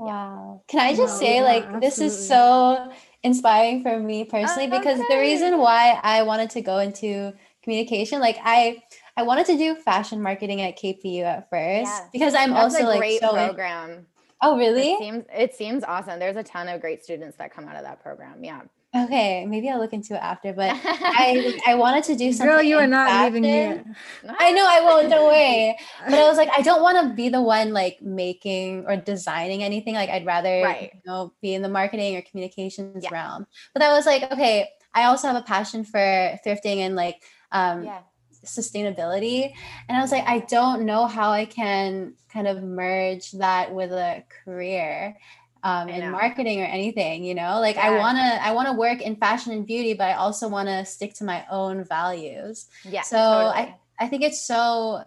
Wow. 0.00 0.62
Can 0.66 0.80
I 0.80 0.94
just 0.96 1.18
say, 1.18 1.36
yeah, 1.36 1.42
like, 1.42 1.64
absolutely. 1.64 1.88
this 1.88 1.98
is 2.00 2.28
so 2.28 2.90
inspiring 3.22 3.82
for 3.82 3.98
me 4.00 4.22
uh, 4.22 4.24
personally 4.24 4.68
oh, 4.72 4.78
because 4.78 4.98
the 5.10 5.18
reason 5.18 5.58
why 5.58 6.00
I 6.02 6.22
wanted 6.22 6.48
to 6.50 6.62
go 6.62 6.78
into 6.78 7.34
communication, 7.62 8.18
like, 8.18 8.38
I 8.42 8.82
I 9.16 9.22
wanted 9.24 9.44
to 9.46 9.58
do 9.58 9.74
fashion 9.74 10.22
marketing 10.22 10.62
at 10.62 10.78
KPU 10.78 11.22
at 11.22 11.50
first 11.50 11.90
yeah. 11.90 12.06
because 12.12 12.34
I'm 12.34 12.52
That's 12.52 12.74
also 12.74 12.86
like 12.86 12.98
great 12.98 13.20
so 13.20 13.32
program. 13.32 14.06
Oh, 14.40 14.56
really? 14.56 14.92
It 14.92 14.98
seems 14.98 15.24
it 15.30 15.54
seems 15.54 15.84
awesome. 15.84 16.18
There's 16.18 16.36
a 16.36 16.42
ton 16.42 16.68
of 16.68 16.80
great 16.80 17.04
students 17.04 17.36
that 17.36 17.52
come 17.52 17.68
out 17.68 17.76
of 17.76 17.82
that 17.82 18.02
program. 18.02 18.42
Yeah. 18.42 18.62
Okay, 18.92 19.46
maybe 19.46 19.68
I'll 19.68 19.78
look 19.78 19.92
into 19.92 20.14
it 20.14 20.20
after. 20.20 20.52
But 20.52 20.72
I 20.74 21.60
I 21.66 21.76
wanted 21.76 22.02
to 22.04 22.16
do 22.16 22.32
something. 22.32 22.52
Girl, 22.52 22.62
you 22.62 22.76
are 22.76 22.88
not 22.88 23.08
fashion. 23.08 23.34
leaving 23.34 23.44
yet. 23.48 23.86
I 24.26 24.50
know 24.50 24.66
I 24.66 24.80
won't. 24.80 25.08
Don't 25.08 25.26
worry. 25.26 25.76
But 26.04 26.14
I 26.14 26.28
was 26.28 26.36
like, 26.36 26.48
I 26.56 26.62
don't 26.62 26.82
want 26.82 27.08
to 27.08 27.14
be 27.14 27.28
the 27.28 27.40
one 27.40 27.72
like 27.72 28.02
making 28.02 28.86
or 28.88 28.96
designing 28.96 29.62
anything. 29.62 29.94
Like 29.94 30.10
I'd 30.10 30.26
rather 30.26 30.62
right. 30.62 30.90
you 30.92 31.00
know 31.06 31.32
be 31.40 31.54
in 31.54 31.62
the 31.62 31.68
marketing 31.68 32.16
or 32.16 32.22
communications 32.22 33.04
yeah. 33.04 33.10
realm. 33.12 33.46
But 33.74 33.82
I 33.82 33.92
was 33.92 34.06
like, 34.06 34.30
okay, 34.32 34.68
I 34.92 35.04
also 35.04 35.28
have 35.28 35.36
a 35.36 35.42
passion 35.42 35.84
for 35.84 36.00
thrifting 36.44 36.78
and 36.78 36.96
like 36.96 37.22
um 37.52 37.84
yeah. 37.84 38.00
sustainability. 38.44 39.52
And 39.88 39.96
I 39.96 40.00
was 40.00 40.10
like, 40.10 40.24
I 40.26 40.40
don't 40.40 40.84
know 40.84 41.06
how 41.06 41.30
I 41.30 41.44
can 41.44 42.14
kind 42.32 42.48
of 42.48 42.62
merge 42.64 43.30
that 43.32 43.72
with 43.72 43.92
a 43.92 44.24
career 44.44 45.16
um, 45.62 45.88
in 45.88 46.10
marketing 46.10 46.60
or 46.60 46.64
anything 46.64 47.24
you 47.24 47.34
know 47.34 47.60
like 47.60 47.76
yeah. 47.76 47.88
i 47.88 47.98
want 47.98 48.16
to 48.16 48.44
i 48.46 48.52
want 48.52 48.68
to 48.68 48.72
work 48.72 49.00
in 49.00 49.16
fashion 49.16 49.52
and 49.52 49.66
beauty 49.66 49.94
but 49.94 50.04
i 50.04 50.14
also 50.14 50.48
want 50.48 50.68
to 50.68 50.84
stick 50.84 51.14
to 51.14 51.24
my 51.24 51.44
own 51.50 51.84
values 51.84 52.66
yeah 52.84 53.02
so 53.02 53.16
totally. 53.16 53.54
i 53.54 53.76
i 53.98 54.08
think 54.08 54.22
it's 54.22 54.40
so 54.40 55.02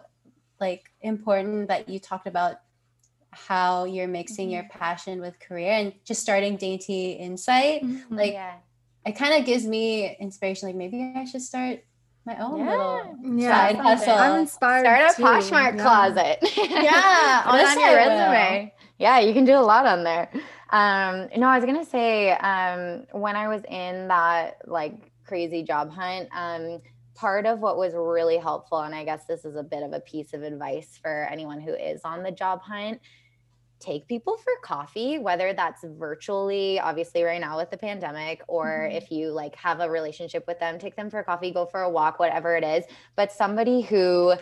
like 0.60 0.90
important 1.00 1.68
that 1.68 1.88
you 1.88 1.98
talked 1.98 2.26
about 2.26 2.60
how 3.30 3.84
you're 3.84 4.06
mixing 4.06 4.46
mm-hmm. 4.46 4.54
your 4.54 4.64
passion 4.70 5.20
with 5.20 5.38
career 5.40 5.72
and 5.72 5.92
just 6.04 6.20
starting 6.20 6.56
dainty 6.56 7.12
insight 7.12 7.82
mm-hmm. 7.82 8.14
like 8.14 8.32
yeah. 8.32 8.54
it 9.04 9.12
kind 9.12 9.34
of 9.34 9.44
gives 9.44 9.66
me 9.66 10.16
inspiration 10.20 10.68
like 10.68 10.76
maybe 10.76 11.12
i 11.16 11.24
should 11.24 11.42
start 11.42 11.80
my 12.26 12.38
own 12.38 12.58
yeah. 12.58 12.70
little 12.70 13.38
yeah, 13.38 13.50
side 13.50 13.76
hustle. 13.76 14.14
I'm 14.14 14.40
inspired. 14.40 15.10
Start 15.10 15.18
a 15.18 15.22
Poshmark 15.22 15.76
yeah. 15.76 15.82
closet. 15.82 16.38
yeah, 16.56 17.42
put 17.46 17.60
on 17.60 17.80
your 17.80 17.96
resume. 17.96 18.72
Yeah, 19.04 19.18
you 19.18 19.34
can 19.34 19.44
do 19.44 19.52
a 19.52 19.60
lot 19.60 19.84
on 19.84 20.02
there. 20.02 20.30
Um, 20.70 21.28
no, 21.36 21.46
I 21.46 21.58
was 21.58 21.66
gonna 21.66 21.84
say 21.84 22.30
um, 22.30 23.04
when 23.12 23.36
I 23.36 23.48
was 23.48 23.60
in 23.68 24.08
that 24.08 24.62
like 24.64 24.94
crazy 25.26 25.62
job 25.62 25.92
hunt, 25.92 26.30
um, 26.32 26.80
part 27.14 27.44
of 27.44 27.58
what 27.60 27.76
was 27.76 27.92
really 27.94 28.38
helpful, 28.38 28.80
and 28.80 28.94
I 28.94 29.04
guess 29.04 29.26
this 29.26 29.44
is 29.44 29.56
a 29.56 29.62
bit 29.62 29.82
of 29.82 29.92
a 29.92 30.00
piece 30.00 30.32
of 30.32 30.42
advice 30.42 30.98
for 31.02 31.28
anyone 31.30 31.60
who 31.60 31.74
is 31.74 32.00
on 32.02 32.22
the 32.22 32.30
job 32.30 32.62
hunt, 32.62 32.98
take 33.78 34.08
people 34.08 34.38
for 34.38 34.54
coffee, 34.62 35.18
whether 35.18 35.52
that's 35.52 35.84
virtually, 35.84 36.80
obviously, 36.80 37.24
right 37.24 37.42
now 37.42 37.58
with 37.58 37.70
the 37.70 37.76
pandemic, 37.76 38.40
or 38.48 38.88
mm-hmm. 38.88 38.96
if 38.96 39.10
you 39.10 39.32
like 39.32 39.54
have 39.56 39.80
a 39.80 39.90
relationship 39.90 40.46
with 40.46 40.58
them, 40.60 40.78
take 40.78 40.96
them 40.96 41.10
for 41.10 41.22
coffee, 41.22 41.50
go 41.50 41.66
for 41.66 41.82
a 41.82 41.90
walk, 41.90 42.18
whatever 42.18 42.56
it 42.56 42.64
is. 42.64 42.84
But 43.16 43.30
somebody 43.30 43.82
who, 43.82 44.32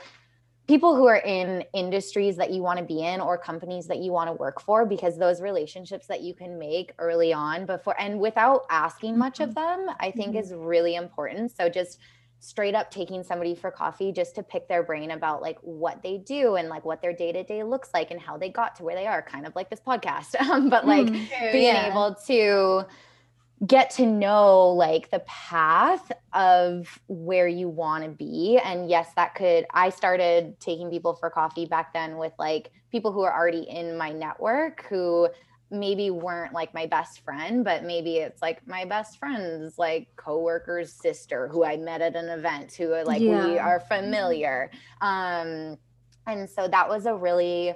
people 0.69 0.95
who 0.95 1.07
are 1.07 1.17
in 1.17 1.65
industries 1.75 2.37
that 2.37 2.51
you 2.51 2.63
want 2.63 2.79
to 2.79 2.85
be 2.85 3.05
in 3.05 3.21
or 3.21 3.37
companies 3.37 3.87
that 3.89 3.99
you 3.99 4.13
want 4.13 4.29
to 4.29 4.33
work 4.33 4.61
for, 4.61 4.87
because 4.87 5.19
those 5.19 5.41
relationships 5.41 6.07
that 6.07 6.21
you 6.23 6.35
can 6.35 6.59
make 6.59 6.93
early 6.99 7.33
on 7.33 7.67
before 7.67 8.01
and 8.01 8.19
without 8.19 8.65
asking 8.71 9.19
much 9.19 9.41
of 9.41 9.51
mm-hmm. 9.51 9.87
them, 9.87 9.97
I 10.01 10.11
think 10.11 10.31
mm-hmm. 10.31 10.39
is 10.39 10.55
really 10.55 10.95
important. 10.95 11.53
So 11.57 11.69
just, 11.69 11.99
straight 12.43 12.75
up 12.75 12.91
taking 12.91 13.23
somebody 13.23 13.55
for 13.55 13.71
coffee 13.71 14.11
just 14.11 14.35
to 14.35 14.43
pick 14.43 14.67
their 14.67 14.83
brain 14.83 15.13
about 15.13 15.41
like 15.41 15.57
what 15.61 16.03
they 16.03 16.19
do 16.19 16.57
and 16.57 16.69
like 16.69 16.85
what 16.85 17.01
their 17.01 17.13
day 17.13 17.31
to 17.31 17.45
day 17.45 17.63
looks 17.63 17.91
like 17.95 18.11
and 18.11 18.21
how 18.21 18.37
they 18.37 18.49
got 18.49 18.75
to 18.75 18.83
where 18.83 18.97
they 18.97 19.07
are, 19.07 19.23
kind 19.23 19.47
of 19.47 19.55
like 19.55 19.71
this 19.71 19.79
podcast. 19.79 20.35
Um, 20.41 20.69
but 20.69 20.85
like 20.85 21.07
mm, 21.07 21.53
being 21.53 21.75
yeah. 21.75 21.89
able 21.89 22.17
to 22.27 22.85
get 23.67 23.91
to 23.91 24.07
know 24.07 24.69
like 24.71 25.11
the 25.11 25.21
path 25.21 26.11
of 26.33 27.01
where 27.07 27.47
you 27.47 27.69
want 27.69 28.03
to 28.03 28.11
be 28.11 28.59
and 28.65 28.91
yes 28.91 29.11
that 29.15 29.35
could 29.35 29.65
i 29.73 29.89
started 29.89 30.59
taking 30.59 30.91
people 30.91 31.15
for 31.15 31.31
coffee 31.31 31.67
back 31.67 31.93
then 31.93 32.17
with 32.17 32.33
like 32.39 32.73
people 32.91 33.13
who 33.13 33.23
are 33.23 33.33
already 33.33 33.63
in 33.69 33.97
my 33.97 34.11
network 34.11 34.85
who 34.89 35.29
maybe 35.73 36.11
weren't 36.11 36.53
like 36.53 36.75
my 36.75 36.87
best 36.87 37.25
friend, 37.25 37.65
but 37.65 37.83
maybe 37.83 38.19
it's 38.19 38.43
like 38.43 38.67
my 38.69 38.85
best 38.85 39.19
friend's 39.19 39.79
like 39.79 40.07
coworker's 40.17 40.93
sister 40.93 41.49
who 41.49 41.65
I 41.65 41.79
met 41.79 42.03
at 42.03 42.15
an 42.15 42.29
event 42.29 42.75
who 42.75 42.95
like 43.05 43.23
yeah. 43.23 43.47
we 43.47 43.59
are 43.59 43.81
familiar. 43.81 44.71
Um, 45.01 45.79
and 46.27 46.49
so 46.49 46.69
that 46.69 46.89
was 46.89 47.07
a 47.07 47.15
really 47.15 47.75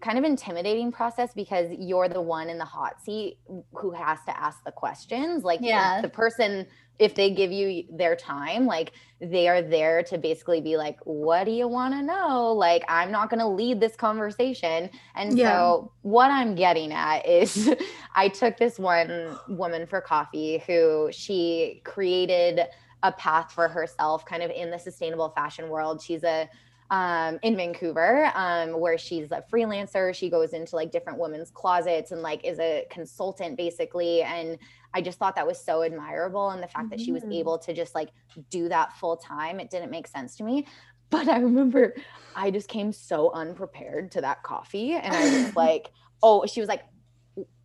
kind 0.00 0.18
of 0.18 0.24
intimidating 0.24 0.92
process 0.92 1.32
because 1.34 1.70
you're 1.78 2.08
the 2.08 2.20
one 2.20 2.50
in 2.50 2.58
the 2.58 2.64
hot 2.64 3.02
seat 3.02 3.38
who 3.72 3.92
has 3.92 4.18
to 4.26 4.38
ask 4.38 4.62
the 4.64 4.72
questions. 4.72 5.42
Like 5.42 5.60
yeah. 5.62 6.00
the, 6.02 6.08
person 6.08 6.66
if 6.98 7.14
they 7.14 7.30
give 7.30 7.52
you 7.52 7.84
their 7.90 8.16
time, 8.16 8.66
like 8.66 8.92
they 9.20 9.48
are 9.48 9.62
there 9.62 10.02
to 10.04 10.18
basically 10.18 10.60
be 10.60 10.76
like, 10.76 10.98
what 11.04 11.44
do 11.44 11.50
you 11.50 11.68
want 11.68 11.94
to 11.94 12.02
know? 12.02 12.52
Like, 12.52 12.84
I'm 12.88 13.10
not 13.10 13.30
going 13.30 13.40
to 13.40 13.48
lead 13.48 13.80
this 13.80 13.96
conversation. 13.96 14.90
And 15.14 15.36
yeah. 15.36 15.50
so, 15.50 15.92
what 16.02 16.30
I'm 16.30 16.54
getting 16.54 16.92
at 16.92 17.26
is 17.26 17.70
I 18.14 18.28
took 18.28 18.56
this 18.56 18.78
one 18.78 19.36
woman 19.48 19.86
for 19.86 20.00
coffee 20.00 20.62
who 20.66 21.10
she 21.12 21.80
created 21.84 22.60
a 23.02 23.12
path 23.12 23.52
for 23.52 23.68
herself 23.68 24.24
kind 24.24 24.42
of 24.42 24.50
in 24.50 24.70
the 24.70 24.78
sustainable 24.78 25.30
fashion 25.30 25.68
world. 25.68 26.02
She's 26.02 26.24
a 26.24 26.48
um, 26.90 27.38
in 27.42 27.56
Vancouver, 27.56 28.30
um, 28.34 28.78
where 28.80 28.98
she's 28.98 29.30
a 29.30 29.42
freelancer. 29.52 30.14
She 30.14 30.30
goes 30.30 30.52
into 30.52 30.76
like 30.76 30.90
different 30.90 31.18
women's 31.18 31.50
closets 31.50 32.12
and 32.12 32.22
like 32.22 32.44
is 32.44 32.58
a 32.58 32.86
consultant 32.90 33.56
basically. 33.56 34.22
And 34.22 34.58
I 34.94 35.00
just 35.00 35.18
thought 35.18 35.34
that 35.36 35.46
was 35.46 35.62
so 35.62 35.82
admirable. 35.82 36.50
And 36.50 36.62
the 36.62 36.68
fact 36.68 36.86
mm-hmm. 36.86 36.90
that 36.90 37.00
she 37.00 37.12
was 37.12 37.22
mm-hmm. 37.22 37.32
able 37.32 37.58
to 37.58 37.74
just 37.74 37.94
like 37.94 38.10
do 38.50 38.68
that 38.68 38.96
full 38.96 39.16
time, 39.16 39.60
it 39.60 39.70
didn't 39.70 39.90
make 39.90 40.06
sense 40.06 40.36
to 40.36 40.44
me. 40.44 40.66
But 41.10 41.28
I 41.28 41.38
remember 41.38 41.94
I 42.34 42.50
just 42.50 42.68
came 42.68 42.92
so 42.92 43.30
unprepared 43.32 44.12
to 44.12 44.20
that 44.22 44.42
coffee. 44.42 44.94
And 44.94 45.14
I 45.14 45.44
was 45.44 45.56
like, 45.56 45.90
oh, 46.22 46.46
she 46.46 46.60
was 46.60 46.68
like, 46.68 46.82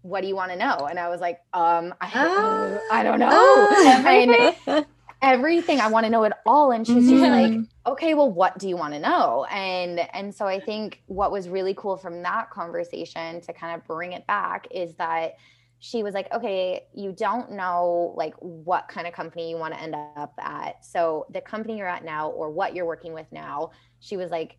what 0.02 0.22
do 0.22 0.28
you 0.28 0.36
want 0.36 0.52
to 0.52 0.58
know? 0.58 0.88
And 0.90 1.00
I 1.00 1.10
was 1.10 1.22
like, 1.22 1.40
um, 1.54 1.94
I, 2.02 2.12
uh, 2.14 2.80
I 2.92 3.04
don't 3.04 3.20
know. 3.20 3.30
Uh, 3.72 3.86
everything. 3.86 4.86
Everything. 5.22 5.80
I 5.80 5.88
want 5.88 6.06
to 6.06 6.10
know 6.10 6.24
it 6.24 6.34
all. 6.46 6.72
And 6.72 6.86
she's 6.86 7.06
mm-hmm. 7.06 7.10
just 7.10 7.22
like, 7.22 7.94
okay, 7.94 8.14
well, 8.14 8.32
what 8.32 8.58
do 8.58 8.68
you 8.68 8.78
want 8.78 8.94
to 8.94 9.00
know? 9.00 9.46
And 9.52 10.00
and 10.14 10.34
so 10.34 10.46
I 10.46 10.60
think 10.60 11.02
what 11.08 11.32
was 11.32 11.50
really 11.50 11.74
cool 11.76 11.98
from 11.98 12.22
that 12.24 12.50
conversation 12.50 13.42
to 13.42 13.54
kind 13.54 13.76
of 13.76 13.86
bring 13.88 14.14
it 14.14 14.26
back 14.28 14.68
is 14.72 14.96
that 14.96 15.36
she 15.84 16.04
was 16.04 16.14
like, 16.14 16.32
okay, 16.32 16.86
you 16.94 17.12
don't 17.12 17.52
know 17.52 18.14
like 18.16 18.36
what 18.36 18.88
kind 18.88 19.08
of 19.08 19.14
company 19.14 19.50
you 19.50 19.58
want 19.58 19.74
to 19.74 19.82
end 19.82 19.96
up 20.16 20.34
at. 20.40 20.86
So 20.86 21.26
the 21.32 21.42
company 21.42 21.78
you're 21.78 21.88
at 21.88 22.06
now 22.06 22.30
or 22.30 22.52
what 22.52 22.76
you're 22.76 22.86
working 22.86 23.14
with 23.14 23.26
now, 23.32 23.72
she 24.00 24.16
was 24.16 24.30
like, 24.30 24.58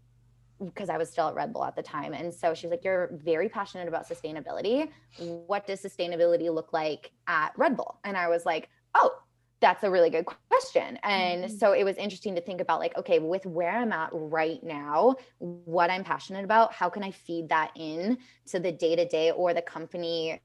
because 0.65 0.89
I 0.89 0.97
was 0.97 1.11
still 1.11 1.29
at 1.29 1.35
Red 1.35 1.53
Bull 1.53 1.65
at 1.65 1.77
the 1.77 1.83
time. 1.83 2.13
And 2.13 2.33
so 2.33 2.55
she's 2.55 2.71
like, 2.71 2.85
You're 2.85 3.11
very 3.13 3.49
passionate 3.49 3.89
about 3.89 4.09
sustainability. 4.09 4.89
What 5.19 5.67
does 5.67 5.81
sustainability 5.83 6.53
look 6.53 6.73
like 6.73 7.13
at 7.27 7.53
Red 7.57 7.77
Bull? 7.77 7.99
And 8.05 8.17
I 8.17 8.29
was 8.29 8.45
like, 8.45 8.69
Oh, 8.95 9.11
that's 9.63 9.85
a 9.85 9.91
really 9.91 10.11
good 10.11 10.27
question. 10.51 10.99
And 11.03 11.45
mm-hmm. 11.45 11.57
so 11.57 11.73
it 11.73 11.85
was 11.85 11.97
interesting 11.97 12.35
to 12.35 12.43
think 12.43 12.61
about 12.61 12.81
like, 12.81 12.99
okay, 12.99 13.19
with 13.19 13.47
where 13.47 13.71
I'm 13.71 13.93
at 13.93 14.11
right 14.13 14.63
now, 14.63 15.15
what 15.39 15.91
I'm 15.91 16.05
passionate 16.05 16.45
about, 16.45 16.75
how 16.75 16.91
can 16.91 17.03
I 17.03 17.13
feed 17.13 17.49
that 17.49 17.71
in 17.77 18.19
to 18.49 18.61
the 18.61 18.73
day 18.73 18.95
to 18.97 19.07
day 19.09 19.31
or 19.31 19.55
the 19.55 19.63
company 19.63 20.43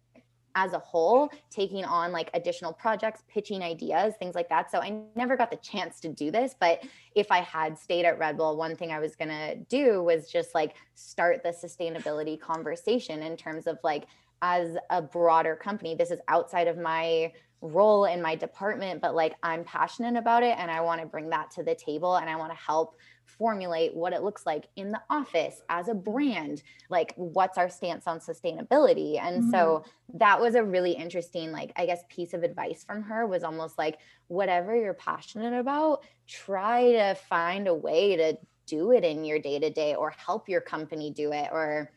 as 0.55 0.73
a 0.73 0.79
whole, 0.79 1.29
taking 1.51 1.85
on 1.85 2.11
like 2.11 2.31
additional 2.33 2.73
projects, 2.73 3.23
pitching 3.27 3.61
ideas, 3.61 4.15
things 4.17 4.33
like 4.33 4.49
that. 4.49 4.71
So 4.71 4.79
I 4.79 5.01
never 5.15 5.37
got 5.37 5.51
the 5.51 5.57
chance 5.57 5.99
to 5.99 6.09
do 6.09 6.31
this, 6.31 6.55
but 6.59 6.83
if 7.13 7.31
I 7.31 7.41
had 7.41 7.77
stayed 7.77 8.05
at 8.05 8.17
Red 8.17 8.37
Bull, 8.37 8.57
one 8.57 8.75
thing 8.75 8.91
I 8.91 8.99
was 8.99 9.15
going 9.15 9.29
to 9.29 9.55
do 9.69 10.01
was 10.01 10.31
just 10.31 10.55
like 10.55 10.75
start 10.95 11.43
the 11.43 11.49
sustainability 11.49 12.39
conversation 12.39 13.21
in 13.21 13.37
terms 13.37 13.67
of 13.67 13.77
like, 13.83 14.05
as 14.41 14.77
a 14.89 15.01
broader 15.01 15.55
company, 15.55 15.95
this 15.95 16.11
is 16.11 16.19
outside 16.27 16.67
of 16.67 16.77
my 16.77 17.31
role 17.61 18.05
in 18.05 18.21
my 18.21 18.35
department, 18.35 19.01
but 19.01 19.15
like 19.15 19.35
I'm 19.41 19.63
passionate 19.63 20.17
about 20.17 20.43
it 20.43 20.55
and 20.57 20.69
I 20.69 20.81
want 20.81 21.01
to 21.01 21.07
bring 21.07 21.29
that 21.29 21.49
to 21.51 21.63
the 21.63 21.75
table 21.75 22.17
and 22.17 22.29
I 22.29 22.35
want 22.35 22.51
to 22.51 22.57
help 22.57 22.97
formulate 23.27 23.93
what 23.93 24.13
it 24.13 24.23
looks 24.23 24.45
like 24.45 24.67
in 24.77 24.91
the 24.91 25.01
office 25.09 25.61
as 25.69 25.89
a 25.89 25.93
brand 25.93 26.63
like 26.89 27.13
what's 27.17 27.57
our 27.57 27.69
stance 27.69 28.07
on 28.07 28.19
sustainability 28.19 29.19
and 29.21 29.41
mm-hmm. 29.41 29.51
so 29.51 29.83
that 30.13 30.39
was 30.39 30.55
a 30.55 30.63
really 30.63 30.93
interesting 30.93 31.51
like 31.51 31.73
i 31.75 31.85
guess 31.85 32.03
piece 32.09 32.33
of 32.33 32.43
advice 32.43 32.85
from 32.85 33.03
her 33.03 33.27
was 33.27 33.43
almost 33.43 33.77
like 33.77 33.99
whatever 34.27 34.75
you're 34.75 34.93
passionate 34.93 35.53
about 35.59 36.03
try 36.25 36.91
to 36.93 37.13
find 37.15 37.67
a 37.67 37.73
way 37.73 38.15
to 38.15 38.37
do 38.65 38.91
it 38.91 39.03
in 39.03 39.23
your 39.23 39.39
day 39.39 39.59
to 39.59 39.69
day 39.69 39.93
or 39.93 40.09
help 40.09 40.47
your 40.47 40.61
company 40.61 41.11
do 41.11 41.33
it 41.33 41.49
or 41.51 41.91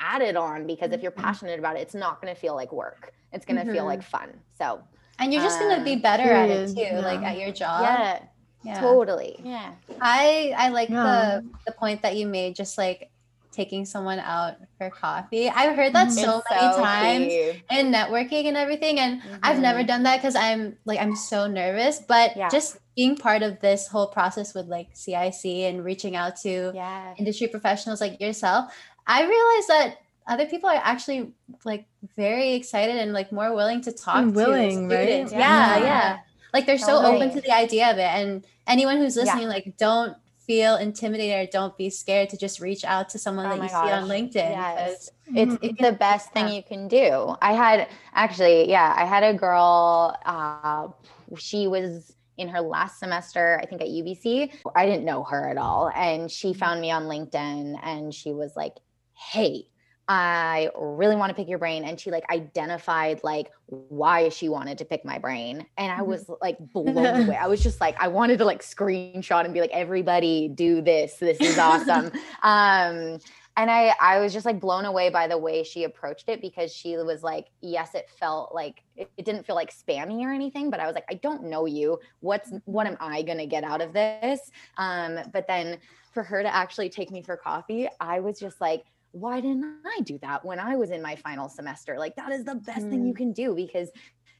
add 0.00 0.22
it 0.22 0.36
on 0.36 0.66
because 0.66 0.90
if 0.92 1.02
you're 1.02 1.12
mm-hmm. 1.12 1.22
passionate 1.22 1.58
about 1.58 1.76
it 1.76 1.80
it's 1.80 1.94
not 1.94 2.20
going 2.20 2.34
to 2.34 2.40
feel 2.40 2.54
like 2.54 2.72
work 2.72 3.12
it's 3.32 3.44
going 3.44 3.56
to 3.56 3.62
mm-hmm. 3.62 3.72
feel 3.72 3.84
like 3.84 4.02
fun 4.02 4.30
so 4.58 4.82
and 5.18 5.32
you're 5.32 5.42
just 5.42 5.60
going 5.60 5.78
to 5.78 5.84
be 5.84 5.92
um, 5.92 6.00
better 6.00 6.32
at 6.32 6.48
it 6.48 6.68
too 6.68 6.80
yeah. 6.80 7.00
like 7.00 7.20
at 7.20 7.38
your 7.38 7.52
job 7.52 7.82
yeah 7.82 8.20
yeah. 8.62 8.80
Totally. 8.80 9.40
Yeah. 9.42 9.72
I 10.00 10.54
I 10.56 10.68
like 10.68 10.90
yeah. 10.90 11.40
the 11.42 11.48
the 11.66 11.72
point 11.72 12.02
that 12.02 12.16
you 12.16 12.26
made 12.26 12.54
just 12.54 12.76
like 12.76 13.10
taking 13.52 13.84
someone 13.84 14.18
out 14.20 14.56
for 14.78 14.90
coffee. 14.90 15.48
I've 15.48 15.76
heard 15.76 15.92
that 15.94 16.08
mm-hmm. 16.08 16.24
so 16.24 16.42
many 16.50 16.72
so 16.72 16.80
times 16.80 17.26
cute. 17.26 17.56
in 17.70 17.92
networking 17.92 18.44
and 18.44 18.56
everything 18.56 19.00
and 19.00 19.20
mm-hmm. 19.20 19.36
I've 19.42 19.58
never 19.58 19.82
done 19.82 20.04
that 20.04 20.20
cuz 20.22 20.36
I'm 20.36 20.76
like 20.84 21.00
I'm 21.00 21.16
so 21.16 21.46
nervous, 21.46 22.00
but 22.06 22.36
yeah. 22.36 22.48
just 22.48 22.78
being 22.94 23.16
part 23.16 23.42
of 23.42 23.60
this 23.60 23.88
whole 23.88 24.08
process 24.08 24.54
with 24.54 24.66
like 24.66 24.88
CIC 24.92 25.44
and 25.44 25.84
reaching 25.84 26.14
out 26.14 26.36
to 26.42 26.70
yeah. 26.74 27.14
industry 27.16 27.48
professionals 27.48 28.00
like 28.00 28.20
yourself, 28.20 28.72
I 29.06 29.22
realized 29.22 29.68
that 29.68 29.98
other 30.26 30.46
people 30.46 30.68
are 30.68 30.80
actually 30.82 31.32
like 31.64 31.86
very 32.16 32.54
excited 32.54 32.96
and 32.96 33.12
like 33.12 33.32
more 33.32 33.54
willing 33.54 33.80
to 33.82 33.92
talk 33.92 34.16
and 34.16 34.34
willing, 34.34 34.88
to 34.88 34.94
students. 34.94 35.32
Right? 35.32 35.38
Yeah, 35.40 35.76
yeah. 35.78 35.84
yeah. 35.84 36.18
Like 36.52 36.66
they're 36.66 36.78
so 36.78 37.04
open 37.04 37.32
to 37.32 37.40
the 37.40 37.54
idea 37.54 37.90
of 37.90 37.98
it. 37.98 38.02
And 38.02 38.44
anyone 38.66 38.98
who's 38.98 39.16
listening, 39.16 39.44
yeah. 39.44 39.48
like 39.48 39.76
don't 39.76 40.16
feel 40.50 40.76
intimidated 40.76 41.48
or 41.48 41.50
don't 41.50 41.76
be 41.76 41.90
scared 41.90 42.28
to 42.28 42.36
just 42.36 42.60
reach 42.60 42.84
out 42.84 43.08
to 43.08 43.18
someone 43.18 43.46
oh 43.46 43.50
that 43.50 43.62
you 43.62 43.68
gosh. 43.68 43.86
see 43.86 43.92
on 43.92 44.08
LinkedIn. 44.08 44.34
Yes. 44.34 45.10
It's, 45.32 45.56
it's 45.62 45.80
the 45.80 45.92
best 45.92 46.32
thing 46.32 46.48
you 46.48 46.62
can 46.62 46.88
do. 46.88 47.36
I 47.40 47.52
had 47.52 47.88
actually, 48.14 48.68
yeah, 48.68 48.92
I 48.96 49.04
had 49.04 49.22
a 49.22 49.32
girl, 49.32 50.16
uh, 50.24 50.88
she 51.36 51.68
was 51.68 52.12
in 52.36 52.48
her 52.48 52.60
last 52.60 52.98
semester, 52.98 53.60
I 53.62 53.66
think 53.66 53.80
at 53.80 53.88
UBC. 53.88 54.52
I 54.74 54.86
didn't 54.86 55.04
know 55.04 55.22
her 55.24 55.48
at 55.48 55.56
all. 55.56 55.90
And 55.94 56.30
she 56.30 56.50
mm-hmm. 56.50 56.58
found 56.58 56.80
me 56.80 56.90
on 56.90 57.04
LinkedIn 57.04 57.78
and 57.82 58.12
she 58.12 58.32
was 58.32 58.56
like, 58.56 58.74
hey, 59.20 59.66
I 60.08 60.70
really 60.76 61.14
want 61.14 61.30
to 61.30 61.34
pick 61.34 61.48
your 61.48 61.58
brain. 61.58 61.84
And 61.84 62.00
she 62.00 62.10
like 62.10 62.28
identified 62.30 63.20
like 63.22 63.52
why 63.66 64.28
she 64.30 64.48
wanted 64.48 64.78
to 64.78 64.84
pick 64.84 65.04
my 65.04 65.18
brain. 65.18 65.64
And 65.76 65.92
I 65.92 65.98
mm-hmm. 65.98 66.06
was 66.06 66.28
like 66.40 66.58
blown 66.58 66.96
away. 66.98 67.36
I 67.36 67.46
was 67.46 67.62
just 67.62 67.80
like, 67.80 67.94
I 68.02 68.08
wanted 68.08 68.38
to 68.38 68.44
like 68.44 68.60
screenshot 68.60 69.44
and 69.44 69.54
be 69.54 69.60
like, 69.60 69.70
everybody 69.70 70.48
do 70.48 70.82
this. 70.82 71.16
This 71.18 71.40
is 71.40 71.58
awesome. 71.58 72.06
um, 72.42 73.20
and 73.56 73.70
I, 73.70 73.94
I 74.00 74.18
was 74.18 74.32
just 74.32 74.46
like 74.46 74.58
blown 74.58 74.84
away 74.84 75.10
by 75.10 75.28
the 75.28 75.38
way 75.38 75.62
she 75.62 75.84
approached 75.84 76.28
it 76.28 76.40
because 76.40 76.72
she 76.74 76.96
was 76.96 77.22
like, 77.22 77.46
yes, 77.60 77.94
it 77.94 78.08
felt 78.18 78.52
like 78.52 78.82
it, 78.96 79.10
it 79.16 79.24
didn't 79.24 79.46
feel 79.46 79.54
like 79.54 79.72
spammy 79.72 80.22
or 80.22 80.32
anything, 80.32 80.70
but 80.70 80.80
I 80.80 80.86
was 80.86 80.94
like, 80.94 81.06
I 81.08 81.14
don't 81.14 81.44
know 81.44 81.66
you. 81.66 82.00
What's 82.18 82.50
what 82.64 82.86
am 82.86 82.96
I 82.98 83.22
gonna 83.22 83.46
get 83.46 83.62
out 83.62 83.80
of 83.80 83.92
this? 83.92 84.50
Um, 84.76 85.20
but 85.32 85.46
then 85.46 85.78
for 86.12 86.22
her 86.22 86.42
to 86.42 86.52
actually 86.52 86.88
take 86.88 87.10
me 87.10 87.22
for 87.22 87.36
coffee, 87.36 87.88
I 88.00 88.20
was 88.20 88.40
just 88.40 88.60
like, 88.60 88.84
why 89.12 89.40
didn't 89.40 89.64
I 89.84 90.00
do 90.02 90.18
that 90.18 90.44
when 90.44 90.58
I 90.58 90.76
was 90.76 90.90
in 90.90 91.02
my 91.02 91.16
final 91.16 91.48
semester? 91.48 91.98
Like, 91.98 92.16
that 92.16 92.32
is 92.32 92.44
the 92.44 92.54
best 92.54 92.86
mm. 92.86 92.90
thing 92.90 93.04
you 93.06 93.14
mm. 93.14 93.16
can 93.16 93.32
do 93.32 93.54
because 93.54 93.90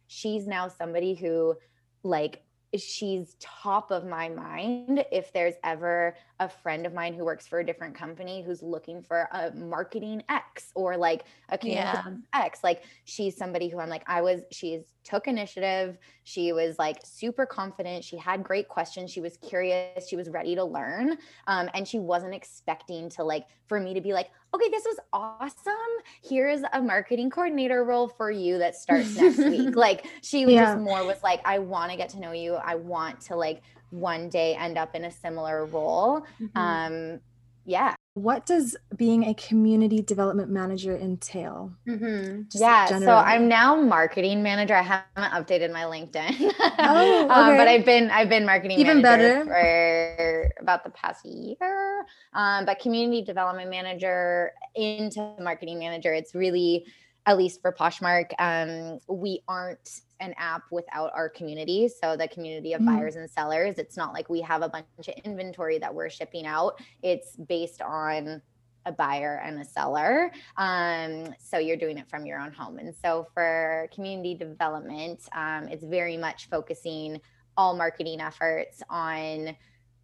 she's 0.07 0.47
now 0.47 0.69
somebody 0.69 1.15
who, 1.15 1.57
like, 2.03 2.43
she's 2.77 3.37
top 3.41 3.91
of 3.91 4.07
my 4.07 4.29
mind 4.29 5.05
if 5.11 5.33
there's 5.33 5.55
ever 5.65 6.17
a 6.41 6.49
friend 6.49 6.87
of 6.87 6.95
mine 6.95 7.13
who 7.13 7.25
works 7.25 7.47
for 7.47 7.61
a 7.61 7.65
different 7.65 7.95
company 7.95 8.43
who's 8.43 8.63
looking 8.63 9.03
for 9.03 9.29
a 9.33 9.53
marketing 9.55 10.23
X 10.31 10.73
or 10.75 10.97
like 10.97 11.25
a 11.51 11.59
communication 11.59 12.25
yeah. 12.35 12.45
X. 12.45 12.65
Like 12.65 12.83
she's 13.05 13.37
somebody 13.37 13.69
who 13.69 13.79
I'm 13.79 13.91
like, 13.91 14.05
I 14.07 14.23
was, 14.23 14.41
she's 14.51 14.81
took 15.05 15.29
initiative. 15.29 15.99
She 16.25 16.53
was 16.53 16.79
like 16.79 16.99
super 17.05 17.45
confident. 17.45 18.05
She 18.05 18.17
had 18.17 18.43
great 18.43 18.69
questions. 18.69 19.11
She 19.11 19.21
was 19.21 19.37
curious. 19.37 20.09
She 20.09 20.17
was 20.17 20.31
ready 20.31 20.55
to 20.55 20.65
learn. 20.65 21.19
Um, 21.47 21.69
and 21.75 21.87
she 21.87 21.99
wasn't 21.99 22.35
expecting 22.35 23.11
to 23.11 23.25
like, 23.25 23.47
for 23.67 23.79
me 23.79 23.93
to 23.93 24.01
be 24.01 24.15
like, 24.15 24.31
okay, 24.55 24.69
this 24.71 24.85
was 24.85 24.99
awesome. 25.13 25.75
Here's 26.23 26.63
a 26.73 26.81
marketing 26.81 27.29
coordinator 27.29 27.85
role 27.85 28.09
for 28.09 28.31
you 28.31 28.59
that 28.59 28.75
starts 28.77 29.15
next 29.17 29.39
week. 29.39 29.77
Like 29.81 30.07
she 30.23 30.45
yeah. 30.45 30.65
just 30.65 30.79
more 30.81 31.05
was 31.07 31.23
like, 31.23 31.41
I 31.45 31.59
want 31.59 31.91
to 31.91 31.97
get 31.97 32.11
to 32.11 32.21
know 32.21 32.33
you. 32.33 32.55
I 32.55 32.75
want 32.75 33.21
to 33.23 33.37
like 33.37 33.63
one 33.91 34.29
day 34.29 34.55
end 34.55 34.79
up 34.79 34.95
in 34.95 35.05
a 35.05 35.11
similar 35.11 35.67
role. 35.67 36.23
Mm-hmm. 36.41 36.59
Um, 36.59 37.21
yeah. 37.65 37.95
What 38.15 38.47
does 38.47 38.77
being 38.97 39.25
a 39.25 39.35
community 39.35 40.03
development 40.03 40.51
manager 40.51 40.97
entail? 40.97 41.73
Mm-hmm. 41.87 42.43
Yeah, 42.53 42.87
generally. 42.87 43.07
so 43.07 43.15
I'm 43.15 43.49
now 43.49 43.81
marketing 43.81 44.43
manager. 44.43 44.75
I 44.75 44.83
haven't 44.83 45.05
updated 45.17 45.73
my 45.73 45.83
LinkedIn, 45.83 46.35
oh, 46.41 47.25
okay. 47.25 47.29
um, 47.29 47.57
but 47.57 47.69
I've 47.69 47.85
been 47.85 48.11
I've 48.11 48.29
been 48.29 48.45
marketing 48.45 48.81
even 48.81 49.01
better 49.01 49.45
for 49.45 50.51
about 50.61 50.83
the 50.83 50.91
past 50.91 51.25
year. 51.25 52.05
Um, 52.35 52.65
but 52.65 52.81
community 52.81 53.23
development 53.23 53.71
manager 53.71 54.53
into 54.75 55.35
marketing 55.39 55.79
manager, 55.79 56.13
it's 56.13 56.35
really 56.35 56.87
at 57.27 57.37
least 57.37 57.61
for 57.61 57.73
Poshmark, 57.73 58.33
um, 58.39 58.99
we 59.09 59.43
aren't 59.47 60.01
an 60.21 60.35
app 60.37 60.63
without 60.71 61.11
our 61.15 61.29
community. 61.29 61.89
So 61.89 62.17
the 62.17 62.29
community 62.29 62.73
of 62.73 62.81
mm. 62.81 62.87
buyers 62.87 63.17
and 63.17 63.29
sellers, 63.31 63.77
it's 63.79 63.97
not 63.97 64.13
like 64.13 64.29
we 64.29 64.41
have 64.43 64.63
a 64.63 64.69
bunch 64.69 64.87
of 64.99 65.15
inventory 65.25 65.79
that 65.79 65.95
we're 65.95 66.11
shipping 66.11 66.47
out. 66.47 66.81
It's 67.03 67.37
based 67.37 67.83
on 67.83 68.43
a 68.87 68.93
buyer 68.93 69.41
and 69.45 69.61
a 69.61 69.65
seller. 69.65 70.33
Um, 70.57 71.35
so 71.39 71.59
you're 71.59 71.77
doing 71.77 71.99
it 71.99 72.09
from 72.09 72.25
your 72.25 72.39
own 72.41 72.53
home. 72.53 72.79
And 72.79 72.95
so 72.95 73.27
for 73.35 73.89
community 73.95 74.35
development, 74.35 75.21
um, 75.35 75.69
it's 75.69 75.85
very 75.85 76.17
much 76.17 76.49
focusing 76.49 77.21
all 77.57 77.77
marketing 77.77 78.21
efforts 78.21 78.83
on 78.89 79.55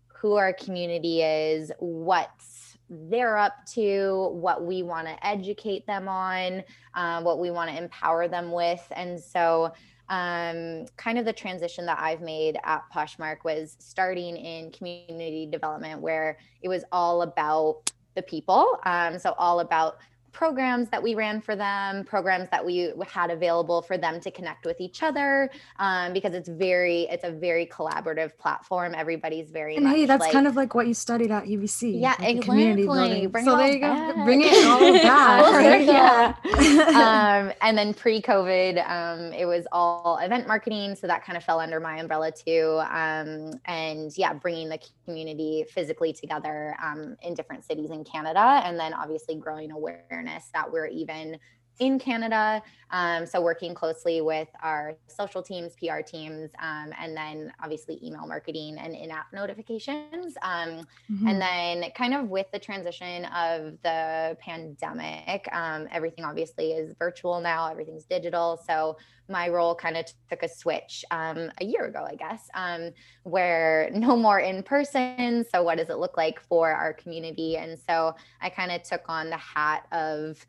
who 0.09 0.35
our 0.35 0.53
community 0.53 1.23
is, 1.23 1.71
what's 1.79 2.66
they're 2.89 3.37
up 3.37 3.67
to, 3.75 4.31
what 4.33 4.65
we 4.65 4.83
want 4.83 5.07
to 5.07 5.27
educate 5.27 5.87
them 5.87 6.09
on, 6.09 6.63
uh, 6.95 7.21
what 7.23 7.39
we 7.39 7.51
want 7.51 7.71
to 7.71 7.77
empower 7.77 8.29
them 8.29 8.53
with. 8.53 8.85
And 8.95 9.19
so, 9.21 9.73
um, 10.09 10.87
kind 10.97 11.19
of 11.19 11.25
the 11.25 11.33
transition 11.33 11.85
that 11.87 11.99
I've 12.01 12.21
made 12.21 12.59
at 12.63 12.83
Poshmark 12.95 13.39
was 13.45 13.77
starting 13.81 14.37
in 14.37 14.71
community 14.71 15.47
development, 15.51 16.01
where 16.01 16.39
it 16.63 16.69
was 16.69 16.85
all 16.93 17.23
about 17.23 17.91
the 18.15 18.23
people. 18.23 18.79
Um, 18.85 19.19
so, 19.19 19.35
all 19.37 19.61
about 19.61 19.99
programs 20.37 20.91
that 20.91 21.03
we 21.03 21.15
ran 21.15 21.41
for 21.41 21.57
them, 21.57 22.05
programs 22.05 22.47
that 22.51 22.65
we 22.65 22.93
had 23.07 23.31
available 23.31 23.81
for 23.81 23.97
them 23.97 24.21
to 24.21 24.31
connect 24.31 24.67
with 24.67 24.79
each 24.83 25.03
other, 25.03 25.51
um, 25.79 26.13
because 26.13 26.35
it's 26.35 26.51
very, 26.51 27.05
it's 27.05 27.25
a 27.25 27.31
very 27.31 27.65
collaborative 27.67 28.37
platform. 28.37 28.95
Everybody's 28.95 29.51
very 29.51 29.77
and 29.77 29.89
hey, 29.89 30.05
that's 30.05 30.21
like, 30.21 30.33
kind 30.33 30.47
of 30.47 30.55
like 30.55 30.75
what 30.75 30.87
you 30.87 30.93
studied 30.93 31.31
at 31.31 31.45
UBC. 31.45 32.01
Yeah, 32.01 32.11
like 32.11 32.19
exactly. 32.21 32.43
Community 32.43 32.83
building. 32.85 33.29
Bring 33.31 33.45
so 33.47 33.57
there 33.57 33.73
you 33.73 33.81
go. 33.81 34.25
Bring 34.25 34.43
it 34.45 34.67
all 34.67 34.93
back. 35.03 35.87
yeah. 35.87 37.47
um, 37.49 37.53
and 37.63 37.79
then 37.79 37.95
pre-COVID, 37.95 38.87
um, 38.89 39.33
it 39.33 39.47
was 39.47 39.67
all 39.73 40.19
event 40.19 40.47
marketing, 40.47 40.95
so 40.97 41.07
that 41.07 41.25
kind 41.25 41.39
of 41.39 41.45
fell 41.45 41.61
under 41.61 41.81
my 41.81 41.97
umbrella 41.97 42.31
too. 42.31 42.79
Um, 42.91 43.53
and 43.65 44.13
yeah, 44.19 44.35
bringing 44.35 44.69
the 44.69 44.79
community 45.07 45.65
physically 45.71 46.13
together 46.13 46.77
um, 46.83 47.17
in 47.23 47.33
different 47.33 47.65
cities 47.65 47.91
in 47.91 48.05
Canada, 48.05 48.61
and 48.65 48.79
then 48.79 48.93
obviously 48.93 49.37
growing 49.37 49.71
awareness 49.71 50.51
that 50.53 50.71
we're 50.71 50.87
even 50.87 51.39
in 51.79 51.99
Canada. 51.99 52.63
Um, 52.91 53.27
so 53.27 53.41
working 53.41 53.75
closely 53.75 54.21
with 54.21 54.49
our 54.63 54.95
social 55.09 55.43
teams, 55.43 55.75
PR 55.77 56.01
teams, 56.01 56.51
um, 56.63 56.93
and 56.99 57.17
then 57.17 57.53
obviously 57.63 57.99
email 58.03 58.27
marketing 58.27 58.77
and 58.79 58.95
in-app 58.95 59.33
notifications. 59.33 60.37
Um, 60.43 60.87
mm-hmm. 61.11 61.27
And 61.27 61.41
then 61.41 61.91
kind 61.97 62.15
of 62.15 62.29
with 62.29 62.47
the 62.53 62.59
transition 62.59 63.25
of 63.27 63.75
the 63.83 64.37
pandemic, 64.41 65.49
um, 65.53 65.89
everything 65.91 66.25
obviously 66.25 66.73
is 66.73 66.95
virtual 66.99 67.41
now. 67.41 67.69
Everything's 67.69 68.05
digital. 68.05 68.63
So 68.67 68.97
my 69.29 69.49
role 69.49 69.75
kind 69.75 69.97
of 69.97 70.07
took 70.31 70.43
a 70.43 70.49
switch 70.49 71.05
um, 71.11 71.51
a 71.61 71.65
year 71.65 71.87
ago, 71.87 72.07
I 72.09 72.15
guess, 72.15 72.49
um, 72.55 72.91
where 73.25 73.91
no 73.93 74.17
more 74.17 74.39
in 74.39 74.63
person. 74.63 75.45
So 75.53 75.63
what 75.63 75.79
does 75.79 75.89
it 75.89 75.99
look 75.99 76.17
like 76.17 76.41
for 76.41 76.71
our 76.71 76.93
community? 76.93 77.57
And 77.57 77.79
so 77.79 78.15
I 78.41 78.51
kind 78.51 78.71
of 78.71 78.83
took 78.83 79.03
on 79.09 79.31
the 79.31 79.37
hat 79.37 79.87
of 79.93 80.47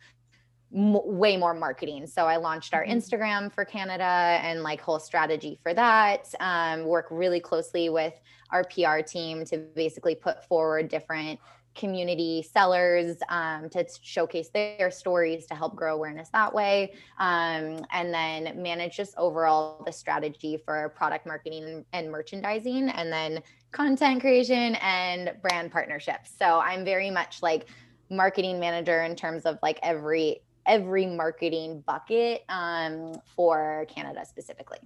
m- 0.75 1.17
way 1.17 1.37
more 1.37 1.53
marketing. 1.53 2.07
So 2.07 2.25
I 2.25 2.37
launched 2.37 2.73
our 2.73 2.83
mm-hmm. 2.83 2.97
Instagram 2.97 3.51
for 3.51 3.65
Canada 3.65 4.03
and 4.03 4.63
like 4.63 4.81
whole 4.81 4.99
strategy 4.99 5.59
for 5.63 5.73
that. 5.73 6.33
Um, 6.39 6.85
work 6.85 7.07
really 7.09 7.39
closely 7.39 7.89
with 7.89 8.13
our 8.51 8.63
PR 8.63 8.99
team 8.99 9.45
to 9.45 9.57
basically 9.57 10.15
put 10.15 10.43
forward 10.45 10.89
different 10.89 11.39
community 11.77 12.41
sellers 12.41 13.17
um, 13.29 13.69
to 13.69 13.85
showcase 14.01 14.49
their 14.49 14.89
stories 14.89 15.45
to 15.45 15.53
help 15.53 15.75
grow 15.75 15.93
awareness 15.93 16.27
that 16.29 16.51
way 16.51 16.91
um, 17.19 17.85
and 17.91 18.11
then 18.11 18.61
manage 18.61 18.97
just 18.97 19.13
overall 19.17 19.83
the 19.85 19.91
strategy 19.91 20.57
for 20.65 20.89
product 20.89 21.25
marketing 21.25 21.85
and 21.93 22.11
merchandising 22.11 22.89
and 22.89 23.13
then 23.13 23.41
content 23.71 24.19
creation 24.19 24.75
and 24.81 25.31
brand 25.41 25.71
partnerships 25.71 26.31
so 26.37 26.59
i'm 26.59 26.83
very 26.83 27.11
much 27.11 27.43
like 27.43 27.67
marketing 28.09 28.59
manager 28.59 29.03
in 29.03 29.15
terms 29.15 29.45
of 29.45 29.59
like 29.61 29.79
every 29.83 30.41
every 30.67 31.05
marketing 31.05 31.83
bucket 31.87 32.43
um, 32.49 33.13
for 33.35 33.85
Canada 33.89 34.25
specifically. 34.25 34.79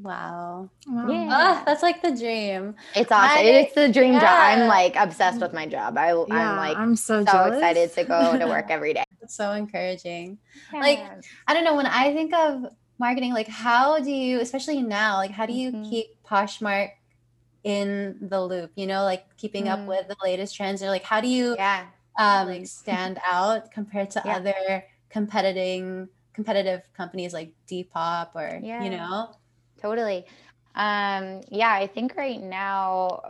Wow. 0.00 0.70
wow. 0.86 1.10
Yeah. 1.10 1.28
Oh, 1.30 1.62
that's 1.66 1.82
like 1.82 2.02
the 2.02 2.16
dream. 2.16 2.76
It's 2.94 3.10
awesome. 3.10 3.38
I, 3.38 3.42
it's 3.42 3.74
the 3.74 3.92
dream 3.92 4.14
yeah. 4.14 4.20
job. 4.20 4.60
I'm 4.60 4.68
like 4.68 4.94
obsessed 4.96 5.40
with 5.40 5.52
my 5.52 5.66
job. 5.66 5.98
I, 5.98 6.10
am 6.10 6.28
like 6.28 6.76
I'm 6.76 6.94
so, 6.94 7.24
so 7.24 7.44
excited 7.46 7.92
to 7.94 8.04
go 8.04 8.38
to 8.38 8.46
work 8.48 8.66
every 8.68 8.94
day. 8.94 9.04
It's 9.20 9.34
so 9.34 9.52
encouraging. 9.52 10.38
Yeah. 10.72 10.80
Like, 10.80 11.00
I 11.48 11.54
don't 11.54 11.64
know, 11.64 11.74
when 11.74 11.86
I 11.86 12.12
think 12.14 12.32
of 12.32 12.66
marketing, 13.00 13.32
like 13.32 13.48
how 13.48 13.98
do 13.98 14.10
you, 14.10 14.40
especially 14.40 14.82
now, 14.82 15.16
like 15.16 15.32
how 15.32 15.46
do 15.46 15.52
you 15.52 15.72
mm-hmm. 15.72 15.90
keep 15.90 16.22
Poshmark 16.24 16.90
in 17.64 18.16
the 18.20 18.40
loop, 18.40 18.70
you 18.76 18.86
know, 18.86 19.02
like 19.02 19.24
keeping 19.36 19.64
mm-hmm. 19.64 19.82
up 19.82 19.88
with 19.88 20.06
the 20.06 20.16
latest 20.22 20.54
trends 20.54 20.80
or 20.80 20.88
like 20.88 21.02
how 21.02 21.20
do 21.20 21.26
you 21.26 21.56
yeah 21.56 21.86
um, 22.18 22.48
like 22.48 22.66
stand 22.66 23.18
out 23.26 23.70
compared 23.70 24.10
to 24.10 24.22
yeah. 24.24 24.36
other 24.36 24.84
competing 25.08 26.08
competitive 26.34 26.82
companies 26.96 27.32
like 27.32 27.52
Depop 27.68 28.28
or 28.34 28.60
yeah. 28.62 28.84
you 28.84 28.90
know? 28.90 29.34
Totally. 29.80 30.24
Um, 30.74 31.40
yeah, 31.50 31.72
I 31.72 31.88
think 31.88 32.14
right 32.16 32.40
now, 32.40 33.22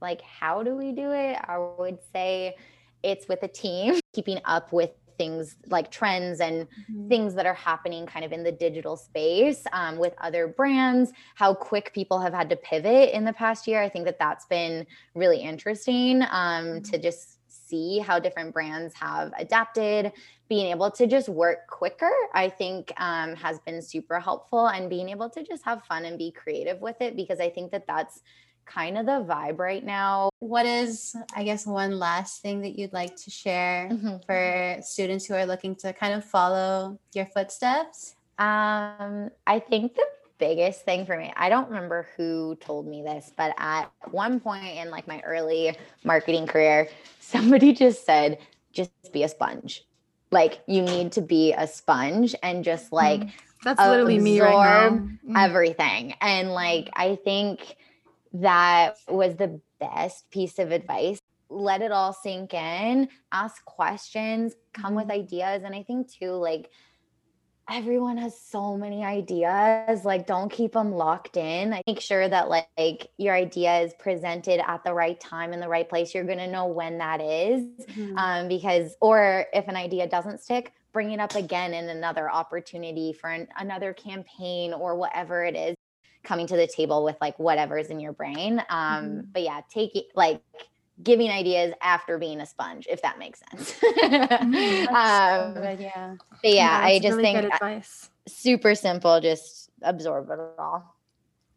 like, 0.00 0.20
how 0.22 0.64
do 0.64 0.74
we 0.74 0.90
do 0.90 1.12
it? 1.12 1.38
I 1.44 1.58
would 1.78 1.98
say 2.12 2.56
it's 3.04 3.28
with 3.28 3.42
a 3.44 3.48
team, 3.48 4.00
keeping 4.12 4.40
up 4.44 4.72
with 4.72 4.90
things 5.18 5.56
like 5.66 5.90
trends 5.90 6.40
and 6.40 6.66
mm-hmm. 6.68 7.08
things 7.08 7.34
that 7.34 7.46
are 7.46 7.54
happening 7.54 8.06
kind 8.06 8.24
of 8.24 8.32
in 8.32 8.42
the 8.42 8.52
digital 8.52 8.96
space 8.96 9.64
um, 9.72 9.98
with 9.98 10.14
other 10.18 10.46
brands 10.46 11.10
how 11.34 11.52
quick 11.52 11.92
people 11.92 12.20
have 12.20 12.32
had 12.32 12.48
to 12.48 12.54
pivot 12.54 13.10
in 13.10 13.24
the 13.24 13.32
past 13.32 13.66
year 13.66 13.82
i 13.82 13.88
think 13.88 14.04
that 14.04 14.16
that's 14.16 14.46
been 14.46 14.86
really 15.16 15.38
interesting 15.38 16.22
um, 16.22 16.28
mm-hmm. 16.30 16.82
to 16.82 16.98
just 16.98 17.37
see 17.68 17.98
how 17.98 18.18
different 18.18 18.52
brands 18.52 18.94
have 18.94 19.32
adapted. 19.38 20.12
Being 20.48 20.70
able 20.70 20.90
to 20.92 21.06
just 21.06 21.28
work 21.28 21.66
quicker 21.66 22.10
i 22.32 22.48
think 22.48 22.92
um, 22.98 23.34
has 23.36 23.58
been 23.60 23.82
super 23.82 24.18
helpful 24.18 24.68
and 24.68 24.88
being 24.88 25.10
able 25.10 25.28
to 25.30 25.42
just 25.44 25.62
have 25.64 25.84
fun 25.84 26.04
and 26.06 26.16
be 26.18 26.30
creative 26.30 26.80
with 26.80 27.00
it 27.00 27.16
because 27.16 27.38
i 27.38 27.50
think 27.50 27.70
that 27.72 27.86
that's 27.86 28.22
kind 28.68 28.98
of 28.98 29.06
the 29.06 29.24
vibe 29.24 29.58
right 29.58 29.84
now. 29.84 30.30
What 30.40 30.66
is 30.66 31.16
i 31.34 31.42
guess 31.44 31.66
one 31.66 31.98
last 31.98 32.42
thing 32.42 32.60
that 32.62 32.78
you'd 32.78 32.92
like 32.92 33.16
to 33.16 33.30
share 33.30 33.88
mm-hmm. 33.90 34.16
for 34.26 34.82
students 34.82 35.26
who 35.26 35.34
are 35.34 35.46
looking 35.46 35.74
to 35.76 35.92
kind 35.92 36.14
of 36.14 36.24
follow 36.24 36.98
your 37.14 37.26
footsteps? 37.26 38.14
Um, 38.38 39.30
i 39.46 39.58
think 39.58 39.94
the 39.94 40.06
biggest 40.38 40.84
thing 40.84 41.04
for 41.06 41.16
me. 41.16 41.32
I 41.36 41.48
don't 41.48 41.68
remember 41.68 42.06
who 42.16 42.56
told 42.60 42.86
me 42.86 43.02
this, 43.02 43.32
but 43.36 43.54
at 43.58 43.90
one 44.10 44.40
point 44.40 44.76
in 44.76 44.90
like 44.90 45.06
my 45.06 45.20
early 45.20 45.76
marketing 46.04 46.46
career, 46.46 46.88
somebody 47.20 47.72
just 47.72 48.04
said, 48.04 48.38
just 48.72 48.90
be 49.12 49.22
a 49.22 49.28
sponge. 49.28 49.84
Like 50.30 50.60
you 50.66 50.82
need 50.82 51.12
to 51.12 51.22
be 51.22 51.52
a 51.52 51.66
sponge 51.66 52.34
and 52.42 52.62
just 52.62 52.92
like 52.92 53.20
mm, 53.20 53.32
that's 53.64 53.80
literally 53.80 54.18
me 54.18 54.40
right 54.40 54.52
now. 54.52 54.90
Mm. 54.90 55.44
Everything. 55.44 56.14
And 56.20 56.52
like 56.52 56.90
I 56.94 57.16
think 57.16 57.76
that 58.34 58.96
was 59.08 59.36
the 59.36 59.60
best 59.80 60.30
piece 60.30 60.58
of 60.58 60.70
advice. 60.70 61.18
Let 61.50 61.80
it 61.80 61.92
all 61.92 62.12
sink 62.12 62.52
in, 62.52 63.08
ask 63.32 63.64
questions, 63.64 64.54
come 64.74 64.88
mm-hmm. 64.88 64.96
with 64.96 65.10
ideas. 65.10 65.62
And 65.64 65.74
I 65.74 65.82
think 65.82 66.12
too, 66.12 66.32
like 66.32 66.70
everyone 67.70 68.16
has 68.16 68.38
so 68.40 68.76
many 68.76 69.04
ideas 69.04 70.04
like 70.04 70.26
don't 70.26 70.50
keep 70.50 70.72
them 70.72 70.92
locked 70.92 71.36
in 71.36 71.74
I 71.74 71.82
make 71.86 72.00
sure 72.00 72.28
that 72.28 72.48
like, 72.48 72.68
like, 72.78 73.10
your 73.18 73.34
idea 73.34 73.80
is 73.80 73.92
presented 73.98 74.60
at 74.66 74.82
the 74.84 74.94
right 74.94 75.18
time 75.20 75.52
in 75.52 75.60
the 75.60 75.68
right 75.68 75.88
place 75.88 76.14
you're 76.14 76.24
going 76.24 76.38
to 76.38 76.50
know 76.50 76.66
when 76.66 76.98
that 76.98 77.20
is. 77.20 77.62
Mm-hmm. 77.88 78.16
um, 78.16 78.48
because 78.48 78.96
or 79.00 79.46
if 79.52 79.68
an 79.68 79.76
idea 79.76 80.06
doesn't 80.08 80.40
stick 80.40 80.72
bring 80.92 81.12
it 81.12 81.20
up 81.20 81.34
again 81.34 81.74
in 81.74 81.88
another 81.88 82.30
opportunity 82.30 83.12
for 83.12 83.30
an, 83.30 83.46
another 83.58 83.92
campaign 83.92 84.72
or 84.72 84.96
whatever 84.96 85.44
it 85.44 85.54
is 85.54 85.76
coming 86.24 86.46
to 86.46 86.56
the 86.56 86.66
table 86.66 87.04
with 87.04 87.16
like 87.20 87.38
whatever's 87.38 87.88
in 87.88 88.00
your 88.00 88.12
brain 88.12 88.60
um, 88.70 89.04
mm-hmm. 89.04 89.20
but 89.32 89.42
yeah 89.42 89.60
take 89.70 89.94
it 89.94 90.06
like 90.14 90.40
giving 91.02 91.30
ideas 91.30 91.72
after 91.80 92.18
being 92.18 92.40
a 92.40 92.46
sponge, 92.46 92.86
if 92.90 93.02
that 93.02 93.18
makes 93.18 93.40
sense. 93.50 93.78
mm, 93.82 94.88
um, 94.88 95.54
so 95.54 95.60
good, 95.60 95.80
yeah. 95.80 96.16
But 96.42 96.50
yeah, 96.50 96.80
yeah 96.80 96.86
I 96.86 96.98
just 96.98 97.16
really 97.16 97.50
think 97.50 97.84
super 98.26 98.74
simple, 98.74 99.20
just 99.20 99.70
absorb 99.82 100.30
it 100.30 100.38
all 100.58 100.94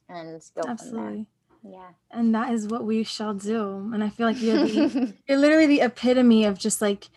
and 0.10 0.42
go 0.56 0.62
Absolutely. 0.68 1.26
Yeah. 1.64 1.90
And 2.10 2.34
that 2.34 2.52
is 2.52 2.68
what 2.68 2.84
we 2.84 3.04
shall 3.04 3.34
do. 3.34 3.92
And 3.94 4.04
I 4.04 4.10
feel 4.10 4.28
like 4.28 4.42
you're, 4.42 4.66
the, 4.66 5.14
you're 5.28 5.38
literally 5.38 5.68
the 5.68 5.82
epitome 5.82 6.46
of 6.46 6.58
just 6.58 6.82
like 6.82 7.10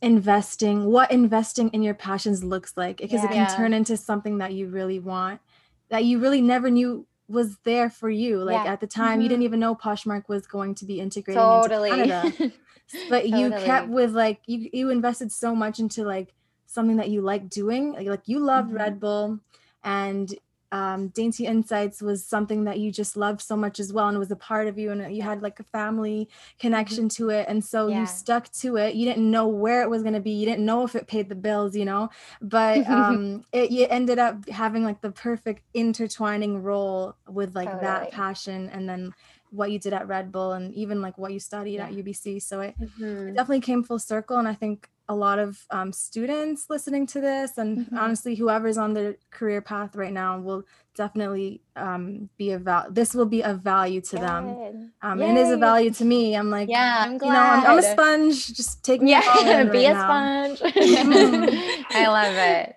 investing, 0.00 0.84
what 0.84 1.10
investing 1.10 1.68
in 1.70 1.82
your 1.82 1.94
passions 1.94 2.44
looks 2.44 2.74
like, 2.76 2.98
because 2.98 3.22
yeah. 3.22 3.30
it 3.30 3.32
can 3.32 3.56
turn 3.56 3.72
into 3.72 3.96
something 3.96 4.38
that 4.38 4.52
you 4.52 4.68
really 4.68 5.00
want, 5.00 5.40
that 5.88 6.04
you 6.04 6.20
really 6.20 6.40
never 6.40 6.70
knew 6.70 7.06
was 7.28 7.58
there 7.64 7.90
for 7.90 8.10
you. 8.10 8.38
Like 8.38 8.64
yeah. 8.64 8.72
at 8.72 8.80
the 8.80 8.86
time, 8.86 9.12
mm-hmm. 9.14 9.20
you 9.22 9.28
didn't 9.28 9.44
even 9.44 9.60
know 9.60 9.74
Poshmark 9.74 10.28
was 10.28 10.46
going 10.46 10.74
to 10.76 10.84
be 10.84 11.00
integrated 11.00 11.40
totally. 11.40 11.90
into 11.90 12.06
Canada. 12.06 12.52
but 13.10 13.22
totally. 13.22 13.42
you 13.42 13.50
kept 13.50 13.88
with 13.88 14.12
like 14.12 14.40
you 14.46 14.70
you 14.72 14.90
invested 14.90 15.30
so 15.30 15.54
much 15.54 15.78
into 15.78 16.04
like 16.04 16.34
something 16.66 16.96
that 16.96 17.10
you 17.10 17.20
like 17.20 17.48
doing. 17.48 17.92
Like, 17.92 18.06
like 18.06 18.22
you 18.26 18.38
loved 18.38 18.68
mm-hmm. 18.68 18.78
Red 18.78 19.00
Bull 19.00 19.40
and 19.84 20.34
um, 20.70 21.08
Dainty 21.08 21.46
Insights 21.46 22.02
was 22.02 22.24
something 22.24 22.64
that 22.64 22.78
you 22.78 22.92
just 22.92 23.16
loved 23.16 23.40
so 23.40 23.56
much 23.56 23.80
as 23.80 23.92
well, 23.92 24.08
and 24.08 24.18
was 24.18 24.30
a 24.30 24.36
part 24.36 24.68
of 24.68 24.78
you, 24.78 24.90
and 24.90 25.14
you 25.14 25.22
had 25.22 25.42
like 25.42 25.58
a 25.60 25.64
family 25.64 26.26
mm-hmm. 26.26 26.58
connection 26.60 27.08
to 27.10 27.30
it, 27.30 27.46
and 27.48 27.64
so 27.64 27.88
yeah. 27.88 28.00
you 28.00 28.06
stuck 28.06 28.50
to 28.52 28.76
it. 28.76 28.94
You 28.94 29.06
didn't 29.06 29.30
know 29.30 29.48
where 29.48 29.82
it 29.82 29.90
was 29.90 30.02
going 30.02 30.14
to 30.14 30.20
be, 30.20 30.32
you 30.32 30.46
didn't 30.46 30.66
know 30.66 30.84
if 30.84 30.94
it 30.94 31.06
paid 31.06 31.28
the 31.28 31.34
bills, 31.34 31.74
you 31.74 31.84
know, 31.84 32.10
but 32.42 32.86
um, 32.88 33.44
it 33.52 33.70
you 33.70 33.86
ended 33.88 34.18
up 34.18 34.48
having 34.48 34.84
like 34.84 35.00
the 35.00 35.10
perfect 35.10 35.62
intertwining 35.74 36.62
role 36.62 37.14
with 37.26 37.54
like 37.54 37.68
totally. 37.68 37.84
that 37.84 38.10
passion, 38.12 38.68
and 38.70 38.88
then 38.88 39.14
what 39.50 39.70
you 39.70 39.78
did 39.78 39.94
at 39.94 40.06
Red 40.06 40.30
Bull, 40.30 40.52
and 40.52 40.74
even 40.74 41.00
like 41.00 41.16
what 41.16 41.32
you 41.32 41.40
studied 41.40 41.76
yeah. 41.76 41.86
at 41.86 41.92
UBC. 41.92 42.42
So 42.42 42.60
it, 42.60 42.74
mm-hmm. 42.78 43.28
it 43.28 43.34
definitely 43.34 43.60
came 43.60 43.82
full 43.82 43.98
circle, 43.98 44.36
and 44.36 44.46
I 44.46 44.54
think 44.54 44.90
a 45.10 45.14
lot 45.14 45.38
of 45.38 45.64
um, 45.70 45.92
students 45.92 46.66
listening 46.68 47.06
to 47.08 47.20
this, 47.20 47.56
and 47.56 47.78
Mhm. 47.86 47.98
honestly, 47.98 48.34
whoever's 48.34 48.76
on 48.76 48.92
their 48.94 49.16
career 49.30 49.62
path 49.62 49.96
right 49.96 50.12
now 50.12 50.38
will 50.38 50.64
definitely 50.94 51.62
um, 51.76 52.28
be 52.36 52.50
a 52.52 52.58
val. 52.58 52.86
This 52.90 53.14
will 53.14 53.24
be 53.26 53.40
a 53.42 53.54
value 53.54 54.00
to 54.02 54.16
them. 54.16 54.92
Um, 55.00 55.20
and 55.22 55.38
it 55.38 55.40
is 55.40 55.50
a 55.50 55.56
value 55.56 55.90
to 55.92 56.04
me. 56.04 56.34
I'm 56.34 56.50
like, 56.50 56.68
Yeah. 56.68 57.04
I'm 57.06 57.12
you 57.14 57.18
know, 57.20 57.38
I'm, 57.40 57.64
I'm 57.66 57.78
a 57.78 57.82
sponge. 57.82 58.48
Just 58.54 58.82
take 58.84 59.00
me 59.00 59.14
all 59.14 59.22
Yeah, 59.44 59.60
in 59.60 59.68
be 59.72 59.86
right 59.86 59.90
a 59.90 59.92
now. 59.94 60.54
sponge. 60.56 60.72
I 61.90 62.06
love 62.08 62.34
it. 62.34 62.74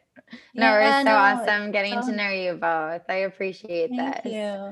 No, 0.53 0.65
Yeah, 0.67 0.99
it's 0.99 0.99
so 0.99 1.03
no, 1.11 1.15
awesome 1.17 1.71
getting 1.71 2.01
so- 2.01 2.09
to 2.11 2.15
know 2.15 2.29
you 2.29 2.53
both. 2.53 3.01
I 3.09 3.15
appreciate 3.27 3.89
Thank 3.89 4.23
this. 4.23 4.25
you. 4.31 4.31
Yeah. 4.39 4.71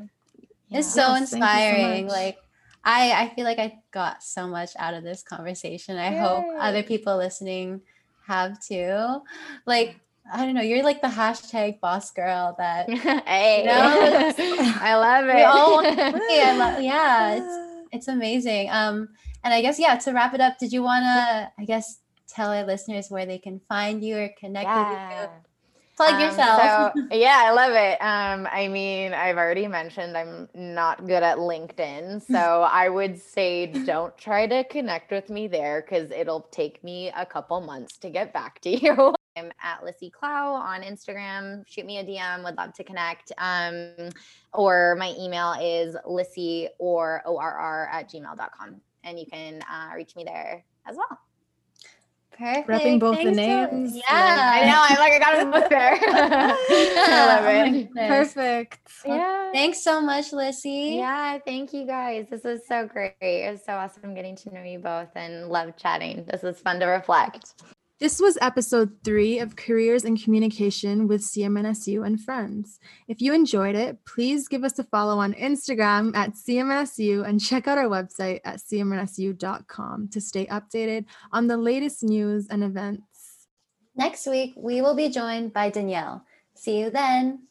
It's 0.72 0.94
so 0.94 1.02
Yes, 1.02 1.10
thank 1.10 1.22
you 1.22 1.28
so 1.28 1.36
inspiring. 1.38 2.08
like 2.08 2.38
I 2.84 3.12
I 3.12 3.36
feel 3.36 3.44
like 3.44 3.60
I 3.60 3.80
got 3.92 4.24
so 4.24 4.48
much 4.48 4.72
out 4.78 4.94
of 4.94 5.04
this 5.04 5.24
conversation. 5.24 5.98
I 5.98 6.16
hope 6.16 6.46
other 6.60 6.84
people 6.84 7.18
listening 7.18 7.82
have 8.28 8.60
too. 8.60 9.22
Like 9.66 10.00
I 10.32 10.46
don't 10.46 10.54
know, 10.54 10.62
you're 10.62 10.84
like 10.84 11.02
the 11.02 11.08
hashtag 11.08 11.80
boss 11.80 12.12
girl 12.12 12.56
that 12.58 12.90
hey, 13.26 13.66
I 13.70 14.96
love 14.96 15.28
it. 15.28 15.46
all 15.46 15.74
want 15.74 15.88
to 15.88 16.14
be. 16.14 16.42
I 16.42 16.56
love, 16.56 16.82
yeah, 16.82 17.36
it's 17.36 17.88
it's 17.92 18.08
amazing. 18.08 18.70
Um, 18.70 19.10
and 19.44 19.54
I 19.54 19.62
guess 19.62 19.80
yeah, 19.80 19.98
to 19.98 20.12
wrap 20.14 20.34
it 20.34 20.42
up, 20.42 20.58
did 20.60 20.72
you 20.72 20.84
wanna 20.84 21.52
I 21.58 21.66
guess 21.66 22.00
tell 22.28 22.52
our 22.52 22.64
listeners 22.64 23.10
where 23.10 23.26
they 23.26 23.40
can 23.40 23.60
find 23.68 24.04
you 24.04 24.18
or 24.18 24.30
connect 24.40 24.70
with 24.70 24.88
you? 24.88 25.49
Plug 26.00 26.14
Um, 26.14 26.22
yourself. 26.22 26.94
so, 26.96 27.02
yeah, 27.12 27.44
I 27.46 27.52
love 27.52 27.74
it. 27.74 28.02
Um, 28.02 28.48
I 28.50 28.70
mean, 28.70 29.14
I've 29.14 29.36
already 29.38 29.68
mentioned 29.68 30.16
I'm 30.18 30.48
not 30.54 31.06
good 31.06 31.24
at 31.24 31.38
LinkedIn. 31.40 32.26
So 32.26 32.62
I 32.72 32.88
would 32.88 33.20
say 33.20 33.68
don't 33.68 34.18
try 34.18 34.48
to 34.48 34.64
connect 34.64 35.12
with 35.12 35.30
me 35.30 35.48
there 35.50 35.82
because 35.82 36.10
it'll 36.12 36.48
take 36.52 36.82
me 36.86 37.10
a 37.14 37.26
couple 37.26 37.60
months 37.60 37.98
to 37.98 38.10
get 38.10 38.32
back 38.32 38.62
to 38.62 38.70
you. 38.82 39.14
I'm 39.36 39.52
at 39.62 39.84
Lissy 39.84 40.10
Clow 40.10 40.54
on 40.54 40.84
Instagram. 40.84 41.64
Shoot 41.68 41.86
me 41.86 41.98
a 41.98 42.04
DM. 42.06 42.46
Would 42.46 42.56
love 42.56 42.74
to 42.76 42.84
connect. 42.86 43.34
Um, 43.38 43.92
or 44.54 44.96
my 44.98 45.14
email 45.20 45.54
is 45.62 45.98
Lissy 46.06 46.70
or 46.78 47.22
ORR 47.26 47.90
at 47.92 48.10
gmail.com. 48.10 48.80
And 49.04 49.20
you 49.20 49.26
can 49.26 49.62
uh, 49.70 49.96
reach 49.96 50.16
me 50.16 50.24
there 50.24 50.64
as 50.86 50.96
well. 50.96 51.20
Perfect. 52.40 52.70
Repping 52.70 53.00
both 53.00 53.18
the 53.18 53.34
Thanks 53.34 53.38
so- 53.38 53.76
names. 53.76 53.96
yeah. 53.96 54.04
I 54.10 54.66
know. 54.66 54.86
I'm 54.88 54.98
like, 55.00 55.12
I 55.14 55.20
got 55.20 55.36
them 55.36 55.52
both 55.52 55.70
there. 55.70 55.94
I 56.02 57.26
love 57.36 57.44
my 57.44 57.66
it. 57.66 57.72
goodness. 57.72 58.34
Perfect. 58.34 58.80
Yeah. 59.06 59.52
Thanks 59.52 59.84
so 59.84 60.00
much, 60.00 60.32
Lissy. 60.32 60.96
Yeah, 60.98 61.38
thank 61.46 61.74
you 61.74 61.86
guys. 61.86 62.28
This 62.30 62.44
was 62.44 62.62
so 62.68 62.88
great. 62.88 63.14
It 63.22 63.52
was 63.52 63.66
so 63.66 63.74
awesome 63.74 64.14
getting 64.16 64.36
to 64.38 64.54
know 64.54 64.64
you 64.64 64.80
both 64.80 65.10
and 65.16 65.50
love 65.50 65.76
chatting. 65.76 66.26
This 66.32 66.42
was 66.42 66.60
fun 66.60 66.80
to 66.80 66.86
reflect. 66.86 67.56
This 68.00 68.22
was 68.22 68.38
episode 68.40 68.92
three 69.04 69.40
of 69.40 69.58
Careers 69.58 70.06
in 70.06 70.16
Communication 70.16 71.06
with 71.10 71.20
CMNSU 71.20 72.06
and 72.06 72.18
Friends. 72.18 72.80
If 73.10 73.20
you 73.20 73.34
enjoyed 73.34 73.76
it, 73.76 73.98
please 74.06 74.48
give 74.48 74.64
us 74.64 74.80
a 74.80 74.86
follow 74.86 75.20
on 75.20 75.34
Instagram 75.34 76.16
at 76.16 76.32
CMNSU 76.32 77.28
and 77.28 77.42
check 77.42 77.68
out 77.68 77.78
our 77.78 77.90
website 77.90 78.40
at 78.46 78.60
cmnsu.com 78.60 80.08
to 80.14 80.22
stay 80.22 80.46
updated 80.46 81.08
on 81.34 81.48
the 81.48 81.58
latest 81.58 82.02
news 82.02 82.48
and 82.50 82.64
events. 82.64 83.48
Next 83.98 84.26
week, 84.28 84.54
we 84.56 84.82
will 84.82 84.96
be 84.96 85.10
joined 85.10 85.52
by 85.52 85.70
Danielle. 85.70 86.24
See 86.56 86.80
you 86.80 86.92
then. 86.92 87.48